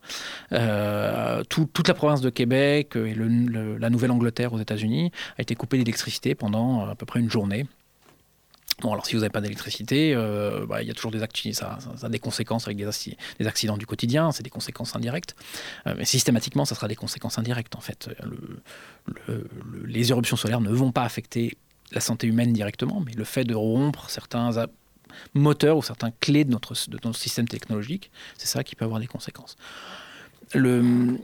Euh, 0.52 1.44
toute 1.48 1.88
la 1.88 1.94
province 1.94 2.20
de 2.20 2.28
Québec 2.28 2.94
et 2.94 3.14
la 3.14 3.88
Nouvelle-Angleterre 3.88 4.52
aux 4.52 4.60
États-Unis 4.60 5.12
a 5.38 5.42
été 5.42 5.54
coupée 5.54 5.78
d'électricité 5.78 6.34
pendant 6.34 6.86
à 6.86 6.94
peu 6.94 7.06
près 7.06 7.20
une 7.20 7.30
journée. 7.30 7.66
Bon, 8.80 8.92
alors 8.92 9.06
si 9.06 9.14
vous 9.14 9.20
n'avez 9.20 9.30
pas 9.30 9.40
d'électricité, 9.40 10.14
euh, 10.14 10.64
bah, 10.64 10.82
il 10.82 10.88
y 10.88 10.90
a 10.90 10.94
toujours 10.94 11.10
des 11.10 11.18
ça, 11.52 11.78
a 12.00 12.08
des 12.08 12.20
conséquences 12.20 12.68
avec 12.68 12.76
des, 12.76 13.46
accidents 13.46 13.76
du 13.76 13.86
quotidien, 13.86 14.30
c'est 14.30 14.44
des 14.44 14.50
conséquences 14.50 14.94
indirectes. 14.94 15.34
Euh, 15.86 15.94
mais 15.98 16.04
systématiquement, 16.04 16.64
ça 16.64 16.76
sera 16.76 16.86
des 16.86 16.94
conséquences 16.94 17.38
indirectes 17.38 17.74
en 17.74 17.80
fait. 17.80 18.08
Le, 19.26 19.48
les 19.84 20.10
éruptions 20.10 20.36
solaires 20.36 20.60
ne 20.60 20.70
vont 20.70 20.92
pas 20.92 21.02
affecter 21.02 21.56
la 21.90 22.00
santé 22.00 22.28
humaine 22.28 22.52
directement, 22.52 23.00
mais 23.04 23.12
le 23.12 23.24
fait 23.24 23.44
de 23.44 23.54
rompre 23.54 24.10
certains 24.10 24.50
moteurs 25.34 25.78
ou 25.78 25.82
certains 25.82 26.10
clés 26.10 26.44
de 26.44 26.50
notre, 26.50 26.74
de 26.88 26.98
notre 27.02 27.18
système 27.18 27.48
technologique, 27.48 28.10
c'est 28.36 28.46
ça 28.46 28.62
qui 28.62 28.76
peut 28.76 28.84
avoir 28.84 29.00
des 29.00 29.06
conséquences. 29.06 29.56
Le, 30.54 31.18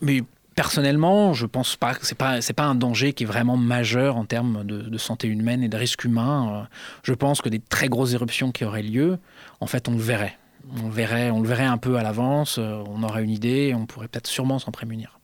mais 0.00 0.22
Personnellement, 0.62 1.32
je 1.32 1.44
pense 1.44 1.74
pas 1.74 1.92
que 1.92 2.06
c'est 2.06 2.14
pas 2.14 2.38
pas 2.54 2.62
un 2.62 2.76
danger 2.76 3.14
qui 3.14 3.24
est 3.24 3.26
vraiment 3.26 3.56
majeur 3.56 4.16
en 4.16 4.24
termes 4.24 4.62
de, 4.62 4.96
santé 4.96 5.26
humaine 5.26 5.64
et 5.64 5.68
de 5.68 5.76
risque 5.76 6.04
humain. 6.04 6.52
Euh, 6.54 6.76
je 7.02 7.14
pense 7.14 7.42
que 7.42 7.48
des 7.48 7.58
très 7.58 7.88
grosses 7.88 8.12
éruptions 8.12 8.52
qui 8.52 8.64
auraient 8.64 8.84
lieu, 8.84 9.18
en 9.58 9.66
fait, 9.66 9.88
on 9.88 9.92
le 9.94 9.98
verrait. 9.98 10.38
On 10.80 10.86
le 10.86 10.92
verrait, 10.92 11.32
on 11.32 11.40
le 11.40 11.48
verrait 11.48 11.64
un 11.64 11.78
peu 11.78 11.96
à 11.96 12.04
l'avance. 12.04 12.58
Euh, 12.60 12.80
on 12.86 13.02
aurait 13.02 13.24
une 13.24 13.30
idée, 13.30 13.70
et 13.70 13.74
on 13.74 13.86
pourrait 13.86 14.06
peut-être 14.06 14.28
sûrement 14.28 14.60
s'en 14.60 14.70
prémunir. 14.70 15.18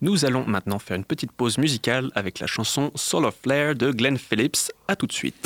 Nous 0.00 0.24
allons 0.24 0.44
maintenant 0.44 0.80
faire 0.80 0.96
une 0.96 1.04
petite 1.04 1.30
pause 1.30 1.56
musicale 1.58 2.10
avec 2.16 2.40
la 2.40 2.48
chanson 2.48 2.90
Soul 2.96 3.26
of 3.26 3.36
Flare 3.44 3.76
de 3.76 3.92
Glenn 3.92 4.18
Phillips. 4.18 4.72
À 4.88 4.96
tout 4.96 5.06
de 5.06 5.12
suite. 5.12 5.36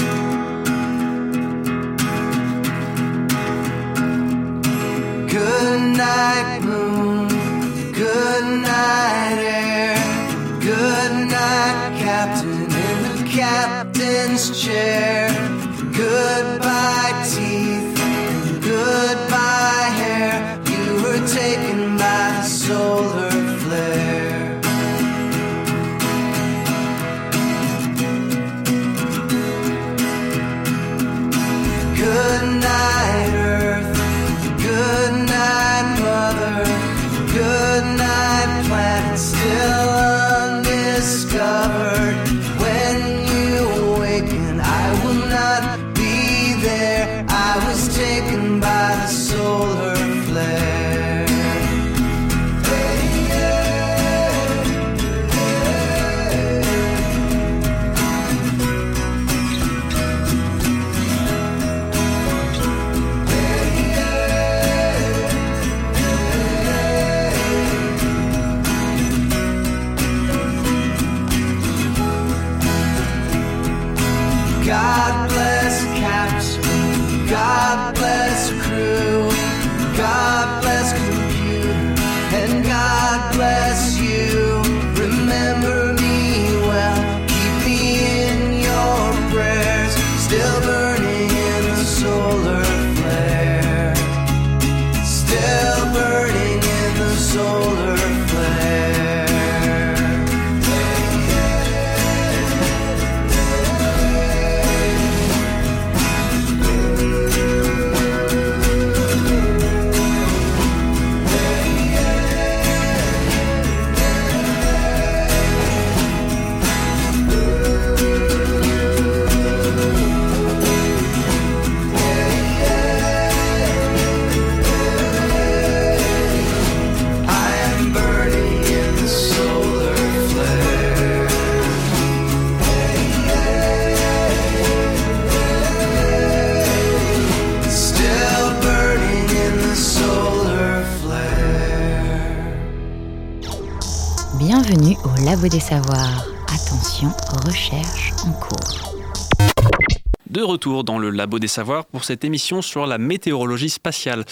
Retour 150.49 150.83
dans 150.83 150.99
le 150.99 151.11
Labo 151.11 151.39
des 151.39 151.47
Savoirs 151.47 151.85
pour 151.85 152.05
cette 152.05 152.25
émission 152.25 152.63
sur 152.63 152.87
la 152.87 152.99
météorologie 152.99 153.69
spatiale. 153.69 154.25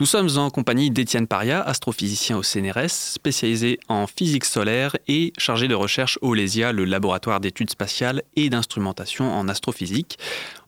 Nous 0.00 0.06
sommes 0.06 0.28
en 0.36 0.48
compagnie 0.48 0.90
d'Étienne 0.90 1.26
Paria, 1.26 1.60
astrophysicien 1.60 2.38
au 2.38 2.42
CNRS, 2.42 2.90
spécialisé 2.90 3.80
en 3.88 4.06
physique 4.06 4.44
solaire 4.44 4.96
et 5.08 5.32
chargé 5.36 5.68
de 5.68 5.74
recherche 5.74 6.18
au 6.22 6.32
LESIA, 6.32 6.72
le 6.72 6.84
laboratoire 6.84 7.40
d'études 7.40 7.70
spatiales 7.70 8.22
et 8.36 8.48
d'instrumentation 8.48 9.30
en 9.32 9.48
astrophysique. 9.48 10.18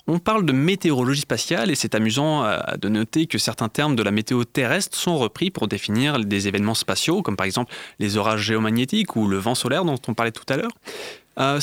On 0.08 0.18
parle 0.18 0.44
de 0.44 0.52
météorologie 0.52 1.22
spatiale 1.22 1.70
et 1.70 1.74
c'est 1.74 1.94
amusant 1.94 2.44
euh, 2.44 2.58
de 2.80 2.88
noter 2.88 3.26
que 3.26 3.38
certains 3.38 3.68
termes 3.68 3.96
de 3.96 4.02
la 4.02 4.12
météo 4.12 4.44
terrestre 4.44 4.96
sont 4.96 5.16
repris 5.16 5.50
pour 5.50 5.66
définir 5.66 6.18
des 6.20 6.46
événements 6.46 6.74
spatiaux, 6.74 7.22
comme 7.22 7.36
par 7.36 7.46
exemple 7.46 7.72
les 7.98 8.16
orages 8.16 8.42
géomagnétiques 8.42 9.16
ou 9.16 9.26
le 9.26 9.38
vent 9.38 9.56
solaire 9.56 9.84
dont 9.84 9.98
on 10.06 10.14
parlait 10.14 10.32
tout 10.32 10.44
à 10.48 10.56
l'heure. 10.56 10.72
Euh, 11.38 11.60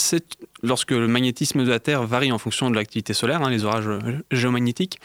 lorsque 0.62 0.92
le 0.92 1.08
magnétisme 1.08 1.64
de 1.64 1.70
la 1.70 1.80
Terre 1.80 2.04
varie 2.04 2.32
en 2.32 2.38
fonction 2.38 2.70
de 2.70 2.76
l'activité 2.76 3.14
solaire, 3.14 3.42
hein, 3.42 3.50
les 3.50 3.66
orages 3.66 3.90
géomagnétiques. 4.32 5.00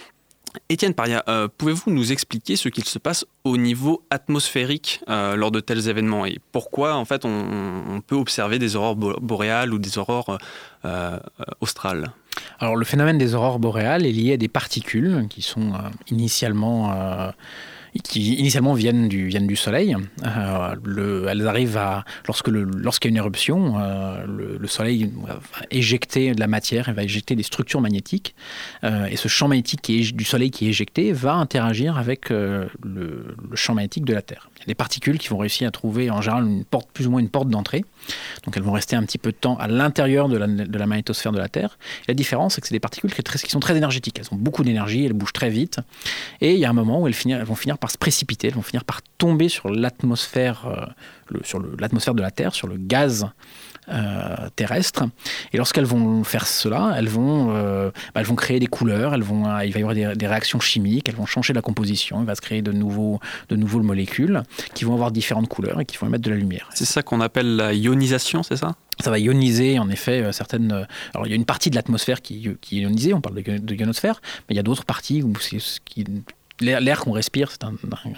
Étienne 0.68 0.94
Paria, 0.94 1.24
euh, 1.28 1.48
pouvez-vous 1.56 1.90
nous 1.90 2.12
expliquer 2.12 2.56
ce 2.56 2.68
qu'il 2.68 2.84
se 2.84 2.98
passe 2.98 3.24
au 3.44 3.56
niveau 3.56 4.02
atmosphérique 4.10 5.00
euh, 5.08 5.36
lors 5.36 5.50
de 5.50 5.60
tels 5.60 5.88
événements 5.88 6.26
et 6.26 6.38
pourquoi 6.52 6.94
en 6.94 7.04
fait 7.04 7.24
on, 7.24 8.00
peut 8.06 8.16
observer 8.16 8.58
des 8.58 8.76
aurores 8.76 8.96
boréales 8.96 9.74
ou 9.74 9.78
des 9.78 9.98
aurores 9.98 10.38
euh, 10.84 11.18
australes? 11.60 12.12
Alors 12.60 12.76
le 12.76 12.84
phénomène 12.84 13.18
des 13.18 13.34
aurores 13.34 13.58
boréales 13.58 14.06
est 14.06 14.12
lié 14.12 14.34
à 14.34 14.36
des 14.36 14.48
particules 14.48 15.26
qui 15.28 15.42
sont 15.42 15.72
initialement 16.10 17.32
qui 18.02 18.34
initialement 18.34 18.74
viennent 18.74 19.08
du, 19.08 19.56
Soleil. 19.56 19.96
Euh, 20.24 20.74
le, 20.84 21.26
elles 21.28 21.46
arrivent 21.46 21.80
lorsque 22.26 22.48
lorsqu'il 22.48 23.10
y 23.10 23.10
a 23.10 23.12
une 23.12 23.16
éruption, 23.16 23.80
euh, 23.80 24.24
le, 24.26 24.66
Soleil 24.66 25.10
va 25.26 25.40
éjecter 25.70 26.34
de 26.34 26.40
la 26.40 26.46
matière, 26.46 26.88
il 26.88 26.94
va 26.94 27.02
éjecter 27.02 27.34
des 27.34 27.42
structures 27.42 27.80
magnétiques, 27.80 28.34
euh, 28.84 29.06
et 29.06 29.16
ce 29.16 29.28
champ 29.28 29.48
magnétique 29.48 30.14
du 30.14 30.24
Soleil 30.24 30.50
qui 30.50 30.66
est 30.66 30.68
éjecté 30.68 31.12
va 31.12 31.34
interagir 31.34 31.98
avec 31.98 32.30
le, 32.30 32.68
champ 33.54 33.74
magnétique 33.74 34.04
de 34.04 34.14
la 34.14 34.22
Terre. 34.22 34.50
Des 34.68 34.74
particules 34.74 35.18
qui 35.18 35.28
vont 35.28 35.38
réussir 35.38 35.66
à 35.66 35.70
trouver 35.70 36.10
en 36.10 36.20
général 36.20 36.46
une 36.46 36.64
porte, 36.64 36.88
plus 36.92 37.06
ou 37.06 37.10
moins 37.10 37.20
une 37.20 37.28
porte 37.28 37.48
d'entrée, 37.48 37.84
donc 38.44 38.56
elles 38.56 38.62
vont 38.62 38.72
rester 38.72 38.96
un 38.96 39.02
petit 39.02 39.18
peu 39.18 39.32
de 39.32 39.36
temps 39.36 39.56
à 39.56 39.66
l'intérieur 39.66 40.28
de 40.28 40.36
la, 40.36 40.86
magnétosphère 40.86 41.32
de 41.32 41.38
la 41.38 41.48
Terre. 41.48 41.78
la 42.06 42.14
différence, 42.14 42.54
c'est 42.54 42.60
que 42.60 42.68
c'est 42.68 42.74
des 42.74 42.80
particules 42.80 43.12
qui, 43.12 43.50
sont 43.50 43.60
très 43.60 43.76
énergétiques, 43.76 44.18
elles 44.18 44.28
ont 44.30 44.36
beaucoup 44.38 44.62
d'énergie, 44.62 45.04
elles 45.04 45.14
bougent 45.14 45.32
très 45.32 45.50
vite, 45.50 45.80
et 46.40 46.52
il 46.52 46.58
y 46.58 46.64
a 46.64 46.70
un 46.70 46.74
moment 46.74 47.00
où 47.00 47.08
elles 47.08 47.44
vont 47.44 47.54
finir 47.54 47.78
par 47.78 47.90
se 47.90 47.98
précipiter, 47.98 48.48
elles 48.48 48.54
vont 48.54 48.62
finir 48.62 48.84
par 48.84 49.00
tomber 49.16 49.48
sur 49.48 49.68
l'atmosphère, 49.68 50.66
euh, 50.66 50.86
sur 51.42 51.60
l'atmosphère 51.78 52.14
de 52.14 52.22
la 52.22 52.30
Terre, 52.30 52.54
sur 52.54 52.66
le 52.66 52.76
gaz 52.76 53.28
euh, 53.90 54.48
terrestre. 54.54 55.04
Et 55.54 55.56
lorsqu'elles 55.56 55.86
vont 55.86 56.22
faire 56.22 56.46
cela, 56.46 56.94
elles 56.98 57.08
vont, 57.08 57.54
euh, 57.54 57.90
bah, 58.14 58.20
elles 58.20 58.26
vont 58.26 58.34
créer 58.34 58.60
des 58.60 58.66
couleurs, 58.66 59.14
elles 59.14 59.22
vont, 59.22 59.44
il 59.62 59.72
va 59.72 59.78
y 59.78 59.82
avoir 59.82 59.94
des, 59.94 60.26
réactions 60.26 60.60
chimiques, 60.60 61.08
elles 61.08 61.14
vont 61.14 61.24
changer 61.24 61.54
la 61.54 61.62
composition, 61.62 62.20
il 62.20 62.26
va 62.26 62.34
se 62.34 62.42
créer 62.42 62.60
de 62.60 62.70
nouveaux, 62.70 63.18
de 63.48 63.56
nouveaux 63.56 63.80
molécules 63.80 64.42
qui 64.74 64.84
vont 64.84 64.92
avoir 64.92 65.10
différentes 65.10 65.48
couleurs 65.48 65.80
et 65.80 65.86
qui 65.86 65.96
vont 65.96 66.06
émettre 66.06 66.24
de 66.24 66.30
la 66.30 66.36
lumière. 66.36 66.68
C'est 66.74 66.84
ça 66.84 67.02
qu'on 67.02 67.22
appelle 67.22 67.56
la 67.56 67.72
ionisation, 67.72 68.42
c'est 68.42 68.56
ça? 68.56 68.74
Ça 69.00 69.10
va 69.10 69.18
ioniser 69.18 69.78
en 69.78 69.88
effet 69.88 70.32
certaines. 70.32 70.86
Alors 71.14 71.26
il 71.26 71.30
y 71.30 71.32
a 71.32 71.36
une 71.36 71.46
partie 71.46 71.70
de 71.70 71.76
l'atmosphère 71.76 72.20
qui, 72.20 72.56
qui, 72.60 72.78
est 72.78 72.82
ionisée, 72.82 73.14
on 73.14 73.22
parle 73.22 73.42
de, 73.42 73.74
ionosphère, 73.74 74.20
mais 74.48 74.54
il 74.54 74.56
y 74.56 74.60
a 74.60 74.64
d'autres 74.64 74.84
parties 74.84 75.22
où 75.22 75.32
qui, 75.86 76.04
L'air 76.60 77.00
qu'on 77.00 77.12
respire, 77.12 77.50
c'est 77.50 77.64
un, 77.64 77.74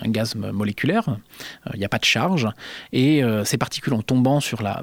gaz 0.08 0.34
moléculaire, 0.34 1.08
euh, 1.08 1.70
il 1.74 1.78
n'y 1.78 1.84
a 1.84 1.88
pas 1.88 1.98
de 1.98 2.04
charge, 2.04 2.48
et 2.92 3.22
euh, 3.22 3.44
ces 3.44 3.58
particules 3.58 3.92
en 3.92 4.02
tombant 4.02 4.40
sur 4.40 4.62
la, 4.62 4.82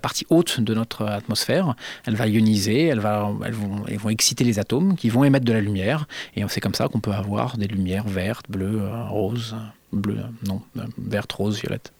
partie 0.00 0.26
haute 0.30 0.60
de 0.60 0.74
notre 0.74 1.04
atmosphère, 1.04 1.74
elle 2.06 2.14
va 2.14 2.26
ioniser, 2.26 2.86
elles, 2.86 3.02
elles, 3.44 3.52
vont, 3.52 3.84
elles, 3.86 3.98
vont, 3.98 4.08
exciter 4.08 4.44
les 4.44 4.58
atomes 4.58 4.96
qui 4.96 5.10
vont 5.10 5.24
émettre 5.24 5.44
de 5.44 5.52
la 5.52 5.60
lumière, 5.60 6.06
et 6.36 6.44
c'est 6.48 6.60
comme 6.60 6.74
ça 6.74 6.88
qu'on 6.88 7.00
peut 7.00 7.12
avoir 7.12 7.58
des 7.58 7.66
lumières 7.66 8.08
vertes, 8.08 8.46
bleues, 8.48 8.80
euh, 8.80 9.04
roses, 9.04 9.56
bleues, 9.92 10.24
non, 10.46 10.62
vertes, 10.96 11.32
roses, 11.32 11.60
violettes. 11.60 11.92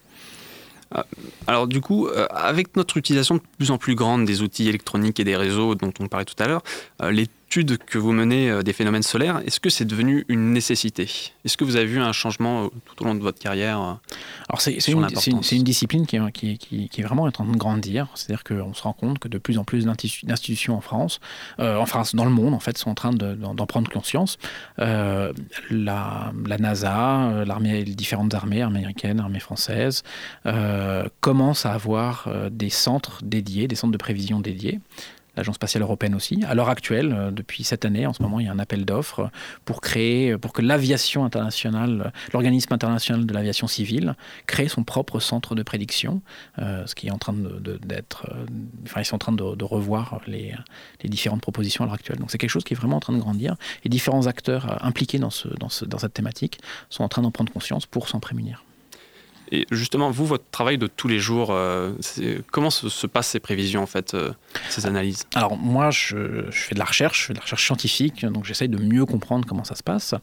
Alors 1.47 1.67
du 1.67 1.79
coup, 1.79 2.09
avec 2.31 2.75
notre 2.75 2.97
utilisation 2.97 3.35
de 3.35 3.41
plus 3.57 3.71
en 3.71 3.77
plus 3.77 3.95
grande 3.95 4.25
des 4.25 4.41
outils 4.41 4.67
électroniques 4.67 5.21
et 5.21 5.23
des 5.23 5.37
réseaux 5.37 5.73
dont 5.73 5.93
on 6.01 6.09
parlait 6.09 6.25
tout 6.25 6.35
à 6.43 6.47
l'heure, 6.47 6.63
les 7.09 7.29
que 7.51 7.97
vous 7.97 8.13
menez 8.13 8.49
euh, 8.49 8.63
des 8.63 8.73
phénomènes 8.73 9.03
solaires, 9.03 9.41
est-ce 9.45 9.59
que 9.59 9.69
c'est 9.69 9.85
devenu 9.85 10.25
une 10.29 10.53
nécessité? 10.53 11.09
Est-ce 11.43 11.57
que 11.57 11.63
vous 11.63 11.75
avez 11.75 11.85
vu 11.85 11.99
un 11.99 12.13
changement 12.13 12.65
euh, 12.65 12.67
tout 12.85 13.03
au 13.03 13.05
long 13.05 13.15
de 13.15 13.19
votre 13.19 13.39
carrière 13.39 13.79
euh, 13.79 13.93
Alors 14.47 14.61
c'est 14.61 14.75
une, 14.87 15.07
une, 15.51 15.63
discipline 15.63 16.05
qui 16.05 16.15
est, 16.15 16.31
qui, 16.31 16.57
qui, 16.87 17.01
est, 17.01 17.03
vraiment 17.03 17.23
en 17.23 17.31
train 17.31 17.45
de 17.45 17.57
grandir. 17.57 18.07
C'est-à-dire 18.15 18.43
qu'on 18.43 18.73
se 18.73 18.83
rend 18.83 18.93
compte 18.93 19.19
que 19.19 19.27
de 19.27 19.37
plus 19.37 19.57
en 19.57 19.65
plus 19.65 19.85
d'institutions 19.85 20.77
en 20.77 20.81
France, 20.81 21.19
en 21.59 21.85
France, 21.85 22.15
dans 22.15 22.25
le 22.25 22.31
monde 22.31 22.53
en 22.53 22.59
fait, 22.59 22.77
sont 22.77 22.89
en 22.89 22.95
train 22.95 23.11
d'en 23.11 23.65
prendre 23.65 23.91
conscience. 23.91 24.37
la, 24.77 25.31
la, 25.69 26.57
NASA, 26.57 27.43
l'armée, 27.45 27.83
les 27.83 27.95
différentes 27.95 28.33
armées 28.33 28.61
américaines, 28.61 29.19
armées 29.19 29.39
françaises, 29.39 30.03
commencent 31.19 31.65
à 31.65 31.73
avoir 31.73 32.29
des 32.51 32.69
centres 32.69 33.19
dédiés, 33.23 33.67
des 33.67 33.75
centres 33.75 33.93
de 33.93 33.97
prévision 33.97 34.39
dédiés 34.39 34.79
l'Agence 35.35 35.55
spatiale 35.55 35.83
européenne 35.83 36.15
aussi. 36.15 36.43
À 36.47 36.55
l'heure 36.55 36.69
actuelle, 36.69 37.13
euh, 37.13 37.31
depuis 37.31 37.63
cette 37.63 37.85
année, 37.85 38.05
en 38.05 38.13
ce 38.13 38.21
moment, 38.21 38.39
il 38.39 38.45
y 38.45 38.49
a 38.49 38.51
un 38.51 38.59
appel 38.59 38.85
d'offres 38.85 39.29
pour 39.65 39.81
créer, 39.81 40.37
pour 40.37 40.53
que 40.53 40.61
l'aviation 40.61 41.23
internationale, 41.23 42.11
l'organisme 42.33 42.73
international 42.73 43.25
de 43.25 43.33
l'aviation 43.33 43.67
civile, 43.67 44.15
crée 44.45 44.67
son 44.67 44.83
propre 44.83 45.19
centre 45.19 45.55
de 45.55 45.63
prédiction, 45.63 46.21
euh, 46.59 46.85
ce 46.85 46.95
qui 46.95 47.07
est 47.07 47.11
en 47.11 47.17
train 47.17 47.33
d'être, 47.33 48.27
euh, 48.31 48.45
enfin, 48.85 49.01
ils 49.01 49.05
sont 49.05 49.15
en 49.15 49.19
train 49.19 49.31
de, 49.31 49.63
revoir 49.63 50.19
les, 50.27 50.53
différentes 51.05 51.41
propositions 51.41 51.83
à 51.83 51.87
l'heure 51.87 51.93
actuelle. 51.93 52.17
Donc 52.17 52.31
c'est 52.31 52.37
quelque 52.37 52.49
chose 52.49 52.63
qui 52.63 52.73
est 52.73 52.77
vraiment 52.77 52.97
en 52.97 52.99
train 52.99 53.13
de 53.13 53.19
grandir 53.19 53.55
et 53.85 53.89
différents 53.89 54.27
acteurs 54.27 54.83
impliqués 54.83 55.19
dans, 55.19 55.29
ce, 55.29 55.47
dans 55.47 55.69
cette 55.69 56.13
thématique 56.13 56.59
sont 56.89 57.03
en 57.03 57.09
train 57.09 57.21
d'en 57.21 57.31
prendre 57.31 57.51
conscience 57.51 57.85
pour 57.85 58.09
s'en 58.09 58.19
prémunir. 58.19 58.63
Et 59.51 59.65
justement, 59.71 60.11
vous, 60.11 60.25
votre 60.25 60.45
travail 60.51 60.77
de 60.77 60.87
tous 60.87 61.07
les 61.07 61.19
jours, 61.19 61.49
euh, 61.51 61.93
comment 62.51 62.69
se, 62.69 63.07
passent 63.07 63.27
ces 63.27 63.39
prévisions, 63.39 63.83
en 63.83 63.87
euh, 64.13 64.31
ces 64.69 64.85
analyses? 64.85 65.27
Alors, 65.35 65.57
moi, 65.57 65.91
je, 65.91 66.43
fais 66.51 66.73
de 66.73 66.79
la 66.79 66.85
recherche, 66.85 67.21
je 67.21 67.25
fais 67.27 67.33
de 67.33 67.39
la 67.39 67.43
recherche 67.43 67.65
scientifique, 67.65 68.25
donc 68.25 68.45
j'essaye 68.45 68.69
de 68.69 68.81
mieux 68.81 69.05
comprendre 69.05 69.45
comment 69.45 69.65
ça 69.65 69.75
se 69.75 69.83
passe. 69.83 70.15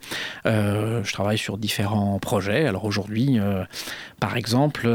Euh, 0.47 1.05
je 1.05 1.12
travaille 1.12 1.38
sur 1.38 1.59
différents 1.59 2.19
projets. 2.19 2.67
Alors, 2.67 2.85
aujourd'hui, 2.85 3.38
par 4.19 4.37
exemple, 4.37 4.88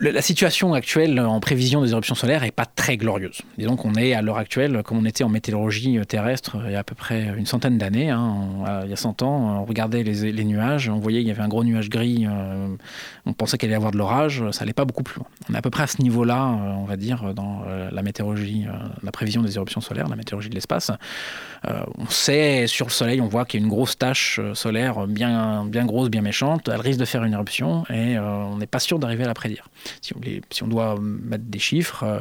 la 0.00 0.22
situation 0.22 0.74
actuelle 0.74 1.18
en 1.20 1.40
prévision 1.40 1.82
des 1.82 1.92
éruptions 1.92 2.14
solaires 2.14 2.42
n'est 2.42 2.50
pas 2.50 2.66
très 2.66 2.96
glorieuse. 2.96 3.42
Disons 3.58 3.76
qu'on 3.76 3.94
est 3.94 4.14
à 4.14 4.22
l'heure 4.22 4.36
actuelle, 4.36 4.82
comme 4.84 4.98
on 4.98 5.04
était 5.04 5.24
en 5.24 5.28
météorologie 5.28 5.98
terrestre 6.06 6.58
il 6.66 6.72
y 6.72 6.76
a 6.76 6.80
à 6.80 6.84
peu 6.84 6.94
près 6.94 7.32
une 7.36 7.46
centaine 7.46 7.78
d'années, 7.78 8.10
hein, 8.10 8.82
il 8.84 8.90
y 8.90 8.92
a 8.92 8.96
100 8.96 9.22
ans, 9.22 9.60
on 9.60 9.64
regardait 9.64 10.02
les, 10.02 10.44
nuages, 10.44 10.88
on 10.88 10.98
voyait 10.98 11.20
qu'il 11.20 11.28
y 11.28 11.30
avait 11.30 11.42
un 11.42 11.48
gros 11.48 11.64
nuage 11.64 11.88
gris, 11.88 12.26
euh, 12.26 12.68
on 13.26 13.32
pensait 13.32 13.58
qu'il 13.58 13.66
allait 13.66 13.74
y 13.74 13.76
avoir 13.76 13.92
de 13.92 13.98
l'orage, 13.98 14.42
ça 14.52 14.60
n'allait 14.60 14.72
pas 14.72 14.84
beaucoup 14.84 15.02
plus 15.02 15.18
loin. 15.18 15.26
On 15.48 15.54
est 15.54 15.58
à 15.58 15.62
peu 15.62 15.70
près 15.70 15.82
à 15.82 15.86
ce 15.86 16.02
niveau-là, 16.02 16.46
euh, 16.46 16.72
on 16.76 16.84
va 16.84 16.96
dire, 16.96 17.34
dans 17.34 17.62
euh, 17.66 17.88
la 17.90 18.02
météorologie, 18.02 18.66
la 19.02 19.12
prévision 19.12 19.42
des 19.42 19.56
éruptions 19.56 19.80
solaires, 19.80 20.08
la 20.08 20.16
météorologie 20.16 20.50
de 20.50 20.54
l'espace. 20.54 20.90
On 21.64 22.06
sait, 22.08 22.66
sur 22.66 22.86
le 22.86 22.90
Soleil, 22.90 23.20
on 23.20 23.28
voit 23.28 23.44
qu'il 23.44 23.60
y 23.60 23.62
a 23.62 23.64
une 23.64 23.70
grosse 23.70 23.98
tache 23.98 24.40
solaire 24.54 25.06
bien, 25.06 25.64
bien 25.66 25.84
grosse, 25.84 26.08
bien 26.08 26.22
méchante, 26.22 26.68
elle 26.68 26.80
risque 26.80 27.00
de 27.00 27.04
faire 27.04 27.22
une 27.24 27.34
éruption 27.34 27.84
et 27.90 28.18
on 28.18 28.56
n'est 28.56 28.66
pas 28.66 28.78
sûr 28.78 28.98
d'arriver 28.98 29.24
à 29.24 29.28
la 29.28 29.34
prédire 29.34 29.68
si 30.50 30.62
on, 30.62 30.68
doit 30.68 30.96
mettre 31.00 31.44
des 31.44 31.58
chiffres, 31.58 32.04
euh, 32.04 32.20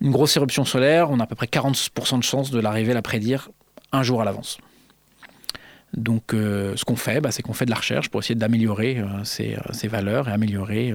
une 0.00 0.10
grosse 0.10 0.36
éruption 0.36 0.64
solaire, 0.64 1.10
on 1.10 1.20
a 1.20 1.24
à 1.24 1.26
peu 1.26 1.34
près 1.34 1.46
40% 1.46 2.18
de 2.18 2.24
chances 2.24 2.50
de 2.50 2.60
l'arriver 2.60 2.92
à 2.92 2.94
la 2.94 3.02
prédire 3.02 3.50
un 3.92 4.02
jour 4.02 4.22
à 4.22 4.24
l'avance. 4.24 4.58
Donc 5.92 6.34
euh, 6.34 6.76
ce 6.76 6.84
qu'on 6.84 6.96
fait, 6.96 7.20
bah, 7.20 7.32
c'est 7.32 7.42
qu'on 7.42 7.52
fait 7.52 7.64
de 7.64 7.70
la 7.70 7.76
recherche 7.76 8.08
pour 8.10 8.20
essayer 8.20 8.36
d'améliorer 8.36 8.98
euh, 8.98 9.24
ces, 9.24 9.88
valeurs 9.88 10.28
et 10.28 10.32
améliorer 10.32 10.94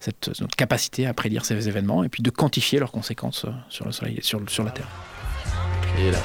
cette, 0.00 0.38
notre 0.40 0.56
capacité 0.56 1.06
à 1.06 1.14
prédire 1.14 1.44
ces 1.44 1.68
événements 1.68 2.04
et 2.04 2.08
puis 2.08 2.22
de 2.22 2.30
quantifier 2.30 2.78
leurs 2.78 2.92
conséquences 2.92 3.46
sur 3.70 3.86
le 3.86 3.92
Soleil 3.92 4.18
et 4.18 4.22
sur, 4.22 4.40
la 4.40 4.70
Terre. 4.70 4.88
Là. 5.98 6.18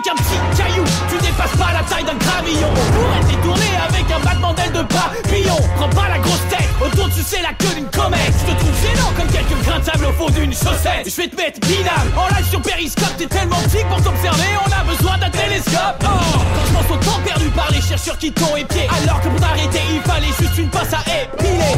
Qu'un 0.00 0.14
petit 0.14 0.40
caillou. 0.56 0.84
Tu 1.08 1.18
dépasses 1.18 1.56
pas 1.58 1.72
la 1.72 1.82
taille 1.84 2.04
d'un 2.04 2.14
gravillon 2.14 2.68
On 2.70 2.92
pourrait 2.92 3.24
détourner 3.28 3.72
avec 3.88 4.10
un 4.10 4.20
battement 4.20 4.52
d'aile 4.54 4.72
de 4.72 4.82
papillon. 4.82 5.56
Prends 5.76 5.88
pas 5.90 6.08
la 6.08 6.18
grosse 6.18 6.46
tête, 6.48 6.68
autour 6.80 7.08
tu 7.10 7.22
sais 7.22 7.42
la 7.42 7.52
queue 7.52 7.74
d'une 7.74 7.90
comète. 7.90 8.32
Je 8.40 8.52
te 8.52 8.58
trouve 8.58 8.76
gênant 8.80 9.12
comme 9.16 9.28
quelques 9.28 9.64
grains 9.64 9.80
de 9.80 9.84
sable 9.84 10.06
au 10.06 10.12
fond 10.12 10.30
d'une 10.30 10.52
chaussette. 10.52 11.04
Je 11.04 11.16
vais 11.16 11.28
te 11.28 11.36
mettre 11.36 11.60
binal 11.60 12.06
en 12.16 12.28
live 12.34 12.48
sur 12.48 12.62
Periscope 12.62 13.16
T'es 13.18 13.26
tellement 13.26 13.60
petit 13.68 13.84
pour 13.88 14.00
t'observer, 14.02 14.52
on 14.64 14.72
a 14.72 14.84
besoin 14.84 15.18
d'un 15.18 15.30
télescope. 15.30 16.00
Oh, 16.04 16.06
quand 16.06 16.66
je 16.66 16.72
pense 16.72 16.90
au 16.90 17.04
temps 17.04 17.20
perdu 17.24 17.48
par 17.50 17.70
les 17.70 17.80
chercheurs 17.80 18.18
qui 18.18 18.32
t'ont 18.32 18.56
épié 18.56 18.88
Alors 19.02 19.20
que 19.20 19.28
pour 19.28 19.40
t'arrêter 19.40 19.80
il 19.92 20.00
fallait 20.02 20.32
juste 20.38 20.58
une 20.58 20.70
passe 20.70 20.92
à 20.92 21.00
épiler. 21.22 21.76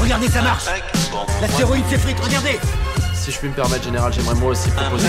Regardez 0.00 0.28
ça 0.28 0.42
marche. 0.42 0.64
L'astéroïde 1.40 1.84
s'effrite, 1.90 2.18
regardez 2.20 2.58
si 3.22 3.30
je 3.30 3.38
puis 3.38 3.48
me 3.48 3.54
permettre, 3.54 3.84
Général, 3.84 4.12
j'aimerais 4.12 4.34
moi 4.34 4.50
aussi 4.50 4.68
proposer. 4.70 5.06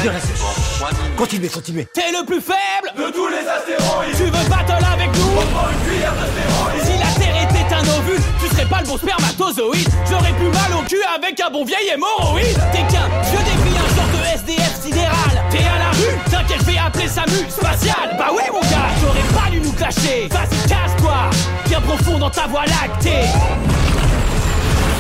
Continuez, 1.18 1.50
continuez. 1.50 1.88
T'es 1.94 2.12
le 2.12 2.24
plus 2.26 2.42
faible 2.42 2.94
de 2.96 3.12
tous 3.12 3.28
les 3.28 3.42
astéroïdes. 3.42 4.16
Tu 4.16 4.24
veux 4.26 4.50
battle 4.50 4.86
avec 4.86 5.10
nous 5.18 5.32
On 5.34 5.46
prend 5.50 5.68
une 5.72 5.90
cuillère 5.90 6.14
d'astéroïdes. 6.14 6.86
Si 6.86 6.94
la 6.94 7.12
Terre 7.18 7.50
était 7.50 7.74
un 7.74 7.98
ovule, 7.98 8.22
tu 8.40 8.56
serais 8.56 8.66
pas 8.66 8.82
le 8.82 8.88
bon 8.88 8.98
spermatozoïde. 8.98 9.90
J'aurais 10.08 10.34
plus 10.34 10.50
mal 10.50 10.78
au 10.78 10.84
cul 10.88 11.02
avec 11.16 11.40
un 11.40 11.50
bon 11.50 11.66
vieil 11.66 11.90
hémorroïde. 11.92 12.60
T'es 12.72 12.86
qu'un 12.94 13.10
je 13.26 13.38
décris 13.38 13.78
un 13.82 13.90
genre 13.98 14.12
de 14.14 14.38
SDF 14.38 14.82
sidéral. 14.84 15.34
T'es 15.50 15.66
à 15.66 15.78
la 15.80 15.90
rue, 15.98 16.16
t'inquiète, 16.30 16.60
je 16.60 16.72
vais 16.72 16.78
appeler 16.78 17.08
Samu 17.08 17.50
spatial. 17.50 18.16
Bah 18.20 18.30
oui, 18.32 18.44
mon 18.54 18.62
gars, 18.62 18.94
t'aurais 19.02 19.42
pas 19.42 19.50
dû 19.50 19.60
nous 19.60 19.74
clasher. 19.74 20.30
Vas-y, 20.30 20.70
casse-toi, 20.70 21.18
bien 21.66 21.82
profond 21.82 22.20
dans 22.20 22.30
ta 22.30 22.46
voie 22.46 22.66
lactée. 22.66 23.26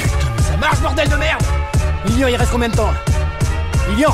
Putain, 0.01 0.43
ça 0.43 0.57
marche, 0.57 0.79
bordel 0.81 1.07
de 1.09 1.15
merde 1.15 1.43
Lilian, 2.05 2.27
il 2.27 2.35
reste 2.35 2.51
combien 2.51 2.69
de 2.69 2.75
temps 2.75 2.93
Lilian 3.89 4.13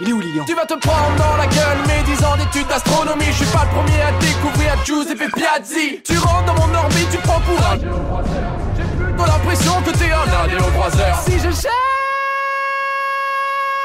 il 0.00 0.08
est 0.08 0.12
où 0.12 0.20
Lilian 0.20 0.44
Tu 0.44 0.54
vas 0.56 0.66
te 0.66 0.74
prendre 0.74 1.14
dans 1.16 1.36
la 1.36 1.46
gueule 1.46 1.78
mes 1.86 2.02
10 2.02 2.24
ans 2.24 2.36
d'études 2.36 2.66
d'astronomie 2.66 3.26
Je 3.26 3.44
suis 3.44 3.52
pas 3.52 3.64
le 3.64 3.70
premier 3.70 4.02
à 4.02 4.10
découvrir 4.18 4.84
Giuseppe 4.84 5.32
Piazzi 5.36 6.02
Tu 6.02 6.18
rentres 6.18 6.46
dans 6.46 6.54
mon 6.54 6.74
orbite, 6.74 7.08
tu 7.12 7.18
prends 7.18 7.40
pour 7.40 7.64
un 7.64 7.76
donne 7.76 9.26
l'impression 9.26 9.72
que 9.82 9.90
t'es 9.90 10.10
un 10.10 10.70
croiseur. 10.72 11.22
Si 11.24 11.32
je 11.32 11.50
cherche 11.50 11.66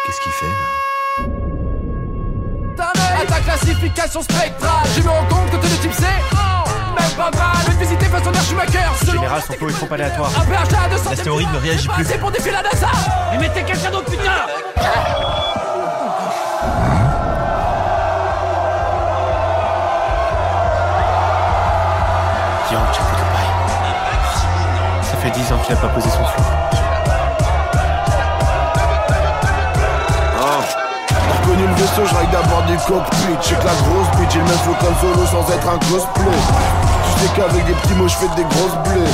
Qu'est-ce 0.06 0.22
qu'il 0.22 0.32
fait 0.32 0.46
là 2.78 2.92
À 3.22 3.26
ta 3.26 3.40
classification 3.42 4.22
spectrale, 4.22 4.88
je 4.96 5.02
me 5.02 5.10
rends 5.10 5.26
compte 5.26 5.52
que 5.52 5.58
t'es 5.58 5.68
le 5.70 5.78
type 5.82 5.94
C. 5.94 6.04
Pas 7.20 7.32
mal, 7.32 7.58
une 7.68 7.78
visiter 7.80 8.06
façon 8.06 8.32
d'air 8.32 8.42
Schumacher. 8.44 8.80
En 8.90 9.12
général, 9.12 9.42
son 9.46 9.52
flow 9.52 9.70
est 9.70 9.74
trop 9.74 9.94
aléatoire. 9.94 10.32
Un 10.40 10.46
PH 10.46 10.86
à 10.86 10.90
200 10.90 11.10
L'astéroïde 11.10 11.50
ne 11.54 11.58
réagit 11.58 11.88
plus. 11.90 12.06
C'est 12.06 12.18
pour 12.18 12.32
défier 12.32 12.54
la 12.54 12.62
NASA. 12.62 12.88
Mais 13.34 13.40
mettez 13.40 13.62
quelqu'un 13.64 13.92
d'autre, 13.92 14.10
putain. 14.10 14.24
Ça 25.02 25.18
fait 25.18 25.32
10 25.32 25.52
ans 25.52 25.58
qu'il 25.58 25.76
n'a 25.76 25.82
pas 25.82 25.90
posé 25.90 26.10
son. 26.10 26.89
Vaisseau, 31.80 32.06
je 32.06 32.16
règle 32.16 32.32
d'abord 32.32 32.64
du 32.64 32.76
cockpit. 32.78 33.40
J'ai 33.42 33.56
que 33.56 33.66
la 33.66 33.78
grosse 33.88 34.12
bitch, 34.20 34.36
il 34.36 34.44
me 34.44 34.58
faut 34.68 34.76
comme 34.80 34.96
solo 35.00 35.26
sans 35.26 35.46
être 35.54 35.68
un 35.68 35.80
cosplay. 35.88 36.40
Tu 37.06 37.12
sais 37.20 37.32
qu'avec 37.36 37.66
des 37.66 37.74
petits 37.74 37.96
mots, 37.96 38.08
je 38.08 38.16
fais 38.16 38.32
des 38.36 38.44
grosses 38.44 38.78
blés. 38.84 39.12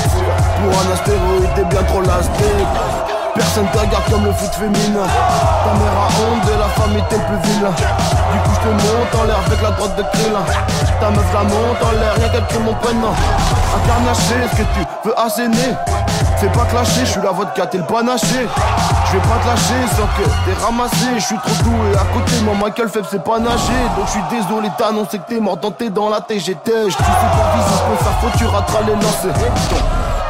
Pour 0.60 0.74
un 0.74 0.94
astéroïde, 0.94 1.54
t'es 1.56 1.66
bien 1.66 1.84
trop 1.84 2.02
lasté. 2.02 2.50
Personne 3.36 3.68
te 3.68 3.78
regarde 3.78 4.06
comme 4.10 4.26
le 4.26 4.32
foot 4.32 4.54
féminin. 4.56 5.08
Ta 5.66 5.72
mère 5.76 5.98
a 6.00 6.10
honte 6.24 6.46
de 6.46 6.56
la 6.58 6.70
famille, 6.80 7.04
t'es 7.10 7.20
plus 7.20 7.40
vilain. 7.44 7.76
Du 7.76 8.38
coup, 8.40 8.56
je 8.56 8.62
te 8.64 8.72
monte 8.72 9.14
en 9.20 9.24
l'air 9.26 9.40
avec 9.46 9.62
la 9.62 9.72
droite 9.72 9.96
de 9.98 10.04
Krillin. 10.14 10.46
Ta 11.02 11.10
meuf 11.10 11.34
la 11.34 11.44
monte 11.44 11.82
en 11.84 11.92
l'air, 12.00 12.32
qu'elle 12.32 12.48
crie 12.48 12.64
mon 12.64 12.74
prénom. 12.76 13.12
Un 13.12 13.88
carnaché, 13.88 14.36
est-ce 14.46 14.56
que 14.56 14.68
tu 14.74 14.82
veux 15.04 15.20
asséner 15.20 15.76
Fais 16.38 16.48
pas 16.50 16.66
clasher, 16.66 17.06
je 17.06 17.12
suis 17.12 17.22
la 17.22 17.32
vodka, 17.32 17.66
t'es 17.66 17.78
le 17.78 17.86
panaché. 17.86 18.48
Je 19.08 19.12
vais 19.14 19.20
pas 19.20 19.38
te 19.42 19.48
lâcher 19.48 19.88
sans 19.96 20.08
que 20.08 20.24
t'es 20.46 20.64
ramassé. 20.64 21.16
Je 21.16 21.20
suis 21.20 21.38
trop 21.38 21.64
doué 21.64 21.96
à 21.96 22.04
côté, 22.14 22.42
moi 22.44 22.56
Michael 22.62 22.90
Phelps 22.90 23.08
c'est 23.10 23.24
pas 23.24 23.40
nager. 23.40 23.84
Donc 23.96 24.08
je 24.08 24.12
suis 24.12 24.24
désolé 24.30 24.70
t'annoncer 24.78 25.20
que 25.20 25.28
t'es 25.30 25.40
mort 25.40 25.58
dans 25.58 25.72
t'es 25.72 25.90
dans 25.90 26.10
la 26.10 26.20
TGT. 26.20 26.72
Je 26.90 26.90
tu 26.90 26.92
supervises, 26.92 27.66
je 27.72 27.84
peux 27.90 28.04
faire 28.04 28.20
faute, 28.20 28.38
tu 28.38 28.46
rateras 28.46 28.82
les 28.82 28.96
lancers. 28.96 29.34
Donc, 29.34 29.84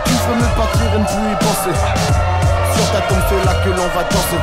tu 0.05 0.13
peux 0.13 0.35
me 0.35 0.55
partir 0.55 0.93
et 0.93 0.99
ne 0.99 1.05
plus 1.05 1.31
y 1.31 1.35
penser. 1.39 1.75
Sur 2.75 2.91
ta 2.91 3.01
tombe, 3.01 3.23
fais 3.27 3.45
là 3.45 3.53
que 3.63 3.69
l'on 3.69 3.87
va 3.87 4.03
danser. 4.03 4.41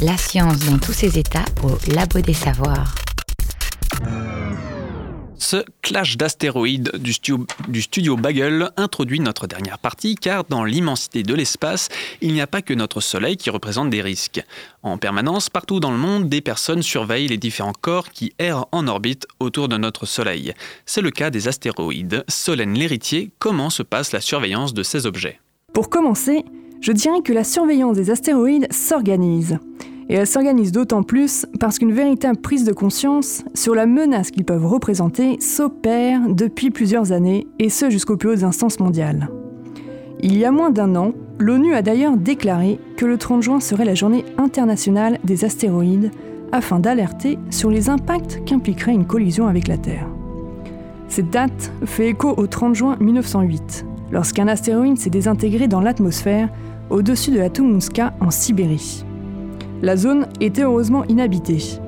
La 0.00 0.16
science 0.16 0.58
dans 0.60 0.78
tous 0.78 0.92
ses 0.92 1.18
états 1.18 1.44
au 1.62 1.78
Labo 1.92 2.20
des 2.20 2.34
Savoirs. 2.34 3.05
Ce 5.38 5.64
clash 5.82 6.16
d'astéroïdes 6.16 6.92
du, 6.96 7.12
stu- 7.12 7.34
du 7.68 7.82
studio 7.82 8.16
Bagel 8.16 8.70
introduit 8.76 9.20
notre 9.20 9.46
dernière 9.46 9.78
partie 9.78 10.14
car 10.14 10.44
dans 10.44 10.64
l'immensité 10.64 11.22
de 11.22 11.34
l'espace, 11.34 11.88
il 12.20 12.32
n'y 12.32 12.40
a 12.40 12.46
pas 12.46 12.62
que 12.62 12.74
notre 12.74 13.00
Soleil 13.00 13.36
qui 13.36 13.50
représente 13.50 13.90
des 13.90 14.00
risques. 14.00 14.42
En 14.82 14.98
permanence, 14.98 15.50
partout 15.50 15.78
dans 15.78 15.92
le 15.92 15.98
monde, 15.98 16.28
des 16.28 16.40
personnes 16.40 16.82
surveillent 16.82 17.28
les 17.28 17.36
différents 17.36 17.74
corps 17.78 18.10
qui 18.10 18.32
errent 18.38 18.66
en 18.72 18.88
orbite 18.88 19.26
autour 19.38 19.68
de 19.68 19.76
notre 19.76 20.06
Soleil. 20.06 20.54
C'est 20.86 21.02
le 21.02 21.10
cas 21.10 21.30
des 21.30 21.48
astéroïdes. 21.48 22.24
Solène 22.28 22.74
Lhéritier, 22.74 23.30
comment 23.38 23.70
se 23.70 23.82
passe 23.82 24.12
la 24.12 24.20
surveillance 24.20 24.74
de 24.74 24.82
ces 24.82 25.06
objets? 25.06 25.38
Pour 25.72 25.90
commencer, 25.90 26.44
je 26.80 26.92
dirais 26.92 27.20
que 27.22 27.32
la 27.32 27.44
surveillance 27.44 27.96
des 27.96 28.10
astéroïdes 28.10 28.72
s'organise. 28.72 29.58
Et 30.08 30.14
elle 30.14 30.26
s'organise 30.26 30.72
d'autant 30.72 31.02
plus 31.02 31.46
parce 31.58 31.78
qu'une 31.78 31.92
véritable 31.92 32.38
prise 32.38 32.64
de 32.64 32.72
conscience 32.72 33.42
sur 33.54 33.74
la 33.74 33.86
menace 33.86 34.30
qu'ils 34.30 34.44
peuvent 34.44 34.66
représenter 34.66 35.40
s'opère 35.40 36.20
depuis 36.28 36.70
plusieurs 36.70 37.12
années, 37.12 37.46
et 37.58 37.70
ce 37.70 37.90
jusqu'aux 37.90 38.16
plus 38.16 38.30
hautes 38.30 38.44
instances 38.44 38.78
mondiales. 38.78 39.28
Il 40.20 40.36
y 40.36 40.44
a 40.44 40.52
moins 40.52 40.70
d'un 40.70 40.94
an, 40.94 41.12
l'ONU 41.38 41.74
a 41.74 41.82
d'ailleurs 41.82 42.16
déclaré 42.16 42.78
que 42.96 43.04
le 43.04 43.18
30 43.18 43.42
juin 43.42 43.60
serait 43.60 43.84
la 43.84 43.94
journée 43.94 44.24
internationale 44.38 45.18
des 45.24 45.44
astéroïdes 45.44 46.10
afin 46.52 46.78
d'alerter 46.78 47.38
sur 47.50 47.70
les 47.70 47.90
impacts 47.90 48.42
qu'impliquerait 48.46 48.94
une 48.94 49.06
collision 49.06 49.46
avec 49.48 49.68
la 49.68 49.76
Terre. 49.76 50.06
Cette 51.08 51.30
date 51.30 51.72
fait 51.84 52.08
écho 52.08 52.32
au 52.36 52.46
30 52.46 52.74
juin 52.74 52.96
1908, 53.00 53.84
lorsqu'un 54.10 54.48
astéroïde 54.48 54.98
s'est 54.98 55.10
désintégré 55.10 55.68
dans 55.68 55.80
l'atmosphère 55.80 56.48
au-dessus 56.90 57.32
de 57.32 57.38
la 57.38 57.50
Tumunska 57.50 58.14
en 58.20 58.30
Sibérie. 58.30 59.04
La 59.82 59.96
zone 59.96 60.26
était 60.40 60.62
heureusement 60.62 61.04
inhabitée. 61.04 61.78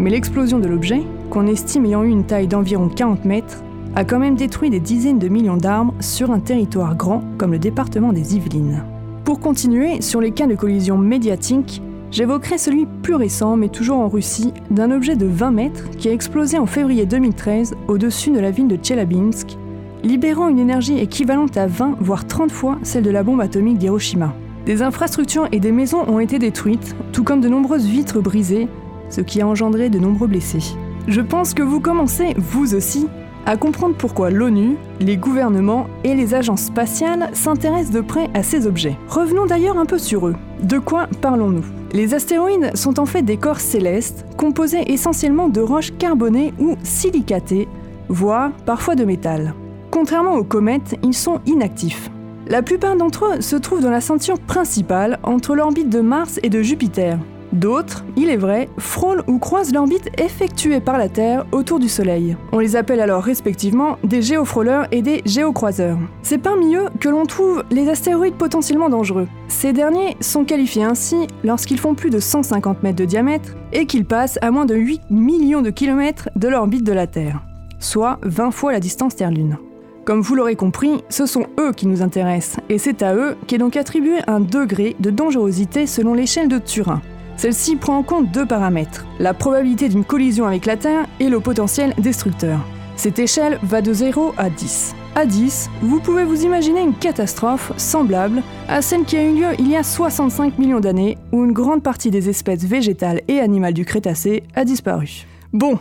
Mais 0.00 0.10
l'explosion 0.10 0.58
de 0.58 0.66
l'objet, 0.66 1.02
qu'on 1.30 1.46
estime 1.46 1.84
ayant 1.84 2.02
eu 2.02 2.08
une 2.08 2.24
taille 2.24 2.48
d'environ 2.48 2.88
40 2.88 3.24
mètres, 3.24 3.62
a 3.94 4.04
quand 4.04 4.18
même 4.18 4.34
détruit 4.34 4.68
des 4.68 4.80
dizaines 4.80 5.20
de 5.20 5.28
millions 5.28 5.56
d'arbres 5.56 5.94
sur 6.00 6.32
un 6.32 6.40
territoire 6.40 6.96
grand 6.96 7.22
comme 7.38 7.52
le 7.52 7.58
département 7.60 8.12
des 8.12 8.34
Yvelines. 8.34 8.82
Pour 9.24 9.38
continuer 9.38 10.00
sur 10.00 10.20
les 10.20 10.32
cas 10.32 10.48
de 10.48 10.56
collision 10.56 10.98
médiatique, 10.98 11.80
j'évoquerai 12.10 12.58
celui 12.58 12.86
plus 13.02 13.14
récent, 13.14 13.56
mais 13.56 13.68
toujours 13.68 13.98
en 13.98 14.08
Russie, 14.08 14.52
d'un 14.72 14.90
objet 14.90 15.14
de 15.14 15.26
20 15.26 15.50
mètres 15.52 15.90
qui 15.98 16.08
a 16.08 16.12
explosé 16.12 16.58
en 16.58 16.66
février 16.66 17.06
2013 17.06 17.74
au-dessus 17.86 18.30
de 18.30 18.40
la 18.40 18.50
ville 18.50 18.68
de 18.68 18.76
Tchelabinsk, 18.76 19.56
libérant 20.02 20.48
une 20.48 20.58
énergie 20.58 20.98
équivalente 20.98 21.56
à 21.56 21.68
20 21.68 21.98
voire 22.00 22.26
30 22.26 22.50
fois 22.50 22.78
celle 22.82 23.04
de 23.04 23.10
la 23.10 23.22
bombe 23.22 23.40
atomique 23.40 23.78
d'Hiroshima. 23.78 24.34
Des 24.66 24.82
infrastructures 24.82 25.48
et 25.52 25.60
des 25.60 25.72
maisons 25.72 26.04
ont 26.08 26.20
été 26.20 26.38
détruites, 26.38 26.94
tout 27.12 27.24
comme 27.24 27.40
de 27.40 27.48
nombreuses 27.48 27.86
vitres 27.86 28.20
brisées, 28.20 28.68
ce 29.08 29.20
qui 29.20 29.40
a 29.40 29.46
engendré 29.46 29.88
de 29.88 29.98
nombreux 29.98 30.28
blessés. 30.28 30.74
Je 31.08 31.20
pense 31.20 31.54
que 31.54 31.62
vous 31.62 31.80
commencez, 31.80 32.34
vous 32.36 32.74
aussi, 32.74 33.08
à 33.46 33.56
comprendre 33.56 33.96
pourquoi 33.96 34.30
l'ONU, 34.30 34.76
les 35.00 35.16
gouvernements 35.16 35.86
et 36.04 36.14
les 36.14 36.34
agences 36.34 36.64
spatiales 36.64 37.30
s'intéressent 37.32 37.94
de 37.94 38.00
près 38.00 38.28
à 38.34 38.42
ces 38.42 38.66
objets. 38.66 38.96
Revenons 39.08 39.46
d'ailleurs 39.46 39.78
un 39.78 39.86
peu 39.86 39.98
sur 39.98 40.28
eux. 40.28 40.36
De 40.62 40.78
quoi 40.78 41.08
parlons-nous? 41.20 41.64
Les 41.92 42.14
astéroïdes 42.14 42.76
sont 42.76 43.00
en 43.00 43.06
fait 43.06 43.22
des 43.22 43.38
corps 43.38 43.60
célestes, 43.60 44.26
composés 44.36 44.92
essentiellement 44.92 45.48
de 45.48 45.60
roches 45.60 45.92
carbonées 45.98 46.52
ou 46.60 46.76
silicatées, 46.82 47.66
voire 48.08 48.52
parfois 48.66 48.94
de 48.94 49.04
métal. 49.04 49.54
Contrairement 49.90 50.34
aux 50.34 50.44
comètes, 50.44 50.96
ils 51.02 51.14
sont 51.14 51.40
inactifs. 51.46 52.10
La 52.50 52.62
plupart 52.62 52.96
d'entre 52.96 53.26
eux 53.26 53.40
se 53.40 53.54
trouvent 53.54 53.80
dans 53.80 53.92
la 53.92 54.00
ceinture 54.00 54.40
principale 54.40 55.20
entre 55.22 55.54
l'orbite 55.54 55.88
de 55.88 56.00
Mars 56.00 56.40
et 56.42 56.48
de 56.48 56.62
Jupiter. 56.62 57.16
D'autres, 57.52 58.04
il 58.16 58.28
est 58.28 58.36
vrai, 58.36 58.68
frôlent 58.76 59.22
ou 59.28 59.38
croisent 59.38 59.72
l'orbite 59.72 60.08
effectuée 60.20 60.80
par 60.80 60.98
la 60.98 61.08
Terre 61.08 61.46
autour 61.52 61.78
du 61.78 61.88
Soleil. 61.88 62.36
On 62.50 62.58
les 62.58 62.74
appelle 62.74 63.00
alors 63.00 63.22
respectivement 63.22 63.98
des 64.02 64.20
géofrôleurs 64.20 64.88
et 64.90 65.00
des 65.00 65.22
géocroiseurs. 65.26 65.98
C'est 66.22 66.38
parmi 66.38 66.74
eux 66.74 66.88
que 66.98 67.08
l'on 67.08 67.24
trouve 67.24 67.62
les 67.70 67.88
astéroïdes 67.88 68.34
potentiellement 68.34 68.88
dangereux. 68.88 69.28
Ces 69.46 69.72
derniers 69.72 70.16
sont 70.20 70.44
qualifiés 70.44 70.84
ainsi 70.84 71.28
lorsqu'ils 71.44 71.78
font 71.78 71.94
plus 71.94 72.10
de 72.10 72.18
150 72.18 72.82
mètres 72.82 72.98
de 72.98 73.04
diamètre 73.04 73.54
et 73.72 73.86
qu'ils 73.86 74.06
passent 74.06 74.40
à 74.42 74.50
moins 74.50 74.66
de 74.66 74.74
8 74.74 75.02
millions 75.08 75.62
de 75.62 75.70
kilomètres 75.70 76.28
de 76.34 76.48
l'orbite 76.48 76.82
de 76.82 76.92
la 76.92 77.06
Terre, 77.06 77.44
soit 77.78 78.18
20 78.22 78.50
fois 78.50 78.72
la 78.72 78.80
distance 78.80 79.14
Terre-Lune. 79.14 79.56
Comme 80.04 80.22
vous 80.22 80.34
l'aurez 80.34 80.56
compris, 80.56 81.04
ce 81.08 81.26
sont 81.26 81.46
eux 81.58 81.72
qui 81.72 81.86
nous 81.86 82.02
intéressent, 82.02 82.60
et 82.68 82.78
c'est 82.78 83.02
à 83.02 83.14
eux 83.14 83.36
qu'est 83.46 83.58
donc 83.58 83.76
attribué 83.76 84.18
un 84.26 84.40
degré 84.40 84.96
de 84.98 85.10
dangerosité 85.10 85.86
selon 85.86 86.14
l'échelle 86.14 86.48
de 86.48 86.58
Turin. 86.58 87.02
Celle-ci 87.36 87.76
prend 87.76 87.98
en 87.98 88.02
compte 88.02 88.30
deux 88.32 88.46
paramètres, 88.46 89.06
la 89.18 89.34
probabilité 89.34 89.88
d'une 89.88 90.04
collision 90.04 90.46
avec 90.46 90.66
la 90.66 90.76
Terre 90.76 91.06
et 91.20 91.28
le 91.28 91.40
potentiel 91.40 91.94
destructeur. 91.98 92.60
Cette 92.96 93.18
échelle 93.18 93.58
va 93.62 93.80
de 93.80 93.92
0 93.92 94.34
à 94.36 94.50
10. 94.50 94.94
À 95.14 95.26
10, 95.26 95.70
vous 95.82 96.00
pouvez 96.00 96.24
vous 96.24 96.44
imaginer 96.44 96.82
une 96.82 96.94
catastrophe 96.94 97.72
semblable 97.76 98.42
à 98.68 98.82
celle 98.82 99.04
qui 99.04 99.16
a 99.16 99.24
eu 99.24 99.34
lieu 99.34 99.48
il 99.58 99.68
y 99.70 99.76
a 99.76 99.82
65 99.82 100.58
millions 100.58 100.80
d'années, 100.80 101.18
où 101.32 101.44
une 101.44 101.52
grande 101.52 101.82
partie 101.82 102.10
des 102.10 102.28
espèces 102.28 102.64
végétales 102.64 103.22
et 103.26 103.40
animales 103.40 103.74
du 103.74 103.84
Crétacé 103.84 104.42
a 104.54 104.64
disparu. 104.64 105.26
Bon, 105.52 105.78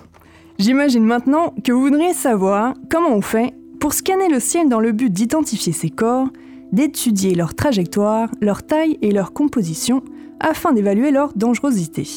j'imagine 0.58 1.04
maintenant 1.04 1.54
que 1.64 1.72
vous 1.72 1.82
voudriez 1.82 2.14
savoir 2.14 2.74
comment 2.90 3.14
on 3.14 3.22
fait 3.22 3.54
pour 3.80 3.94
scanner 3.94 4.28
le 4.30 4.40
ciel 4.40 4.70
dans 4.70 4.80
le 4.80 4.92
but 4.92 5.12
d'identifier 5.12 5.74
ces 5.74 5.90
corps, 5.90 6.28
d'étudier 6.72 7.34
leur 7.34 7.56
trajectoire, 7.56 8.30
leur 8.42 8.64
taille 8.64 8.98
et 9.02 9.12
leur 9.12 9.34
composition, 9.34 10.04
afin 10.40 10.74
d'évaluer 10.74 11.12
leur 11.12 11.34
dangerosité. 11.34 12.08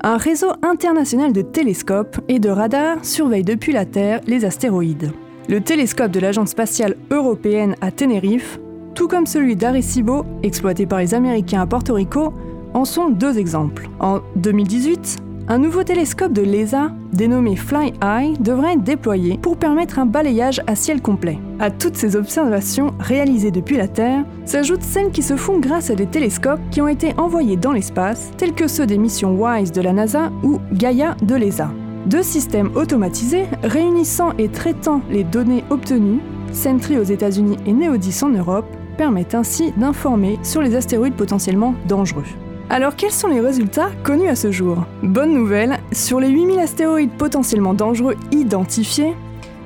Un 0.00 0.16
réseau 0.16 0.52
international 0.62 1.32
de 1.32 1.42
télescopes 1.42 2.20
et 2.28 2.38
de 2.38 2.48
radars 2.48 3.04
surveille 3.04 3.42
depuis 3.42 3.72
la 3.72 3.84
Terre 3.84 4.20
les 4.26 4.44
astéroïdes. 4.44 5.12
Le 5.48 5.60
télescope 5.60 6.12
de 6.12 6.20
l'Agence 6.20 6.50
spatiale 6.50 6.96
européenne 7.10 7.74
à 7.80 7.90
Tenerife, 7.90 8.60
tout 8.94 9.08
comme 9.08 9.26
celui 9.26 9.56
d'Arecibo, 9.56 10.24
exploité 10.42 10.86
par 10.86 11.00
les 11.00 11.14
Américains 11.14 11.62
à 11.62 11.66
Porto 11.66 11.94
Rico, 11.94 12.32
en 12.74 12.84
sont 12.84 13.08
deux 13.08 13.38
exemples. 13.38 13.88
En 13.98 14.20
2018, 14.36 15.16
un 15.48 15.58
nouveau 15.58 15.82
télescope 15.82 16.32
de 16.32 16.42
l'ESA, 16.42 16.92
dénommé 17.12 17.56
Fly 17.56 17.94
Eye, 18.02 18.34
devrait 18.38 18.74
être 18.74 18.82
déployé 18.82 19.38
pour 19.38 19.56
permettre 19.56 19.98
un 19.98 20.06
balayage 20.06 20.60
à 20.66 20.74
ciel 20.74 21.00
complet. 21.00 21.38
À 21.58 21.70
toutes 21.70 21.96
ces 21.96 22.16
observations 22.16 22.94
réalisées 22.98 23.50
depuis 23.50 23.76
la 23.76 23.88
Terre, 23.88 24.24
s'ajoutent 24.44 24.82
celles 24.82 25.10
qui 25.10 25.22
se 25.22 25.36
font 25.36 25.58
grâce 25.58 25.90
à 25.90 25.94
des 25.94 26.06
télescopes 26.06 26.60
qui 26.70 26.80
ont 26.80 26.88
été 26.88 27.14
envoyés 27.16 27.56
dans 27.56 27.72
l'espace, 27.72 28.30
tels 28.36 28.54
que 28.54 28.68
ceux 28.68 28.86
des 28.86 28.98
missions 28.98 29.34
WISE 29.34 29.72
de 29.72 29.80
la 29.80 29.92
NASA 29.92 30.30
ou 30.42 30.60
Gaia 30.72 31.16
de 31.22 31.34
l'ESA. 31.34 31.70
Deux 32.06 32.22
systèmes 32.22 32.70
automatisés 32.76 33.46
réunissant 33.62 34.32
et 34.38 34.48
traitant 34.48 35.00
les 35.10 35.24
données 35.24 35.64
obtenues 35.70 36.20
Sentry 36.52 36.98
aux 36.98 37.04
États-Unis 37.04 37.56
et 37.66 37.72
Neodis 37.72 38.20
en 38.22 38.30
Europe, 38.30 38.66
permettent 38.96 39.34
ainsi 39.34 39.72
d'informer 39.76 40.38
sur 40.42 40.60
les 40.60 40.74
astéroïdes 40.74 41.14
potentiellement 41.14 41.74
dangereux. 41.86 42.24
Alors 42.70 42.96
quels 42.96 43.12
sont 43.12 43.28
les 43.28 43.40
résultats 43.40 43.90
connus 44.04 44.28
à 44.28 44.36
ce 44.36 44.52
jour? 44.52 44.84
Bonne 45.02 45.32
nouvelle, 45.32 45.78
sur 45.90 46.20
les 46.20 46.28
8000 46.28 46.60
astéroïdes 46.60 47.16
potentiellement 47.16 47.72
dangereux 47.72 48.14
identifiés, 48.30 49.14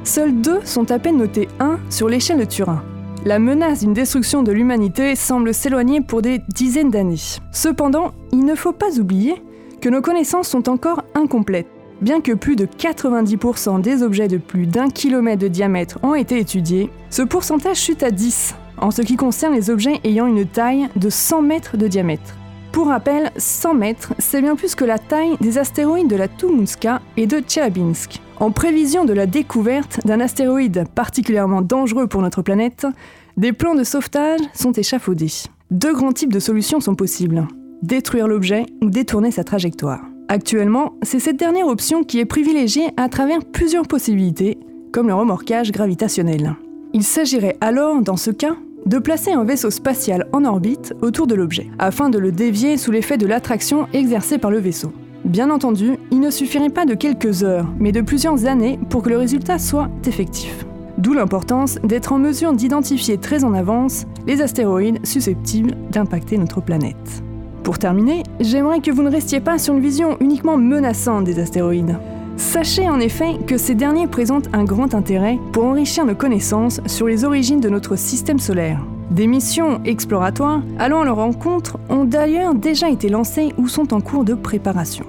seuls 0.05 0.41
deux 0.41 0.61
sont 0.65 0.89
à 0.93 1.01
peine 1.01 1.17
notés 1.17 1.49
1 1.59 1.81
sur 1.91 2.09
l'échelle 2.09 2.39
de 2.39 2.45
Turin. 2.45 2.81
La 3.25 3.41
menace 3.41 3.81
d'une 3.81 3.93
destruction 3.93 4.45
de 4.45 4.53
l'humanité 4.53 5.17
semble 5.17 5.53
s'éloigner 5.53 6.01
pour 6.01 6.23
des 6.23 6.43
dizaines 6.49 6.91
d'années. 6.91 7.17
Cependant, 7.51 8.13
il 8.31 8.45
ne 8.45 8.55
faut 8.55 8.73
pas 8.73 8.99
oublier 9.01 9.35
que 9.81 9.89
nos 9.89 10.01
connaissances 10.01 10.49
sont 10.49 10.69
encore 10.69 11.03
incomplètes. 11.17 11.67
Bien 12.03 12.21
que 12.21 12.33
plus 12.33 12.55
de 12.55 12.67
90% 12.67 13.81
des 13.81 14.05
objets 14.05 14.29
de 14.29 14.39
plus 14.39 14.67
d'un 14.69 14.89
kilomètre 14.89 15.43
de 15.43 15.49
diamètre 15.49 15.99
ont 16.05 16.15
été 16.15 16.39
étudiés, 16.39 16.89
ce 17.11 17.23
pourcentage 17.23 17.79
chute 17.79 18.05
à 18.05 18.13
10 18.13 18.55
en 18.79 18.91
ce 18.91 19.03
qui 19.03 19.17
concerne 19.17 19.55
les 19.55 19.71
objets 19.71 20.01
ayant 20.05 20.27
une 20.27 20.47
taille 20.47 20.89
de 20.97 21.11
100 21.11 21.43
mètres 21.43 21.77
de 21.77 21.87
diamètre. 21.89 22.37
Pour 22.73 22.89
rappel, 22.89 23.31
100 23.37 23.75
mètres, 23.75 24.15
c'est 24.19 24.41
bien 24.41 24.57
plus 24.57 24.75
que 24.75 24.85
la 24.85 24.99
taille 24.99 25.37
des 25.41 25.59
astéroïdes 25.59 26.09
de 26.09 26.17
la 26.17 26.29
Tumunska 26.29 27.03
et 27.17 27.27
de 27.27 27.39
Tchelyabinsk. 27.41 28.21
En 28.41 28.51
prévision 28.51 29.05
de 29.05 29.13
la 29.13 29.27
découverte 29.27 30.01
d'un 30.07 30.21
astéroïde 30.21 30.87
particulièrement 30.95 31.63
dangereux 31.63 32.07
pour 32.07 32.23
notre 32.23 32.43
planète, 32.43 32.87
des 33.37 33.53
plans 33.53 33.75
de 33.75 33.85
sauvetage 33.85 34.41
sont 34.55 34.73
échafaudés. 34.73 35.33
Deux 35.71 35.95
grands 35.95 36.13
types 36.13 36.33
de 36.33 36.41
solutions 36.41 36.81
sont 36.81 36.95
possibles 36.95 37.47
détruire 37.83 38.29
l'objet 38.29 38.65
ou 38.81 38.89
détourner 38.89 39.31
sa 39.31 39.45
trajectoire. 39.45 40.01
Actuellement, 40.29 40.95
c'est 41.03 41.19
cette 41.19 41.37
dernière 41.37 41.67
option 41.67 42.05
qui 42.05 42.21
est 42.21 42.25
privilégiée 42.25 42.89
à 42.97 43.09
travers 43.09 43.45
plusieurs 43.45 43.87
possibilités, 43.87 44.59
comme 44.93 45.09
le 45.09 45.15
remorquage 45.15 45.73
gravitationnel. 45.73 46.55
Il 46.95 47.03
s'agirait 47.03 47.57
alors, 47.61 48.01
dans 48.01 48.17
ce 48.17 48.31
cas, 48.31 48.57
de 48.87 48.99
placer 48.99 49.33
un 49.33 49.45
vaisseau 49.45 49.71
spatial 49.71 50.27
en 50.33 50.45
orbite 50.45 50.95
autour 51.03 51.27
de 51.27 51.35
l'objet, 51.35 51.71
afin 51.79 52.11
de 52.11 52.19
le 52.19 52.33
dévier 52.33 52.77
sous 52.77 52.91
l'effet 52.91 53.19
de 53.19 53.27
l'attraction 53.27 53.87
exercée 53.93 54.39
par 54.39 54.51
le 54.51 54.59
vaisseau. 54.59 54.93
Bien 55.25 55.51
entendu, 55.51 55.99
il 56.11 56.21
ne 56.21 56.31
suffirait 56.31 56.71
pas 56.71 56.85
de 56.85 56.95
quelques 56.95 57.45
heures, 57.45 57.69
mais 57.79 57.93
de 57.93 58.01
plusieurs 58.01 58.47
années 58.47 58.79
pour 58.91 59.03
que 59.03 59.11
le 59.11 59.19
résultat 59.19 59.59
soit 59.59 59.89
effectif. 60.05 60.67
D'où 60.99 61.15
l'importance 61.15 61.79
d'être 61.85 62.13
en 62.13 62.19
mesure 62.19 62.53
d'identifier 62.53 63.19
très 63.19 63.45
en 63.45 63.55
avance 63.55 64.05
les 64.27 64.43
astéroïdes 64.43 65.05
susceptibles 65.07 65.75
d'impacter 65.91 66.37
notre 66.39 66.61
planète. 66.61 67.23
Pour 67.63 67.79
terminer, 67.79 68.25
j'aimerais 68.41 68.81
que 68.81 68.91
vous 68.91 69.03
ne 69.03 69.11
restiez 69.11 69.41
pas 69.41 69.59
sur 69.59 69.75
une 69.75 69.81
vision 69.81 70.17
uniquement 70.21 70.57
menaçante 70.57 71.25
des 71.25 71.39
astéroïdes. 71.39 71.97
Sachez 72.37 72.89
en 72.89 73.01
effet 73.01 73.39
que 73.47 73.57
ces 73.57 73.75
derniers 73.75 74.07
présentent 74.07 74.49
un 74.53 74.65
grand 74.65 74.95
intérêt 74.95 75.39
pour 75.53 75.65
enrichir 75.65 76.05
nos 76.05 76.15
connaissances 76.15 76.81
sur 76.87 77.07
les 77.07 77.25
origines 77.25 77.61
de 77.61 77.69
notre 77.69 77.97
système 77.97 78.39
solaire. 78.39 78.81
Des 79.11 79.27
missions 79.27 79.83
exploratoires 79.85 80.63
allant 80.79 81.03
à 81.03 81.05
leur 81.05 81.17
rencontre 81.17 81.79
ont 81.91 82.05
d'ailleurs 82.05 82.55
déjà 82.55 82.89
été 82.89 83.09
lancées 83.09 83.53
ou 83.59 83.69
sont 83.69 83.93
en 83.93 84.01
cours 84.01 84.25
de 84.25 84.35
préparation. 84.35 85.05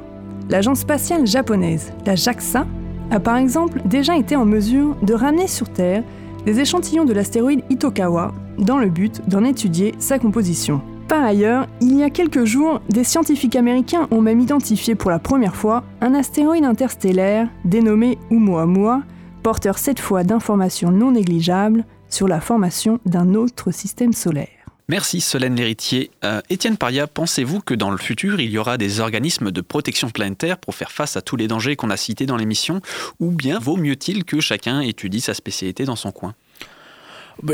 L'agence 0.49 0.79
spatiale 0.79 1.25
japonaise, 1.25 1.93
la 2.05 2.15
JAXA, 2.15 2.65
a 3.11 3.19
par 3.19 3.37
exemple 3.37 3.81
déjà 3.85 4.17
été 4.17 4.35
en 4.35 4.45
mesure 4.45 4.95
de 5.01 5.13
ramener 5.13 5.47
sur 5.47 5.69
Terre 5.69 6.03
des 6.45 6.59
échantillons 6.59 7.05
de 7.05 7.13
l'astéroïde 7.13 7.63
Itokawa 7.69 8.33
dans 8.57 8.77
le 8.77 8.89
but 8.89 9.21
d'en 9.29 9.45
étudier 9.45 9.95
sa 9.99 10.19
composition. 10.19 10.81
Par 11.07 11.23
ailleurs, 11.23 11.67
il 11.81 11.97
y 11.97 12.03
a 12.03 12.09
quelques 12.09 12.45
jours, 12.45 12.81
des 12.89 13.03
scientifiques 13.03 13.55
américains 13.55 14.07
ont 14.11 14.21
même 14.21 14.39
identifié 14.39 14.95
pour 14.95 15.11
la 15.11 15.19
première 15.19 15.55
fois 15.55 15.83
un 16.01 16.13
astéroïde 16.13 16.65
interstellaire 16.65 17.47
dénommé 17.65 18.17
Oumuamua, 18.31 19.03
porteur 19.43 19.77
cette 19.77 19.99
fois 19.99 20.23
d'informations 20.23 20.91
non 20.91 21.11
négligeables 21.11 21.85
sur 22.09 22.27
la 22.27 22.41
formation 22.41 22.99
d'un 23.05 23.33
autre 23.33 23.71
système 23.71 24.13
solaire. 24.13 24.47
Merci 24.89 25.21
Solène 25.21 25.55
Lhéritier. 25.55 26.11
Euh, 26.25 26.41
Étienne 26.49 26.75
Paria, 26.75 27.07
pensez-vous 27.07 27.61
que 27.61 27.73
dans 27.73 27.89
le 27.89 27.97
futur, 27.97 28.41
il 28.41 28.51
y 28.51 28.57
aura 28.57 28.77
des 28.77 28.99
organismes 28.99 29.49
de 29.49 29.61
protection 29.61 30.09
planétaire 30.09 30.57
pour 30.57 30.75
faire 30.75 30.91
face 30.91 31.15
à 31.15 31.21
tous 31.21 31.37
les 31.37 31.47
dangers 31.47 31.77
qu'on 31.77 31.89
a 31.89 31.95
cités 31.95 32.25
dans 32.25 32.35
l'émission 32.35 32.81
Ou 33.19 33.31
bien 33.31 33.59
vaut 33.59 33.77
mieux-il 33.77 34.25
que 34.25 34.41
chacun 34.41 34.81
étudie 34.81 35.21
sa 35.21 35.33
spécialité 35.33 35.85
dans 35.85 35.95
son 35.95 36.11
coin? 36.11 36.35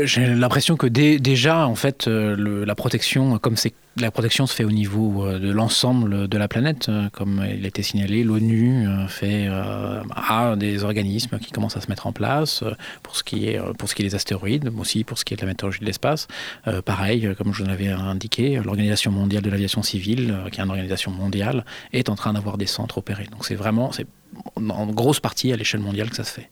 J'ai 0.04 0.26
l'impression 0.26 0.76
que 0.76 0.86
déjà, 0.86 1.66
en 1.66 1.74
fait, 1.74 2.06
euh, 2.08 2.64
la 2.64 2.74
protection, 2.74 3.38
comme 3.38 3.56
c'est 3.56 3.74
la 3.96 4.12
protection 4.12 4.46
se 4.46 4.54
fait 4.54 4.64
au 4.64 4.70
niveau 4.70 5.26
euh, 5.26 5.38
de 5.38 5.50
l'ensemble 5.50 6.28
de 6.28 6.38
la 6.38 6.48
planète, 6.48 6.88
euh, 6.88 7.08
comme 7.12 7.44
il 7.52 7.64
a 7.64 7.68
été 7.68 7.82
signalé, 7.82 8.22
l'ONU 8.22 8.86
fait 9.08 9.48
a 9.48 10.54
des 10.56 10.84
organismes 10.84 11.38
qui 11.38 11.50
commencent 11.50 11.76
à 11.76 11.80
se 11.80 11.88
mettre 11.88 12.06
en 12.06 12.12
place 12.12 12.62
pour 13.02 13.16
ce 13.16 13.24
qui 13.24 13.48
est 13.48 13.60
pour 13.78 13.88
ce 13.88 13.94
qui 13.94 14.02
est 14.02 14.06
des 14.06 14.14
astéroïdes, 14.14 14.70
mais 14.72 14.80
aussi 14.80 15.04
pour 15.04 15.18
ce 15.18 15.24
qui 15.24 15.34
est 15.34 15.36
de 15.36 15.42
la 15.42 15.48
météorologie 15.48 15.80
de 15.80 15.86
l'espace. 15.86 16.28
pareil, 16.84 17.34
comme 17.36 17.52
je 17.52 17.64
l'avais 17.64 17.88
indiqué, 17.88 18.60
l'Organisation 18.64 19.10
mondiale 19.10 19.42
de 19.42 19.50
l'aviation 19.50 19.82
civile, 19.82 20.34
qui 20.52 20.60
est 20.60 20.64
une 20.64 20.70
organisation 20.70 21.10
mondiale, 21.10 21.64
est 21.92 22.08
en 22.08 22.14
train 22.14 22.32
d'avoir 22.32 22.58
des 22.58 22.66
centres 22.66 22.98
opérés. 22.98 23.26
Donc 23.30 23.44
c'est 23.44 23.54
vraiment, 23.56 23.92
c'est 23.92 24.06
en 24.56 24.86
grosse 24.86 25.20
partie 25.20 25.52
à 25.52 25.56
l'échelle 25.56 25.80
mondiale 25.80 26.10
que 26.10 26.16
ça 26.16 26.24
se 26.24 26.32
fait. 26.32 26.50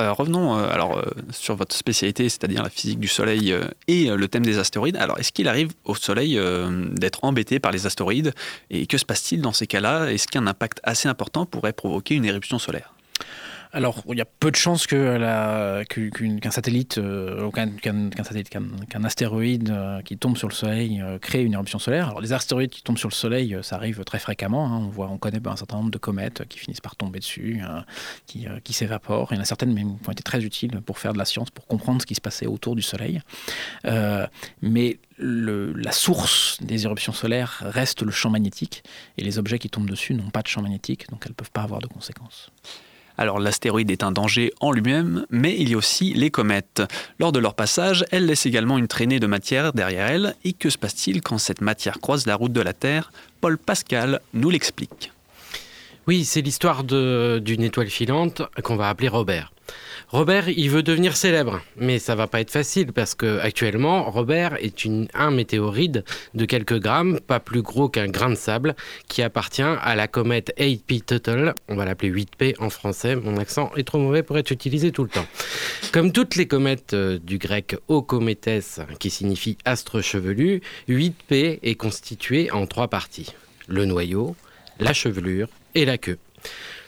Euh, 0.00 0.12
revenons 0.12 0.58
euh, 0.58 0.68
alors 0.68 0.98
euh, 0.98 1.04
sur 1.30 1.54
votre 1.54 1.74
spécialité, 1.74 2.28
c'est-à-dire 2.28 2.62
la 2.62 2.70
physique 2.70 2.98
du 2.98 3.06
Soleil 3.06 3.54
et 3.86 4.08
le 4.08 4.28
thème 4.28 4.44
des 4.44 4.58
astéroïdes. 4.58 4.96
Alors, 4.96 5.18
est-ce 5.18 5.32
qu'il 5.32 5.48
arrive 5.48 5.72
au 5.84 5.94
Soleil 5.94 6.38
d'être 6.92 7.24
embêté 7.24 7.60
par 7.60 7.72
les 7.72 7.86
astéroïdes? 7.86 8.32
Et 8.70 8.86
que 8.86 8.98
se 8.98 9.04
passe-t-il 9.04 9.40
dans 9.40 9.52
ces 9.52 9.66
cas-là? 9.66 10.10
Est-ce 10.10 10.28
qu'un 10.28 10.46
impact 10.46 10.80
assez 10.82 11.08
important 11.08 11.46
pourrait 11.46 11.72
provoquer 11.72 12.14
une 12.14 12.24
éruption 12.24 12.58
solaire? 12.58 12.93
Alors, 13.74 14.04
il 14.08 14.16
y 14.16 14.20
a 14.20 14.24
peu 14.24 14.52
de 14.52 14.56
chances 14.56 14.86
qu'un 14.86 15.84
satellite, 16.50 16.98
euh, 16.98 17.50
qu'un 17.50 19.04
astéroïde 19.04 19.70
euh, 19.70 20.00
qui 20.02 20.16
tombe 20.16 20.36
sur 20.36 20.46
le 20.46 20.54
Soleil 20.54 21.02
euh, 21.02 21.18
crée 21.18 21.42
une 21.42 21.54
éruption 21.54 21.80
solaire. 21.80 22.10
Alors, 22.10 22.20
les 22.20 22.32
astéroïdes 22.32 22.70
qui 22.70 22.82
tombent 22.82 22.98
sur 22.98 23.08
le 23.08 23.14
Soleil, 23.14 23.58
ça 23.62 23.74
arrive 23.74 24.04
très 24.04 24.20
fréquemment. 24.20 24.66
Hein. 24.68 24.78
On 24.78 24.88
voit, 24.90 25.08
on 25.08 25.18
connaît 25.18 25.44
un 25.44 25.56
certain 25.56 25.78
nombre 25.78 25.90
de 25.90 25.98
comètes 25.98 26.44
qui 26.48 26.60
finissent 26.60 26.80
par 26.80 26.94
tomber 26.94 27.18
dessus, 27.18 27.60
qui, 28.26 28.72
s'évaporent. 28.72 29.32
Il 29.32 29.36
y 29.36 29.38
en 29.38 29.42
a 29.42 29.44
certaines 29.44 29.74
même 29.74 29.98
qui 29.98 30.08
ont 30.08 30.12
été 30.12 30.22
très 30.22 30.44
utiles 30.44 30.80
pour 30.80 31.00
faire 31.00 31.12
de 31.12 31.18
la 31.18 31.24
science, 31.24 31.50
pour 31.50 31.66
comprendre 31.66 32.00
ce 32.00 32.06
qui 32.06 32.14
se 32.14 32.20
passait 32.20 32.46
autour 32.46 32.76
du 32.76 32.82
Soleil. 32.82 33.20
mais 34.62 34.98
la 35.18 35.92
source 35.92 36.58
des 36.62 36.84
éruptions 36.84 37.12
solaires 37.12 37.60
reste 37.64 38.02
le 38.02 38.12
champ 38.12 38.30
magnétique, 38.30 38.84
et 39.18 39.24
les 39.24 39.38
objets 39.38 39.58
qui 39.58 39.68
tombent 39.68 39.90
dessus 39.90 40.14
n'ont 40.14 40.30
pas 40.30 40.42
de 40.42 40.48
champ 40.48 40.62
magnétique, 40.62 41.10
donc 41.10 41.22
elles 41.24 41.32
ne 41.32 41.34
peuvent 41.34 41.50
pas 41.50 41.62
avoir 41.62 41.80
de 41.80 41.88
conséquences. 41.88 42.52
Alors 43.16 43.38
l'astéroïde 43.38 43.90
est 43.90 44.02
un 44.02 44.12
danger 44.12 44.52
en 44.60 44.72
lui-même, 44.72 45.24
mais 45.30 45.56
il 45.58 45.68
y 45.68 45.74
a 45.74 45.76
aussi 45.76 46.12
les 46.14 46.30
comètes. 46.30 46.82
Lors 47.18 47.32
de 47.32 47.38
leur 47.38 47.54
passage, 47.54 48.04
elles 48.10 48.26
laissent 48.26 48.46
également 48.46 48.76
une 48.76 48.88
traînée 48.88 49.20
de 49.20 49.26
matière 49.26 49.72
derrière 49.72 50.10
elles. 50.10 50.34
Et 50.44 50.52
que 50.52 50.68
se 50.68 50.78
passe-t-il 50.78 51.22
quand 51.22 51.38
cette 51.38 51.60
matière 51.60 52.00
croise 52.00 52.26
la 52.26 52.34
route 52.34 52.52
de 52.52 52.60
la 52.60 52.72
Terre? 52.72 53.12
Paul 53.40 53.56
Pascal 53.56 54.20
nous 54.32 54.50
l'explique. 54.50 55.12
Oui, 56.06 56.24
c'est 56.24 56.42
l'histoire 56.42 56.84
d'une 56.84 57.62
étoile 57.62 57.88
filante 57.88 58.42
qu'on 58.62 58.76
va 58.76 58.90
appeler 58.90 59.08
Robert. 59.08 59.53
Robert, 60.08 60.48
il 60.48 60.70
veut 60.70 60.82
devenir 60.82 61.16
célèbre, 61.16 61.60
mais 61.76 61.98
ça 61.98 62.14
va 62.14 62.26
pas 62.26 62.40
être 62.40 62.50
facile 62.50 62.92
parce 62.92 63.14
que 63.14 63.38
actuellement, 63.40 64.10
Robert 64.10 64.56
est 64.62 64.86
un 65.14 65.30
météorite 65.30 66.00
de 66.34 66.44
quelques 66.44 66.78
grammes, 66.78 67.20
pas 67.20 67.40
plus 67.40 67.62
gros 67.62 67.88
qu'un 67.88 68.08
grain 68.08 68.30
de 68.30 68.34
sable, 68.34 68.76
qui 69.08 69.22
appartient 69.22 69.62
à 69.62 69.94
la 69.96 70.06
comète 70.06 70.52
8P 70.58 71.02
Total. 71.02 71.54
On 71.68 71.76
va 71.76 71.84
l'appeler 71.84 72.12
8P 72.12 72.54
en 72.60 72.70
français. 72.70 73.16
Mon 73.16 73.38
accent 73.38 73.72
est 73.76 73.84
trop 73.84 73.98
mauvais 73.98 74.22
pour 74.22 74.38
être 74.38 74.50
utilisé 74.50 74.92
tout 74.92 75.02
le 75.02 75.10
temps. 75.10 75.26
Comme 75.92 76.12
toutes 76.12 76.36
les 76.36 76.46
comètes 76.46 76.94
euh, 76.94 77.18
du 77.18 77.38
grec 77.38 77.76
Okometes, 77.88 78.82
qui 78.98 79.10
signifie 79.10 79.56
astre 79.64 80.00
chevelu, 80.00 80.60
8P 80.88 81.60
est 81.62 81.74
constitué 81.76 82.50
en 82.50 82.66
trois 82.66 82.88
parties 82.88 83.34
le 83.66 83.84
noyau, 83.84 84.36
la 84.78 84.92
chevelure 84.92 85.48
et 85.74 85.84
la 85.84 85.98
queue. 85.98 86.18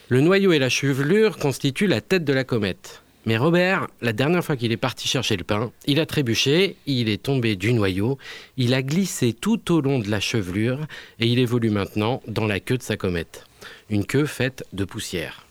Le 0.09 0.21
noyau 0.21 0.53
et 0.53 0.59
la 0.59 0.69
chevelure 0.69 1.37
constituent 1.37 1.85
la 1.85 1.99
tête 1.99 2.23
de 2.23 2.31
la 2.31 2.45
comète. 2.45 3.01
Mais 3.25 3.35
Robert, 3.35 3.87
la 4.01 4.13
dernière 4.13 4.41
fois 4.41 4.55
qu'il 4.55 4.71
est 4.71 4.77
parti 4.77 5.05
chercher 5.05 5.35
le 5.35 5.43
pain, 5.43 5.73
il 5.85 5.99
a 5.99 6.05
trébuché, 6.05 6.77
il 6.85 7.09
est 7.09 7.21
tombé 7.21 7.57
du 7.57 7.73
noyau, 7.73 8.17
il 8.55 8.73
a 8.73 8.81
glissé 8.81 9.33
tout 9.33 9.69
au 9.69 9.81
long 9.81 9.99
de 9.99 10.09
la 10.09 10.21
chevelure 10.21 10.87
et 11.19 11.27
il 11.27 11.39
évolue 11.39 11.71
maintenant 11.71 12.21
dans 12.25 12.45
la 12.45 12.61
queue 12.61 12.77
de 12.77 12.83
sa 12.83 12.95
comète. 12.95 13.43
Une 13.89 14.05
queue 14.05 14.25
faite 14.25 14.63
de 14.71 14.85
poussière. 14.85 15.45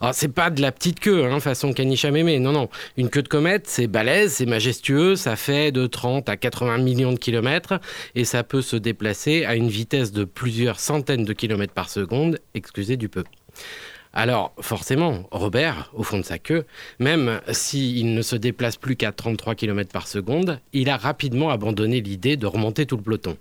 Alors, 0.00 0.14
c'est 0.14 0.32
pas 0.32 0.48
de 0.48 0.62
la 0.62 0.72
petite 0.72 0.98
queue, 0.98 1.26
hein, 1.26 1.38
façon 1.40 1.74
caniche 1.74 2.06
à 2.06 2.10
mémé. 2.10 2.38
Non, 2.38 2.52
non. 2.52 2.70
Une 2.96 3.10
queue 3.10 3.22
de 3.22 3.28
comète, 3.28 3.66
c'est 3.66 3.88
balèze, 3.88 4.32
c'est 4.32 4.46
majestueux, 4.46 5.16
ça 5.16 5.36
fait 5.36 5.70
de 5.70 5.86
30 5.86 6.30
à 6.30 6.38
80 6.38 6.78
millions 6.78 7.12
de 7.12 7.18
kilomètres 7.18 7.78
et 8.14 8.24
ça 8.24 8.42
peut 8.42 8.62
se 8.62 8.76
déplacer 8.76 9.44
à 9.44 9.54
une 9.54 9.68
vitesse 9.68 10.12
de 10.12 10.24
plusieurs 10.24 10.80
centaines 10.80 11.26
de 11.26 11.32
kilomètres 11.34 11.74
par 11.74 11.90
seconde, 11.90 12.38
excusez 12.54 12.96
du 12.96 13.10
peu. 13.10 13.24
Alors, 14.12 14.54
forcément, 14.60 15.28
Robert, 15.30 15.90
au 15.94 16.02
fond 16.02 16.16
de 16.18 16.24
sa 16.24 16.38
queue, 16.38 16.64
même 16.98 17.40
s'il 17.52 18.14
ne 18.14 18.22
se 18.22 18.34
déplace 18.34 18.76
plus 18.76 18.96
qu'à 18.96 19.12
33 19.12 19.54
km 19.54 19.92
par 19.92 20.08
seconde, 20.08 20.58
il 20.72 20.88
a 20.88 20.96
rapidement 20.96 21.50
abandonné 21.50 22.00
l'idée 22.00 22.38
de 22.38 22.46
remonter 22.46 22.86
tout 22.86 22.96
le 22.96 23.02
peloton. 23.02 23.36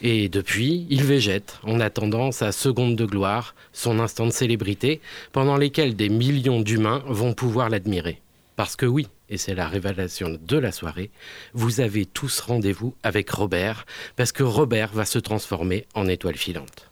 Et 0.00 0.28
depuis, 0.28 0.86
il 0.90 1.02
végète 1.02 1.58
en 1.62 1.80
attendant 1.80 2.32
sa 2.32 2.52
seconde 2.52 2.96
de 2.96 3.04
gloire, 3.04 3.54
son 3.72 3.98
instant 3.98 4.26
de 4.26 4.30
célébrité, 4.30 5.00
pendant 5.32 5.56
lesquels 5.56 5.96
des 5.96 6.08
millions 6.08 6.60
d'humains 6.60 7.02
vont 7.06 7.34
pouvoir 7.34 7.68
l'admirer. 7.68 8.22
Parce 8.56 8.76
que 8.76 8.86
oui, 8.86 9.08
et 9.28 9.36
c'est 9.36 9.54
la 9.54 9.68
révélation 9.68 10.38
de 10.40 10.56
la 10.56 10.72
soirée, 10.72 11.10
vous 11.52 11.80
avez 11.80 12.06
tous 12.06 12.40
rendez-vous 12.40 12.94
avec 13.02 13.28
Robert, 13.30 13.86
parce 14.16 14.32
que 14.32 14.42
Robert 14.42 14.92
va 14.92 15.04
se 15.04 15.18
transformer 15.18 15.84
en 15.94 16.08
étoile 16.08 16.36
filante. 16.36 16.90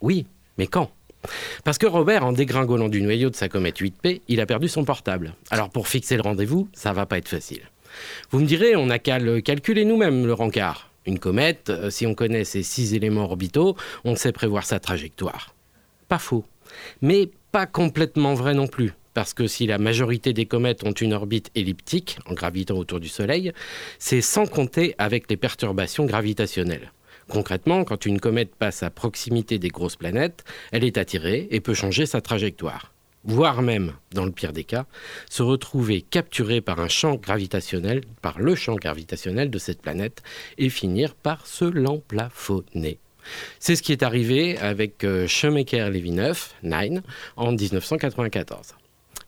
Oui, 0.00 0.26
mais 0.58 0.66
quand? 0.66 0.90
Parce 1.64 1.78
que 1.78 1.86
Robert, 1.86 2.24
en 2.24 2.32
dégringolant 2.32 2.88
du 2.88 3.02
noyau 3.02 3.30
de 3.30 3.36
sa 3.36 3.48
comète 3.48 3.80
8P, 3.80 4.22
il 4.28 4.40
a 4.40 4.46
perdu 4.46 4.68
son 4.68 4.84
portable. 4.84 5.34
Alors 5.50 5.70
pour 5.70 5.88
fixer 5.88 6.16
le 6.16 6.22
rendez-vous, 6.22 6.68
ça 6.72 6.92
va 6.92 7.06
pas 7.06 7.18
être 7.18 7.28
facile. 7.28 7.62
Vous 8.30 8.40
me 8.40 8.46
direz, 8.46 8.76
on 8.76 8.86
n'a 8.86 8.98
qu'à 8.98 9.18
le 9.18 9.40
calculer 9.40 9.84
nous-mêmes, 9.84 10.26
le 10.26 10.32
rencard. 10.32 10.90
Une 11.06 11.18
comète, 11.18 11.70
euh, 11.70 11.88
si 11.88 12.04
on 12.06 12.14
connaît 12.14 12.44
ses 12.44 12.62
six 12.62 12.94
éléments 12.94 13.24
orbitaux, 13.24 13.76
on 14.04 14.16
sait 14.16 14.32
prévoir 14.32 14.64
sa 14.64 14.80
trajectoire. 14.80 15.54
Pas 16.08 16.18
faux. 16.18 16.44
Mais 17.00 17.30
pas 17.52 17.66
complètement 17.66 18.34
vrai 18.34 18.54
non 18.54 18.66
plus 18.66 18.92
parce 19.16 19.32
que 19.32 19.46
si 19.46 19.66
la 19.66 19.78
majorité 19.78 20.34
des 20.34 20.44
comètes 20.44 20.84
ont 20.84 20.92
une 20.92 21.14
orbite 21.14 21.50
elliptique, 21.54 22.18
en 22.26 22.34
gravitant 22.34 22.76
autour 22.76 23.00
du 23.00 23.08
Soleil, 23.08 23.50
c'est 23.98 24.20
sans 24.20 24.44
compter 24.44 24.94
avec 24.98 25.30
les 25.30 25.38
perturbations 25.38 26.04
gravitationnelles. 26.04 26.92
Concrètement, 27.28 27.84
quand 27.84 28.06
une 28.06 28.20
comète 28.20 28.54
passe 28.54 28.82
à 28.82 28.90
proximité 28.90 29.58
des 29.58 29.68
grosses 29.68 29.96
planètes, 29.96 30.44
elle 30.70 30.84
est 30.84 30.98
attirée 30.98 31.48
et 31.50 31.60
peut 31.60 31.74
changer 31.74 32.06
sa 32.06 32.20
trajectoire. 32.20 32.92
Voire 33.24 33.60
même, 33.60 33.92
dans 34.12 34.24
le 34.24 34.30
pire 34.30 34.52
des 34.52 34.62
cas, 34.62 34.86
se 35.28 35.42
retrouver 35.42 36.00
capturée 36.00 36.60
par 36.60 36.78
un 36.78 36.86
champ 36.86 37.16
gravitationnel, 37.16 38.02
par 38.22 38.38
le 38.38 38.54
champ 38.54 38.76
gravitationnel 38.76 39.50
de 39.50 39.58
cette 39.58 39.82
planète, 39.82 40.22
et 40.58 40.68
finir 40.68 41.16
par 41.16 41.44
se 41.46 41.64
l'emplafonner. 41.64 43.00
C'est 43.58 43.74
ce 43.74 43.82
qui 43.82 43.90
est 43.90 44.04
arrivé 44.04 44.56
avec 44.58 45.04
Shoemaker-Levy 45.26 46.12
9, 46.12 46.54
9, 46.62 47.02
en 47.36 47.50
1994. 47.50 48.74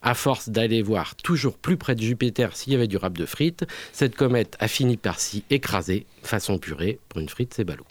À 0.02 0.14
force 0.14 0.48
d'aller 0.48 0.80
voir 0.80 1.16
toujours 1.16 1.58
plus 1.58 1.76
près 1.76 1.94
de 1.94 2.02
Jupiter 2.02 2.56
s'il 2.56 2.72
y 2.72 2.76
avait 2.76 2.86
du 2.86 2.96
rap 2.96 3.18
de 3.18 3.26
frites, 3.26 3.66
cette 3.92 4.14
comète 4.14 4.56
a 4.60 4.68
fini 4.68 4.96
par 4.96 5.18
s'y 5.18 5.44
écraser, 5.50 6.06
façon 6.22 6.58
purée, 6.58 6.98
pour 7.08 7.20
une 7.20 7.28
frite 7.28 7.52
c'est 7.54 7.64
ballot. 7.64 7.86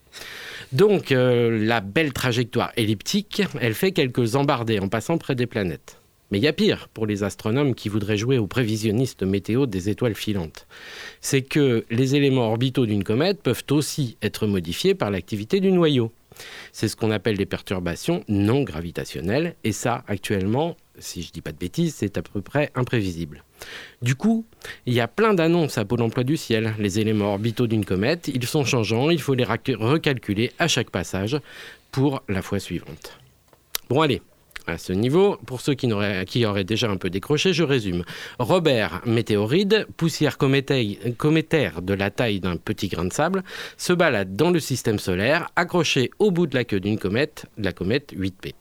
Donc 0.71 1.11
euh, 1.11 1.65
la 1.65 1.81
belle 1.81 2.13
trajectoire 2.13 2.71
elliptique, 2.77 3.43
elle 3.59 3.73
fait 3.73 3.91
quelques 3.91 4.35
embardées 4.35 4.79
en 4.79 4.87
passant 4.87 5.17
près 5.17 5.35
des 5.35 5.47
planètes. 5.47 5.97
Mais 6.31 6.39
il 6.39 6.43
y 6.43 6.47
a 6.47 6.53
pire 6.53 6.89
pour 6.93 7.05
les 7.05 7.23
astronomes 7.23 7.73
qui 7.73 7.89
voudraient 7.89 8.17
jouer 8.17 8.37
aux 8.37 8.47
prévisionnistes 8.47 9.23
météo 9.23 9.65
des 9.65 9.89
étoiles 9.89 10.15
filantes. 10.15 10.67
C'est 11.21 11.41
que 11.41 11.85
les 11.89 12.15
éléments 12.15 12.49
orbitaux 12.49 12.85
d'une 12.85 13.03
comète 13.03 13.41
peuvent 13.41 13.63
aussi 13.71 14.17
être 14.21 14.45
modifiés 14.45 14.93
par 14.93 15.09
l'activité 15.09 15.59
du 15.59 15.71
noyau. 15.71 16.11
C'est 16.71 16.87
ce 16.87 16.95
qu'on 16.95 17.11
appelle 17.11 17.37
des 17.37 17.45
perturbations 17.45 18.23
non 18.27 18.61
gravitationnelles, 18.61 19.55
et 19.63 19.71
ça, 19.71 20.03
actuellement, 20.07 20.75
si 20.99 21.21
je 21.21 21.27
ne 21.27 21.31
dis 21.33 21.41
pas 21.41 21.51
de 21.51 21.57
bêtises, 21.57 21.95
c'est 21.95 22.17
à 22.17 22.21
peu 22.21 22.41
près 22.41 22.71
imprévisible. 22.75 23.43
Du 24.01 24.15
coup, 24.15 24.45
il 24.85 24.93
y 24.93 24.99
a 24.99 25.07
plein 25.07 25.33
d'annonces 25.33 25.77
à 25.77 25.85
Pôle 25.85 26.01
emploi 26.01 26.23
du 26.23 26.37
ciel. 26.37 26.73
Les 26.79 26.99
éléments 26.99 27.33
orbitaux 27.33 27.67
d'une 27.67 27.85
comète, 27.85 28.27
ils 28.27 28.45
sont 28.45 28.65
changeants, 28.65 29.09
il 29.09 29.21
faut 29.21 29.33
les 29.33 29.43
recalculer 29.43 30.51
à 30.59 30.67
chaque 30.67 30.89
passage 30.89 31.37
pour 31.91 32.23
la 32.27 32.41
fois 32.41 32.59
suivante. 32.59 33.17
Bon 33.89 34.01
allez, 34.01 34.21
à 34.67 34.77
ce 34.77 34.91
niveau, 34.91 35.37
pour 35.45 35.61
ceux 35.61 35.75
qui, 35.75 35.91
auraient 35.93 36.63
déjà 36.65 36.89
un 36.89 36.97
peu 36.97 37.09
décroché, 37.09 37.53
je 37.53 37.63
résume. 37.63 38.03
Robert, 38.37 39.01
météoride, 39.05 39.87
poussière 39.95 40.37
cométaire 40.37 41.81
de 41.81 41.93
la 41.93 42.11
taille 42.11 42.41
d'un 42.41 42.57
petit 42.57 42.89
grain 42.89 43.05
de 43.05 43.13
sable, 43.13 43.43
se 43.77 43.93
balade 43.93 44.35
dans 44.35 44.51
le 44.51 44.59
système 44.59 44.99
solaire, 44.99 45.49
accroché 45.55 46.11
au 46.19 46.31
bout 46.31 46.47
de 46.47 46.55
la 46.55 46.65
queue 46.65 46.81
d'une 46.81 46.99
comète, 46.99 47.45
la 47.57 47.71
comète 47.71 48.13
8P. 48.13 48.53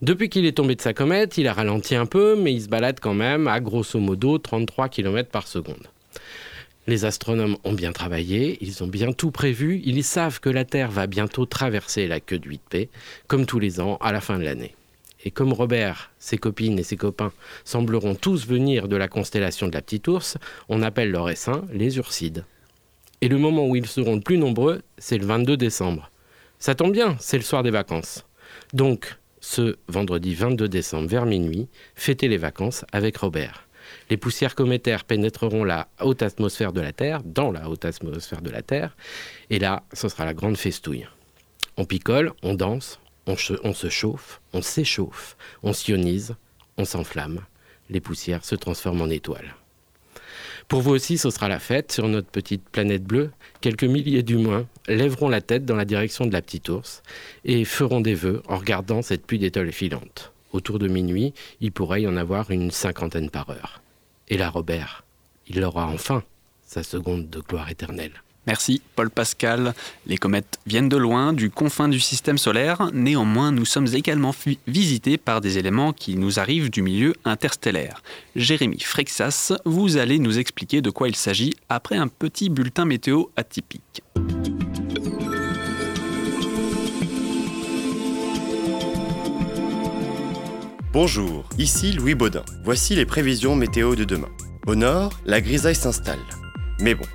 Depuis 0.00 0.28
qu'il 0.28 0.46
est 0.46 0.56
tombé 0.56 0.74
de 0.74 0.80
sa 0.80 0.92
comète, 0.92 1.38
il 1.38 1.46
a 1.46 1.52
ralenti 1.52 1.94
un 1.94 2.06
peu, 2.06 2.34
mais 2.36 2.52
il 2.52 2.62
se 2.62 2.68
balade 2.68 2.98
quand 3.00 3.14
même 3.14 3.46
à 3.48 3.60
grosso 3.60 3.98
modo 3.98 4.38
33 4.38 4.88
km 4.88 5.30
par 5.30 5.46
seconde. 5.46 5.86
Les 6.88 7.04
astronomes 7.04 7.56
ont 7.62 7.74
bien 7.74 7.92
travaillé, 7.92 8.58
ils 8.60 8.82
ont 8.82 8.88
bien 8.88 9.12
tout 9.12 9.30
prévu, 9.30 9.80
ils 9.84 10.02
savent 10.02 10.40
que 10.40 10.50
la 10.50 10.64
Terre 10.64 10.90
va 10.90 11.06
bientôt 11.06 11.46
traverser 11.46 12.08
la 12.08 12.18
queue 12.18 12.40
de 12.40 12.48
8P, 12.48 12.88
comme 13.28 13.46
tous 13.46 13.60
les 13.60 13.80
ans 13.80 13.98
à 14.00 14.10
la 14.10 14.20
fin 14.20 14.38
de 14.38 14.44
l'année. 14.44 14.74
Et 15.24 15.30
comme 15.30 15.52
Robert, 15.52 16.10
ses 16.18 16.38
copines 16.38 16.80
et 16.80 16.82
ses 16.82 16.96
copains 16.96 17.32
sembleront 17.64 18.16
tous 18.16 18.46
venir 18.48 18.88
de 18.88 18.96
la 18.96 19.06
constellation 19.06 19.68
de 19.68 19.74
la 19.74 19.82
Petite 19.82 20.08
Ourse, 20.08 20.36
on 20.68 20.82
appelle 20.82 21.12
leur 21.12 21.30
essaim 21.30 21.64
les 21.72 21.96
Ursides. 21.98 22.44
Et 23.20 23.28
le 23.28 23.38
moment 23.38 23.68
où 23.68 23.76
ils 23.76 23.86
seront 23.86 24.16
le 24.16 24.20
plus 24.20 24.38
nombreux, 24.38 24.82
c'est 24.98 25.18
le 25.18 25.26
22 25.26 25.56
décembre. 25.56 26.10
Ça 26.58 26.74
tombe 26.74 26.92
bien, 26.92 27.16
c'est 27.20 27.36
le 27.36 27.44
soir 27.44 27.62
des 27.62 27.70
vacances. 27.70 28.26
Donc, 28.72 29.16
ce 29.42 29.76
vendredi 29.88 30.34
22 30.34 30.68
décembre 30.68 31.08
vers 31.08 31.26
minuit, 31.26 31.68
fêtez 31.94 32.28
les 32.28 32.38
vacances 32.38 32.86
avec 32.92 33.18
Robert. 33.18 33.68
Les 34.08 34.16
poussières 34.16 34.54
cométaires 34.54 35.04
pénétreront 35.04 35.64
la 35.64 35.88
haute 36.00 36.22
atmosphère 36.22 36.72
de 36.72 36.80
la 36.80 36.92
Terre, 36.92 37.22
dans 37.24 37.50
la 37.50 37.68
haute 37.68 37.84
atmosphère 37.84 38.40
de 38.40 38.50
la 38.50 38.62
Terre, 38.62 38.96
et 39.50 39.58
là, 39.58 39.82
ce 39.92 40.08
sera 40.08 40.24
la 40.24 40.32
grande 40.32 40.56
festouille. 40.56 41.08
On 41.76 41.84
picole, 41.84 42.32
on 42.42 42.54
danse, 42.54 43.00
on, 43.26 43.34
on 43.64 43.74
se 43.74 43.88
chauffe, 43.88 44.40
on 44.52 44.62
s'échauffe, 44.62 45.36
on 45.62 45.72
s'ionise, 45.72 46.36
on 46.78 46.84
s'enflamme. 46.84 47.40
Les 47.90 48.00
poussières 48.00 48.44
se 48.44 48.54
transforment 48.54 49.02
en 49.02 49.10
étoiles. 49.10 49.54
Pour 50.72 50.80
vous 50.80 50.92
aussi, 50.92 51.18
ce 51.18 51.28
sera 51.28 51.48
la 51.48 51.58
fête 51.58 51.92
sur 51.92 52.08
notre 52.08 52.28
petite 52.28 52.66
planète 52.66 53.04
bleue. 53.04 53.30
Quelques 53.60 53.84
milliers 53.84 54.22
d'humains 54.22 54.66
lèveront 54.88 55.28
la 55.28 55.42
tête 55.42 55.66
dans 55.66 55.76
la 55.76 55.84
direction 55.84 56.24
de 56.24 56.32
la 56.32 56.40
petite 56.40 56.70
ours 56.70 57.02
et 57.44 57.66
feront 57.66 58.00
des 58.00 58.14
vœux 58.14 58.42
en 58.48 58.56
regardant 58.56 59.02
cette 59.02 59.26
pluie 59.26 59.38
d'étoiles 59.38 59.70
filantes. 59.70 60.32
Autour 60.50 60.78
de 60.78 60.88
minuit, 60.88 61.34
il 61.60 61.72
pourrait 61.72 62.00
y 62.00 62.08
en 62.08 62.16
avoir 62.16 62.50
une 62.50 62.70
cinquantaine 62.70 63.28
par 63.28 63.50
heure. 63.50 63.82
Et 64.28 64.38
là, 64.38 64.48
Robert, 64.48 65.04
il 65.46 65.62
aura 65.62 65.88
enfin 65.88 66.22
sa 66.62 66.82
seconde 66.82 67.28
de 67.28 67.40
gloire 67.40 67.68
éternelle. 67.68 68.22
Merci 68.46 68.82
Paul 68.96 69.10
Pascal. 69.10 69.74
Les 70.06 70.18
comètes 70.18 70.58
viennent 70.66 70.88
de 70.88 70.96
loin, 70.96 71.32
du 71.32 71.50
confin 71.50 71.88
du 71.88 72.00
système 72.00 72.38
solaire. 72.38 72.90
Néanmoins, 72.92 73.52
nous 73.52 73.64
sommes 73.64 73.86
également 73.92 74.34
visités 74.66 75.16
par 75.16 75.40
des 75.40 75.58
éléments 75.58 75.92
qui 75.92 76.16
nous 76.16 76.40
arrivent 76.40 76.70
du 76.70 76.82
milieu 76.82 77.14
interstellaire. 77.24 78.02
Jérémy 78.34 78.80
Frexas, 78.80 79.52
vous 79.64 79.96
allez 79.96 80.18
nous 80.18 80.38
expliquer 80.38 80.80
de 80.80 80.90
quoi 80.90 81.08
il 81.08 81.16
s'agit 81.16 81.54
après 81.68 81.96
un 81.96 82.08
petit 82.08 82.50
bulletin 82.50 82.84
météo 82.84 83.26
atypique. 83.36 84.02
Bonjour, 90.92 91.48
ici 91.56 91.92
Louis 91.92 92.14
Baudin. 92.14 92.44
Voici 92.64 92.94
les 92.94 93.06
prévisions 93.06 93.56
météo 93.56 93.94
de 93.94 94.04
demain. 94.04 94.28
Au 94.66 94.74
nord, 94.74 95.12
la 95.24 95.40
grisaille 95.40 95.74
s'installe. 95.74 96.20
Mais 96.80 96.94
bon, 96.94 97.06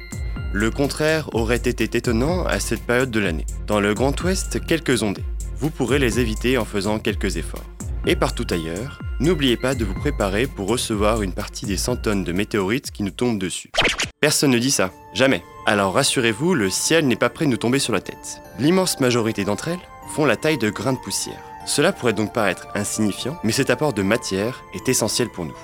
le 0.53 0.71
contraire 0.71 1.29
aurait 1.33 1.57
été 1.57 1.83
étonnant 1.97 2.45
à 2.45 2.59
cette 2.59 2.83
période 2.83 3.11
de 3.11 3.19
l'année. 3.19 3.45
Dans 3.67 3.79
le 3.79 3.93
Grand 3.93 4.19
Ouest, 4.23 4.65
quelques 4.65 5.03
ondées. 5.03 5.23
Vous 5.59 5.69
pourrez 5.69 5.99
les 5.99 6.19
éviter 6.19 6.57
en 6.57 6.65
faisant 6.65 6.99
quelques 6.99 7.37
efforts. 7.37 7.65
Et 8.05 8.15
partout 8.15 8.47
ailleurs, 8.51 9.01
n'oubliez 9.19 9.57
pas 9.57 9.75
de 9.75 9.83
vous 9.83 9.93
préparer 9.93 10.47
pour 10.47 10.69
recevoir 10.69 11.21
une 11.21 11.33
partie 11.33 11.65
des 11.65 11.75
100 11.75 11.97
tonnes 11.97 12.23
de 12.23 12.31
météorites 12.31 12.91
qui 12.91 13.03
nous 13.03 13.11
tombent 13.11 13.39
dessus. 13.39 13.71
Personne 14.21 14.51
ne 14.51 14.59
dit 14.59 14.71
ça, 14.71 14.91
jamais. 15.13 15.43
Alors 15.65 15.93
rassurez-vous, 15.93 16.53
le 16.53 16.69
ciel 16.69 17.07
n'est 17.07 17.17
pas 17.17 17.29
prêt 17.29 17.45
de 17.45 17.51
nous 17.51 17.57
tomber 17.57 17.79
sur 17.79 17.93
la 17.93 18.01
tête. 18.01 18.41
L'immense 18.57 18.99
majorité 19.01 19.43
d'entre 19.43 19.67
elles 19.67 19.79
font 20.13 20.25
la 20.25 20.37
taille 20.37 20.57
de 20.57 20.69
grains 20.69 20.93
de 20.93 20.99
poussière. 20.99 21.41
Cela 21.65 21.91
pourrait 21.91 22.13
donc 22.13 22.33
paraître 22.33 22.67
insignifiant, 22.73 23.37
mais 23.43 23.51
cet 23.51 23.69
apport 23.69 23.91
de 23.91 24.01
matière 24.01 24.63
est 24.73 24.87
essentiel 24.87 25.27
pour 25.29 25.43
nous. 25.43 25.57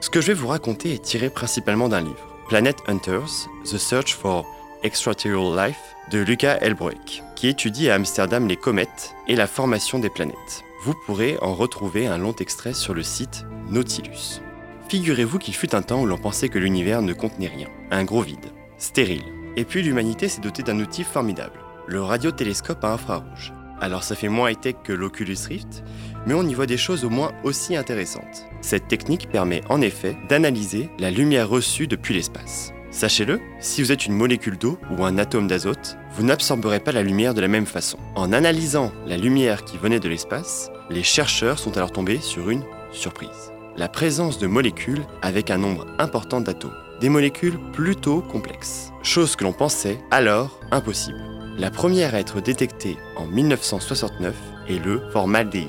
Ce 0.00 0.08
que 0.08 0.20
je 0.20 0.28
vais 0.28 0.34
vous 0.34 0.46
raconter 0.46 0.94
est 0.94 1.02
tiré 1.02 1.30
principalement 1.30 1.88
d'un 1.88 2.02
livre. 2.02 2.31
Planet 2.52 2.82
Hunters, 2.86 3.48
The 3.64 3.78
Search 3.78 4.12
for 4.12 4.44
Extraterrestrial 4.82 5.56
Life 5.56 5.96
de 6.10 6.18
Luca 6.18 6.58
Elbroek, 6.58 7.22
qui 7.34 7.48
étudie 7.48 7.88
à 7.88 7.94
Amsterdam 7.94 8.46
les 8.46 8.58
comètes 8.58 9.14
et 9.26 9.36
la 9.36 9.46
formation 9.46 9.98
des 9.98 10.10
planètes. 10.10 10.62
Vous 10.84 10.92
pourrez 11.06 11.38
en 11.40 11.54
retrouver 11.54 12.08
un 12.08 12.18
long 12.18 12.34
extrait 12.34 12.74
sur 12.74 12.92
le 12.92 13.02
site 13.02 13.46
Nautilus. 13.70 14.42
Figurez-vous 14.90 15.38
qu'il 15.38 15.54
fut 15.54 15.74
un 15.74 15.80
temps 15.80 16.02
où 16.02 16.06
l'on 16.06 16.18
pensait 16.18 16.50
que 16.50 16.58
l'univers 16.58 17.00
ne 17.00 17.14
contenait 17.14 17.48
rien, 17.48 17.68
un 17.90 18.04
gros 18.04 18.20
vide, 18.20 18.52
stérile. 18.76 19.24
Et 19.56 19.64
puis 19.64 19.82
l'humanité 19.82 20.28
s'est 20.28 20.42
dotée 20.42 20.62
d'un 20.62 20.78
outil 20.78 21.04
formidable, 21.04 21.58
le 21.86 22.02
radiotélescope 22.02 22.84
à 22.84 22.92
infrarouge. 22.92 23.54
Alors 23.82 24.04
ça 24.04 24.14
fait 24.14 24.28
moins 24.28 24.48
high-tech 24.48 24.76
que 24.84 24.92
l'Oculus 24.92 25.36
Rift, 25.48 25.82
mais 26.24 26.34
on 26.34 26.44
y 26.44 26.54
voit 26.54 26.66
des 26.66 26.76
choses 26.76 27.04
au 27.04 27.10
moins 27.10 27.32
aussi 27.42 27.74
intéressantes. 27.74 28.46
Cette 28.60 28.86
technique 28.86 29.28
permet 29.28 29.60
en 29.68 29.80
effet 29.80 30.16
d'analyser 30.28 30.88
la 31.00 31.10
lumière 31.10 31.48
reçue 31.48 31.88
depuis 31.88 32.14
l'espace. 32.14 32.72
Sachez-le, 32.92 33.40
si 33.58 33.82
vous 33.82 33.90
êtes 33.90 34.06
une 34.06 34.14
molécule 34.14 34.56
d'eau 34.56 34.78
ou 34.96 35.04
un 35.04 35.18
atome 35.18 35.48
d'azote, 35.48 35.96
vous 36.14 36.22
n'absorberez 36.22 36.78
pas 36.78 36.92
la 36.92 37.02
lumière 37.02 37.34
de 37.34 37.40
la 37.40 37.48
même 37.48 37.66
façon. 37.66 37.98
En 38.14 38.32
analysant 38.32 38.92
la 39.04 39.16
lumière 39.16 39.64
qui 39.64 39.78
venait 39.78 39.98
de 39.98 40.08
l'espace, 40.08 40.70
les 40.88 41.02
chercheurs 41.02 41.58
sont 41.58 41.76
alors 41.76 41.90
tombés 41.90 42.20
sur 42.20 42.50
une 42.50 42.62
surprise. 42.92 43.50
La 43.76 43.88
présence 43.88 44.38
de 44.38 44.46
molécules 44.46 45.02
avec 45.22 45.50
un 45.50 45.58
nombre 45.58 45.86
important 45.98 46.40
d'atomes. 46.40 46.76
Des 47.00 47.08
molécules 47.08 47.58
plutôt 47.72 48.20
complexes. 48.20 48.92
Chose 49.02 49.34
que 49.34 49.42
l'on 49.42 49.52
pensait 49.52 49.98
alors 50.12 50.60
impossible. 50.70 51.31
La 51.58 51.70
première 51.70 52.14
à 52.14 52.18
être 52.18 52.40
détectée 52.40 52.96
en 53.14 53.26
1969 53.26 54.34
est 54.68 54.82
le 54.82 55.02
formaldéhyde. 55.10 55.68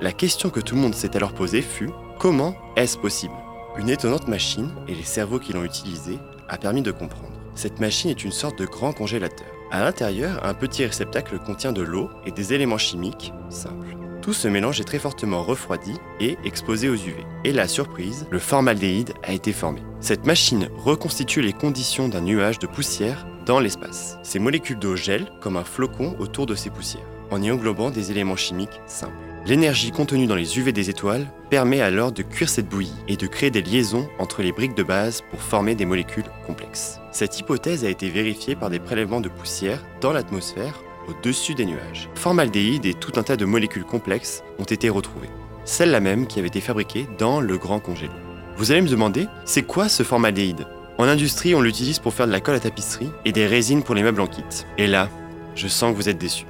La 0.00 0.12
question 0.12 0.48
que 0.48 0.60
tout 0.60 0.76
le 0.76 0.80
monde 0.80 0.94
s'est 0.94 1.16
alors 1.16 1.32
posée 1.32 1.60
fut 1.60 1.90
comment 2.20 2.54
est-ce 2.76 2.96
possible? 2.96 3.34
Une 3.78 3.88
étonnante 3.88 4.28
machine, 4.28 4.70
et 4.86 4.94
les 4.94 5.02
cerveaux 5.02 5.40
qui 5.40 5.52
l'ont 5.52 5.64
utilisée, 5.64 6.18
a 6.48 6.56
permis 6.56 6.82
de 6.82 6.92
comprendre. 6.92 7.32
Cette 7.56 7.80
machine 7.80 8.10
est 8.10 8.22
une 8.22 8.32
sorte 8.32 8.58
de 8.60 8.66
grand 8.66 8.92
congélateur. 8.92 9.48
À 9.72 9.80
l'intérieur, 9.80 10.46
un 10.46 10.54
petit 10.54 10.84
réceptacle 10.84 11.38
contient 11.40 11.72
de 11.72 11.82
l'eau 11.82 12.08
et 12.24 12.30
des 12.30 12.54
éléments 12.54 12.78
chimiques 12.78 13.32
simples. 13.50 13.96
Tout 14.22 14.32
ce 14.32 14.46
mélange 14.46 14.80
est 14.80 14.84
très 14.84 14.98
fortement 15.00 15.42
refroidi 15.42 15.94
et 16.20 16.38
exposé 16.44 16.88
aux 16.88 16.94
UV. 16.94 17.16
Et 17.44 17.52
la 17.52 17.66
surprise, 17.66 18.26
le 18.30 18.38
formaldéhyde 18.38 19.14
a 19.24 19.32
été 19.32 19.52
formé. 19.52 19.82
Cette 20.00 20.26
machine 20.26 20.68
reconstitue 20.76 21.42
les 21.42 21.52
conditions 21.52 22.08
d'un 22.08 22.20
nuage 22.20 22.60
de 22.60 22.66
poussière 22.68 23.26
dans 23.48 23.58
l'espace. 23.60 24.18
Ces 24.22 24.38
molécules 24.38 24.78
d'eau 24.78 24.94
gèlent 24.94 25.30
comme 25.40 25.56
un 25.56 25.64
flocon 25.64 26.14
autour 26.18 26.44
de 26.44 26.54
ces 26.54 26.68
poussières, 26.68 27.08
en 27.30 27.42
y 27.42 27.50
englobant 27.50 27.90
des 27.90 28.10
éléments 28.10 28.36
chimiques 28.36 28.80
simples. 28.86 29.14
L'énergie 29.46 29.90
contenue 29.90 30.26
dans 30.26 30.34
les 30.34 30.58
UV 30.58 30.72
des 30.72 30.90
étoiles 30.90 31.26
permet 31.48 31.80
alors 31.80 32.12
de 32.12 32.22
cuire 32.22 32.50
cette 32.50 32.68
bouillie 32.68 32.92
et 33.08 33.16
de 33.16 33.26
créer 33.26 33.50
des 33.50 33.62
liaisons 33.62 34.06
entre 34.18 34.42
les 34.42 34.52
briques 34.52 34.76
de 34.76 34.82
base 34.82 35.22
pour 35.30 35.40
former 35.40 35.74
des 35.74 35.86
molécules 35.86 36.30
complexes. 36.46 37.00
Cette 37.10 37.40
hypothèse 37.40 37.86
a 37.86 37.88
été 37.88 38.10
vérifiée 38.10 38.54
par 38.54 38.68
des 38.68 38.78
prélèvements 38.78 39.22
de 39.22 39.30
poussière 39.30 39.82
dans 40.02 40.12
l'atmosphère 40.12 40.82
au-dessus 41.08 41.54
des 41.54 41.64
nuages. 41.64 42.10
Formaldéhyde 42.16 42.84
et 42.84 42.92
tout 42.92 43.12
un 43.16 43.22
tas 43.22 43.36
de 43.36 43.46
molécules 43.46 43.84
complexes 43.84 44.44
ont 44.58 44.64
été 44.64 44.90
retrouvées. 44.90 45.30
Celles-là 45.64 46.00
même 46.00 46.26
qui 46.26 46.38
avaient 46.38 46.48
été 46.48 46.60
fabriquées 46.60 47.08
dans 47.18 47.40
le 47.40 47.56
grand 47.56 47.80
congélo. 47.80 48.12
Vous 48.58 48.72
allez 48.72 48.82
me 48.82 48.88
demander, 48.88 49.26
c'est 49.46 49.62
quoi 49.62 49.88
ce 49.88 50.02
formaldéhyde? 50.02 50.66
En 50.98 51.04
industrie, 51.04 51.54
on 51.54 51.60
l'utilise 51.60 52.00
pour 52.00 52.12
faire 52.12 52.26
de 52.26 52.32
la 52.32 52.40
colle 52.40 52.56
à 52.56 52.60
tapisserie 52.60 53.10
et 53.24 53.30
des 53.30 53.46
résines 53.46 53.84
pour 53.84 53.94
les 53.94 54.02
meubles 54.02 54.20
en 54.20 54.26
kit. 54.26 54.42
Et 54.78 54.88
là, 54.88 55.08
je 55.54 55.68
sens 55.68 55.92
que 55.92 55.96
vous 55.96 56.08
êtes 56.08 56.18
déçus. 56.18 56.46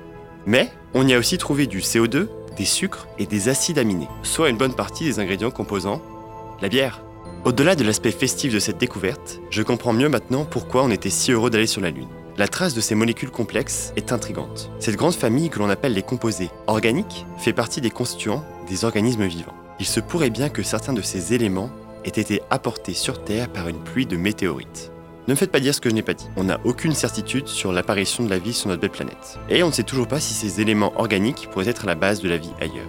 Mais 0.47 0.73
on 0.95 1.07
y 1.07 1.13
a 1.13 1.19
aussi 1.19 1.37
trouvé 1.37 1.67
du 1.67 1.81
CO2, 1.81 2.29
des 2.57 2.65
sucres 2.65 3.07
et 3.19 3.27
des 3.27 3.51
acides 3.51 3.79
aminés, 3.79 4.09
soit 4.23 4.49
une 4.49 4.57
bonne 4.57 4.75
partie 4.75 5.05
des 5.05 5.21
ingrédients 5.21 5.51
composant 5.51 6.01
la 6.63 6.71
bière. 6.71 7.03
Au-delà 7.45 7.77
de 7.77 7.85
l'aspect 7.85 8.11
festif 8.11 8.53
de 8.53 8.59
cette 8.59 8.79
découverte, 8.79 9.39
je 9.51 9.63
comprends 9.63 9.93
mieux 9.93 10.09
maintenant 10.09 10.47
pourquoi 10.47 10.83
on 10.83 10.91
était 10.91 11.11
si 11.11 11.31
heureux 11.31 11.51
d'aller 11.51 11.67
sur 11.67 11.83
la 11.83 11.91
Lune. 11.91 12.09
La 12.39 12.49
trace 12.49 12.73
de 12.73 12.81
ces 12.81 12.95
molécules 12.95 13.31
complexes 13.31 13.93
est 13.97 14.13
intrigante. 14.13 14.71
Cette 14.81 14.97
grande 14.97 15.15
famille 15.15 15.51
que 15.51 15.59
l'on 15.59 15.69
appelle 15.69 15.93
les 15.93 16.03
composés 16.03 16.51
organiques 16.69 17.27
fait 17.37 17.53
partie 17.53 17.83
des 17.83 17.91
constituants 17.91 18.45
des 18.67 18.87
organismes 18.87 19.27
vivants. 19.27 19.55
Il 19.79 19.87
se 19.87 20.01
pourrait 20.01 20.31
bien 20.31 20.49
que 20.49 20.63
certains 20.63 20.95
de 20.95 21.03
ces 21.03 21.35
éléments 21.35 21.71
aient 22.09 22.21
été 22.21 22.43
apportés 22.51 22.95
sur 22.95 23.23
Terre 23.23 23.49
par 23.49 23.69
une 23.69 23.79
pluie 23.79 24.07
de 24.07 24.17
météorites. 24.17 24.91
Ne 25.29 25.35
me 25.35 25.39
faites 25.39 25.53
pas 25.53 25.61
dire 25.61 25.75
ce 25.75 25.81
que 25.81 25.91
je 25.91 25.95
n'ai 25.95 26.03
pas 26.03 26.15
dit. 26.15 26.29
On 26.37 26.45
n'a 26.45 26.59
aucune 26.65 26.95
certitude 26.95 27.49
sur 27.49 27.71
l'apparition 27.71 28.25
de 28.25 28.31
la 28.31 28.39
vie 28.39 28.55
sur 28.55 28.69
notre 28.69 28.81
belle 28.81 28.91
planète. 28.91 29.39
Et 29.51 29.63
on 29.63 29.69
ne 29.69 29.73
sait 29.73 29.83
toujours 29.83 30.09
pas 30.09 30.21
si 30.21 30.33
ces 30.33 30.63
éléments 30.63 30.99
organiques 30.99 31.49
pourraient 31.51 31.69
être 31.69 31.87
la 31.87 31.95
base 31.95 32.23
de 32.23 32.29
la 32.29 32.39
vie 32.39 32.53
ailleurs. 32.61 32.89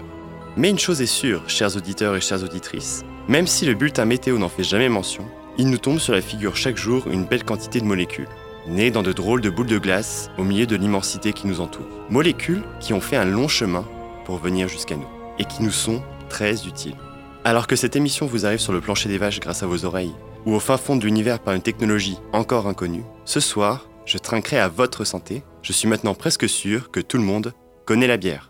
Mais 0.56 0.70
une 0.70 0.80
chose 0.80 1.02
est 1.02 1.06
sûre, 1.06 1.44
chers 1.50 1.76
auditeurs 1.76 2.16
et 2.16 2.22
chères 2.22 2.44
auditrices, 2.44 3.04
même 3.28 3.46
si 3.46 3.66
le 3.66 3.74
bulletin 3.74 4.06
météo 4.06 4.38
n'en 4.38 4.50
fait 4.50 4.64
jamais 4.64 4.90
mention, 4.90 5.26
il 5.58 5.70
nous 5.70 5.78
tombe 5.78 6.00
sur 6.00 6.14
la 6.14 6.22
figure 6.22 6.56
chaque 6.56 6.78
jour 6.78 7.08
une 7.12 7.26
belle 7.26 7.44
quantité 7.44 7.82
de 7.82 7.86
molécules, 7.86 8.30
nées 8.68 8.90
dans 8.90 9.04
de 9.04 9.12
drôles 9.12 9.42
de 9.42 9.50
boules 9.50 9.68
de 9.68 9.78
glace 9.78 10.32
au 10.38 10.44
milieu 10.44 10.66
de 10.66 10.78
l'immensité 10.78 11.34
qui 11.34 11.46
nous 11.46 11.60
entoure. 11.60 11.88
Molécules 12.10 12.64
qui 12.80 12.94
ont 12.94 13.02
fait 13.02 13.18
un 13.18 13.26
long 13.26 13.50
chemin 13.50 13.86
pour 14.26 14.38
venir 14.38 14.70
jusqu'à 14.70 14.96
nous, 14.96 15.10
et 15.38 15.44
qui 15.44 15.62
nous 15.62 15.72
sont 15.72 16.02
très 16.30 16.66
utiles. 16.66 16.96
Alors 17.46 17.68
que 17.68 17.78
cette 17.78 17.96
émission 17.96 18.26
vous 18.26 18.46
arrive 18.46 18.60
sur 18.60 18.74
le 18.74 18.82
plancher 18.82 19.08
des 19.08 19.18
vaches 19.18 19.40
grâce 19.40 19.64
à 19.64 19.68
vos 19.68 19.86
oreilles, 19.86 20.14
ou 20.46 20.54
au 20.54 20.60
fin 20.60 20.78
fond 20.78 20.98
de 20.98 21.06
l'univers 21.06 21.40
par 21.40 21.54
une 21.54 21.62
technologie 21.62 22.18
encore 22.34 22.68
inconnue, 22.68 23.04
ce 23.24 23.40
soir, 23.40 23.88
je 24.06 24.18
trinquerai 24.18 24.60
à 24.60 24.68
votre 24.68 25.06
santé. 25.06 25.44
Je 25.62 25.72
suis 25.72 25.88
maintenant 25.88 26.16
presque 26.16 26.50
sûr 26.50 26.92
que 26.92 27.00
tout 27.00 27.18
le 27.18 27.24
monde 27.24 27.54
connaît 27.86 28.08
la 28.08 28.18
bière. 28.18 28.49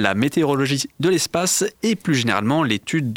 La 0.00 0.14
météorologie 0.14 0.88
de 0.98 1.08
l'espace 1.08 1.64
et 1.82 1.94
plus 1.94 2.14
généralement 2.14 2.62
l'étude 2.62 3.16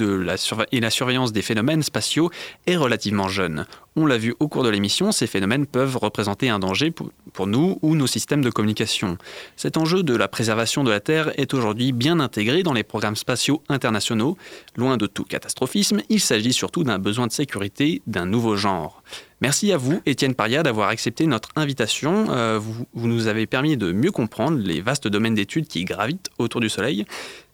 et 0.71 0.79
la 0.79 0.89
surveillance 0.89 1.31
des 1.31 1.41
phénomènes 1.41 1.81
spatiaux 1.81 2.29
est 2.67 2.75
relativement 2.75 3.29
jeune. 3.29 3.65
On 3.95 4.05
l'a 4.05 4.17
vu 4.17 4.34
au 4.39 4.47
cours 4.47 4.63
de 4.63 4.69
l'émission, 4.69 5.11
ces 5.11 5.27
phénomènes 5.27 5.65
peuvent 5.65 5.97
représenter 5.97 6.49
un 6.49 6.59
danger 6.59 6.91
pour 6.91 7.47
nous 7.47 7.77
ou 7.81 7.95
nos 7.95 8.07
systèmes 8.07 8.41
de 8.41 8.49
communication. 8.49 9.17
Cet 9.55 9.77
enjeu 9.77 10.03
de 10.03 10.15
la 10.15 10.27
préservation 10.27 10.84
de 10.84 10.91
la 10.91 10.99
Terre 10.99 11.31
est 11.39 11.53
aujourd'hui 11.53 11.91
bien 11.91 12.19
intégré 12.19 12.63
dans 12.63 12.73
les 12.73 12.84
programmes 12.84 13.15
spatiaux 13.15 13.61
internationaux. 13.69 14.38
Loin 14.75 14.97
de 14.97 15.05
tout 15.05 15.23
catastrophisme, 15.23 16.01
il 16.09 16.19
s'agit 16.19 16.53
surtout 16.53 16.84
d'un 16.84 16.99
besoin 16.99 17.27
de 17.27 17.31
sécurité 17.31 18.01
d'un 18.07 18.25
nouveau 18.25 18.55
genre. 18.57 19.03
Merci 19.43 19.73
à 19.73 19.77
vous, 19.77 20.01
Étienne 20.05 20.35
Paria, 20.35 20.63
d'avoir 20.63 20.87
accepté 20.87 21.25
notre 21.25 21.49
invitation. 21.57 22.27
Euh, 22.29 22.57
vous, 22.61 22.85
nous 22.95 23.27
avez 23.27 23.45
permis 23.45 23.75
de 23.75 23.91
mieux 23.91 24.09
comprendre 24.09 24.57
les 24.57 24.79
vastes 24.79 25.09
domaines 25.09 25.35
d'études 25.35 25.67
qui 25.67 25.83
gravitent 25.83 26.29
autour 26.37 26.61
du 26.61 26.69
Soleil. 26.69 27.05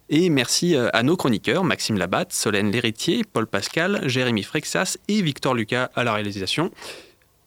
Et 0.08 0.30
merci 0.30 0.76
euh, 0.76 0.90
à 0.94 1.02
nos 1.02 1.18
chroniqueurs, 1.18 1.64
Maxime 1.64 1.98
Labatte, 1.98 2.32
Solène 2.32 2.70
Léritier, 2.70 3.24
Paul 3.24 3.48
Pascal, 3.48 4.08
Jérémy 4.08 4.44
Frexas 4.44 4.98
et 5.08 5.24
Victor 5.24 5.56
Lucas 5.56 5.90
à 5.96 6.04
la 6.04 6.14
réalisation. 6.14 6.70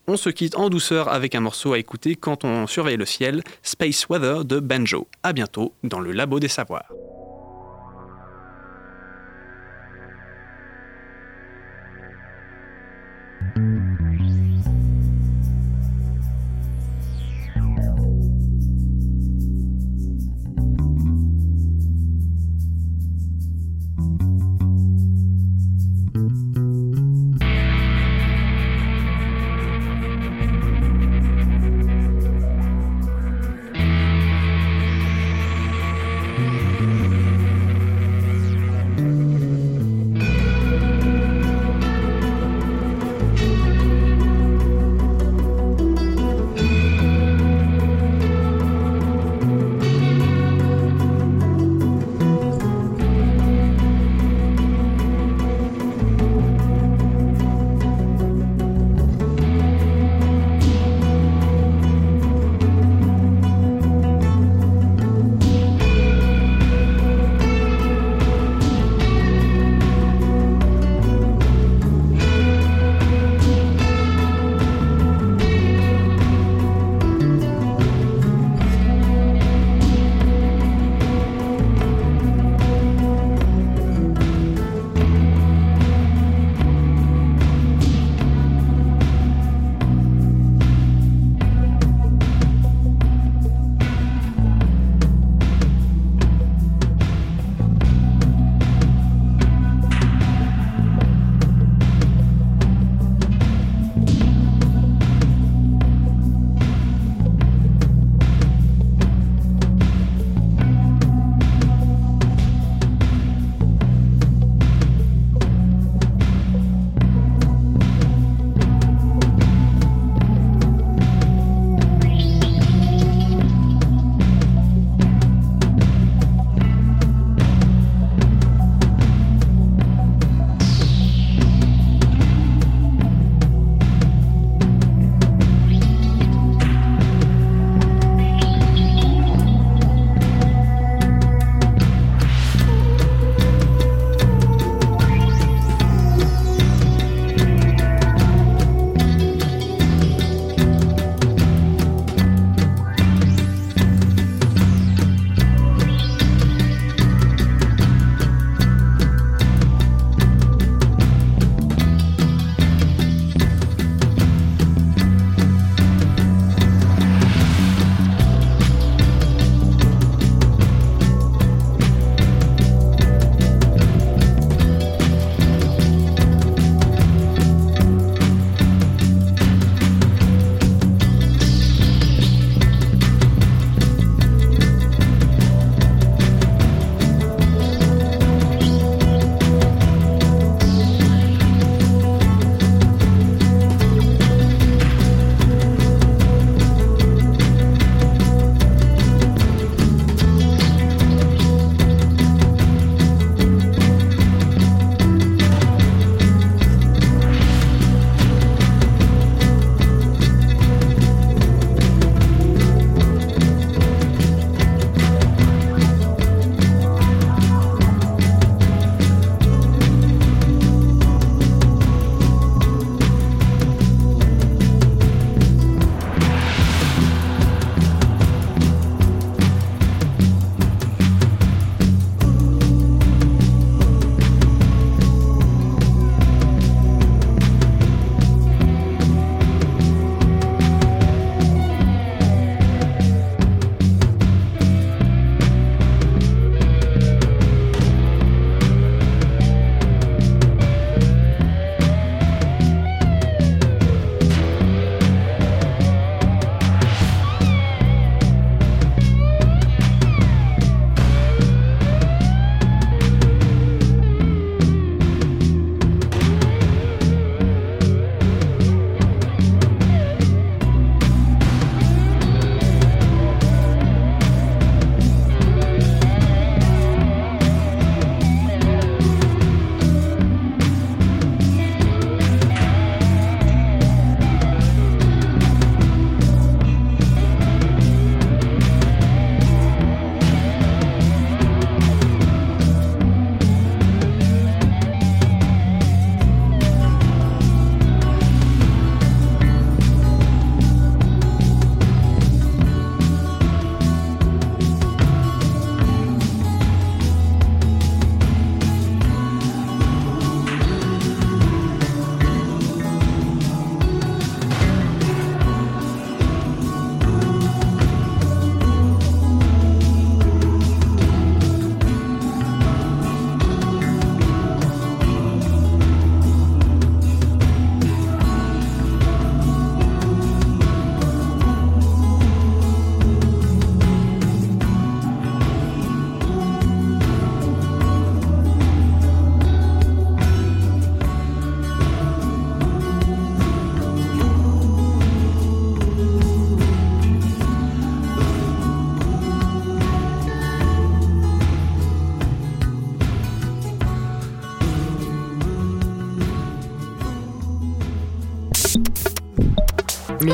On 0.09 0.17
se 0.17 0.29
quitte 0.29 0.57
en 0.57 0.71
douceur 0.71 1.07
avec 1.07 1.37
un 1.37 1.41
morceau 1.41 1.75
à 1.75 1.79
écouter 1.79 2.17
quand 2.17 2.45
on 2.45 2.67
surveille 2.67 2.97
le 2.97 3.07
ciel, 3.07 3.45
Space 3.63 4.09
Weather 4.09 4.45
de 4.45 4.59
Banjo. 4.59 5.07
À 5.23 5.33
bientôt 5.33 5.73
dans 5.85 6.01
le 6.01 6.11
Labo 6.11 6.41
des 6.41 6.49
Savoirs. 6.49 6.91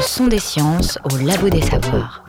Son 0.09 0.27
des 0.27 0.39
sciences 0.39 0.99
au 1.05 1.17
labo 1.19 1.51
des 1.51 1.61
savoirs. 1.61 2.25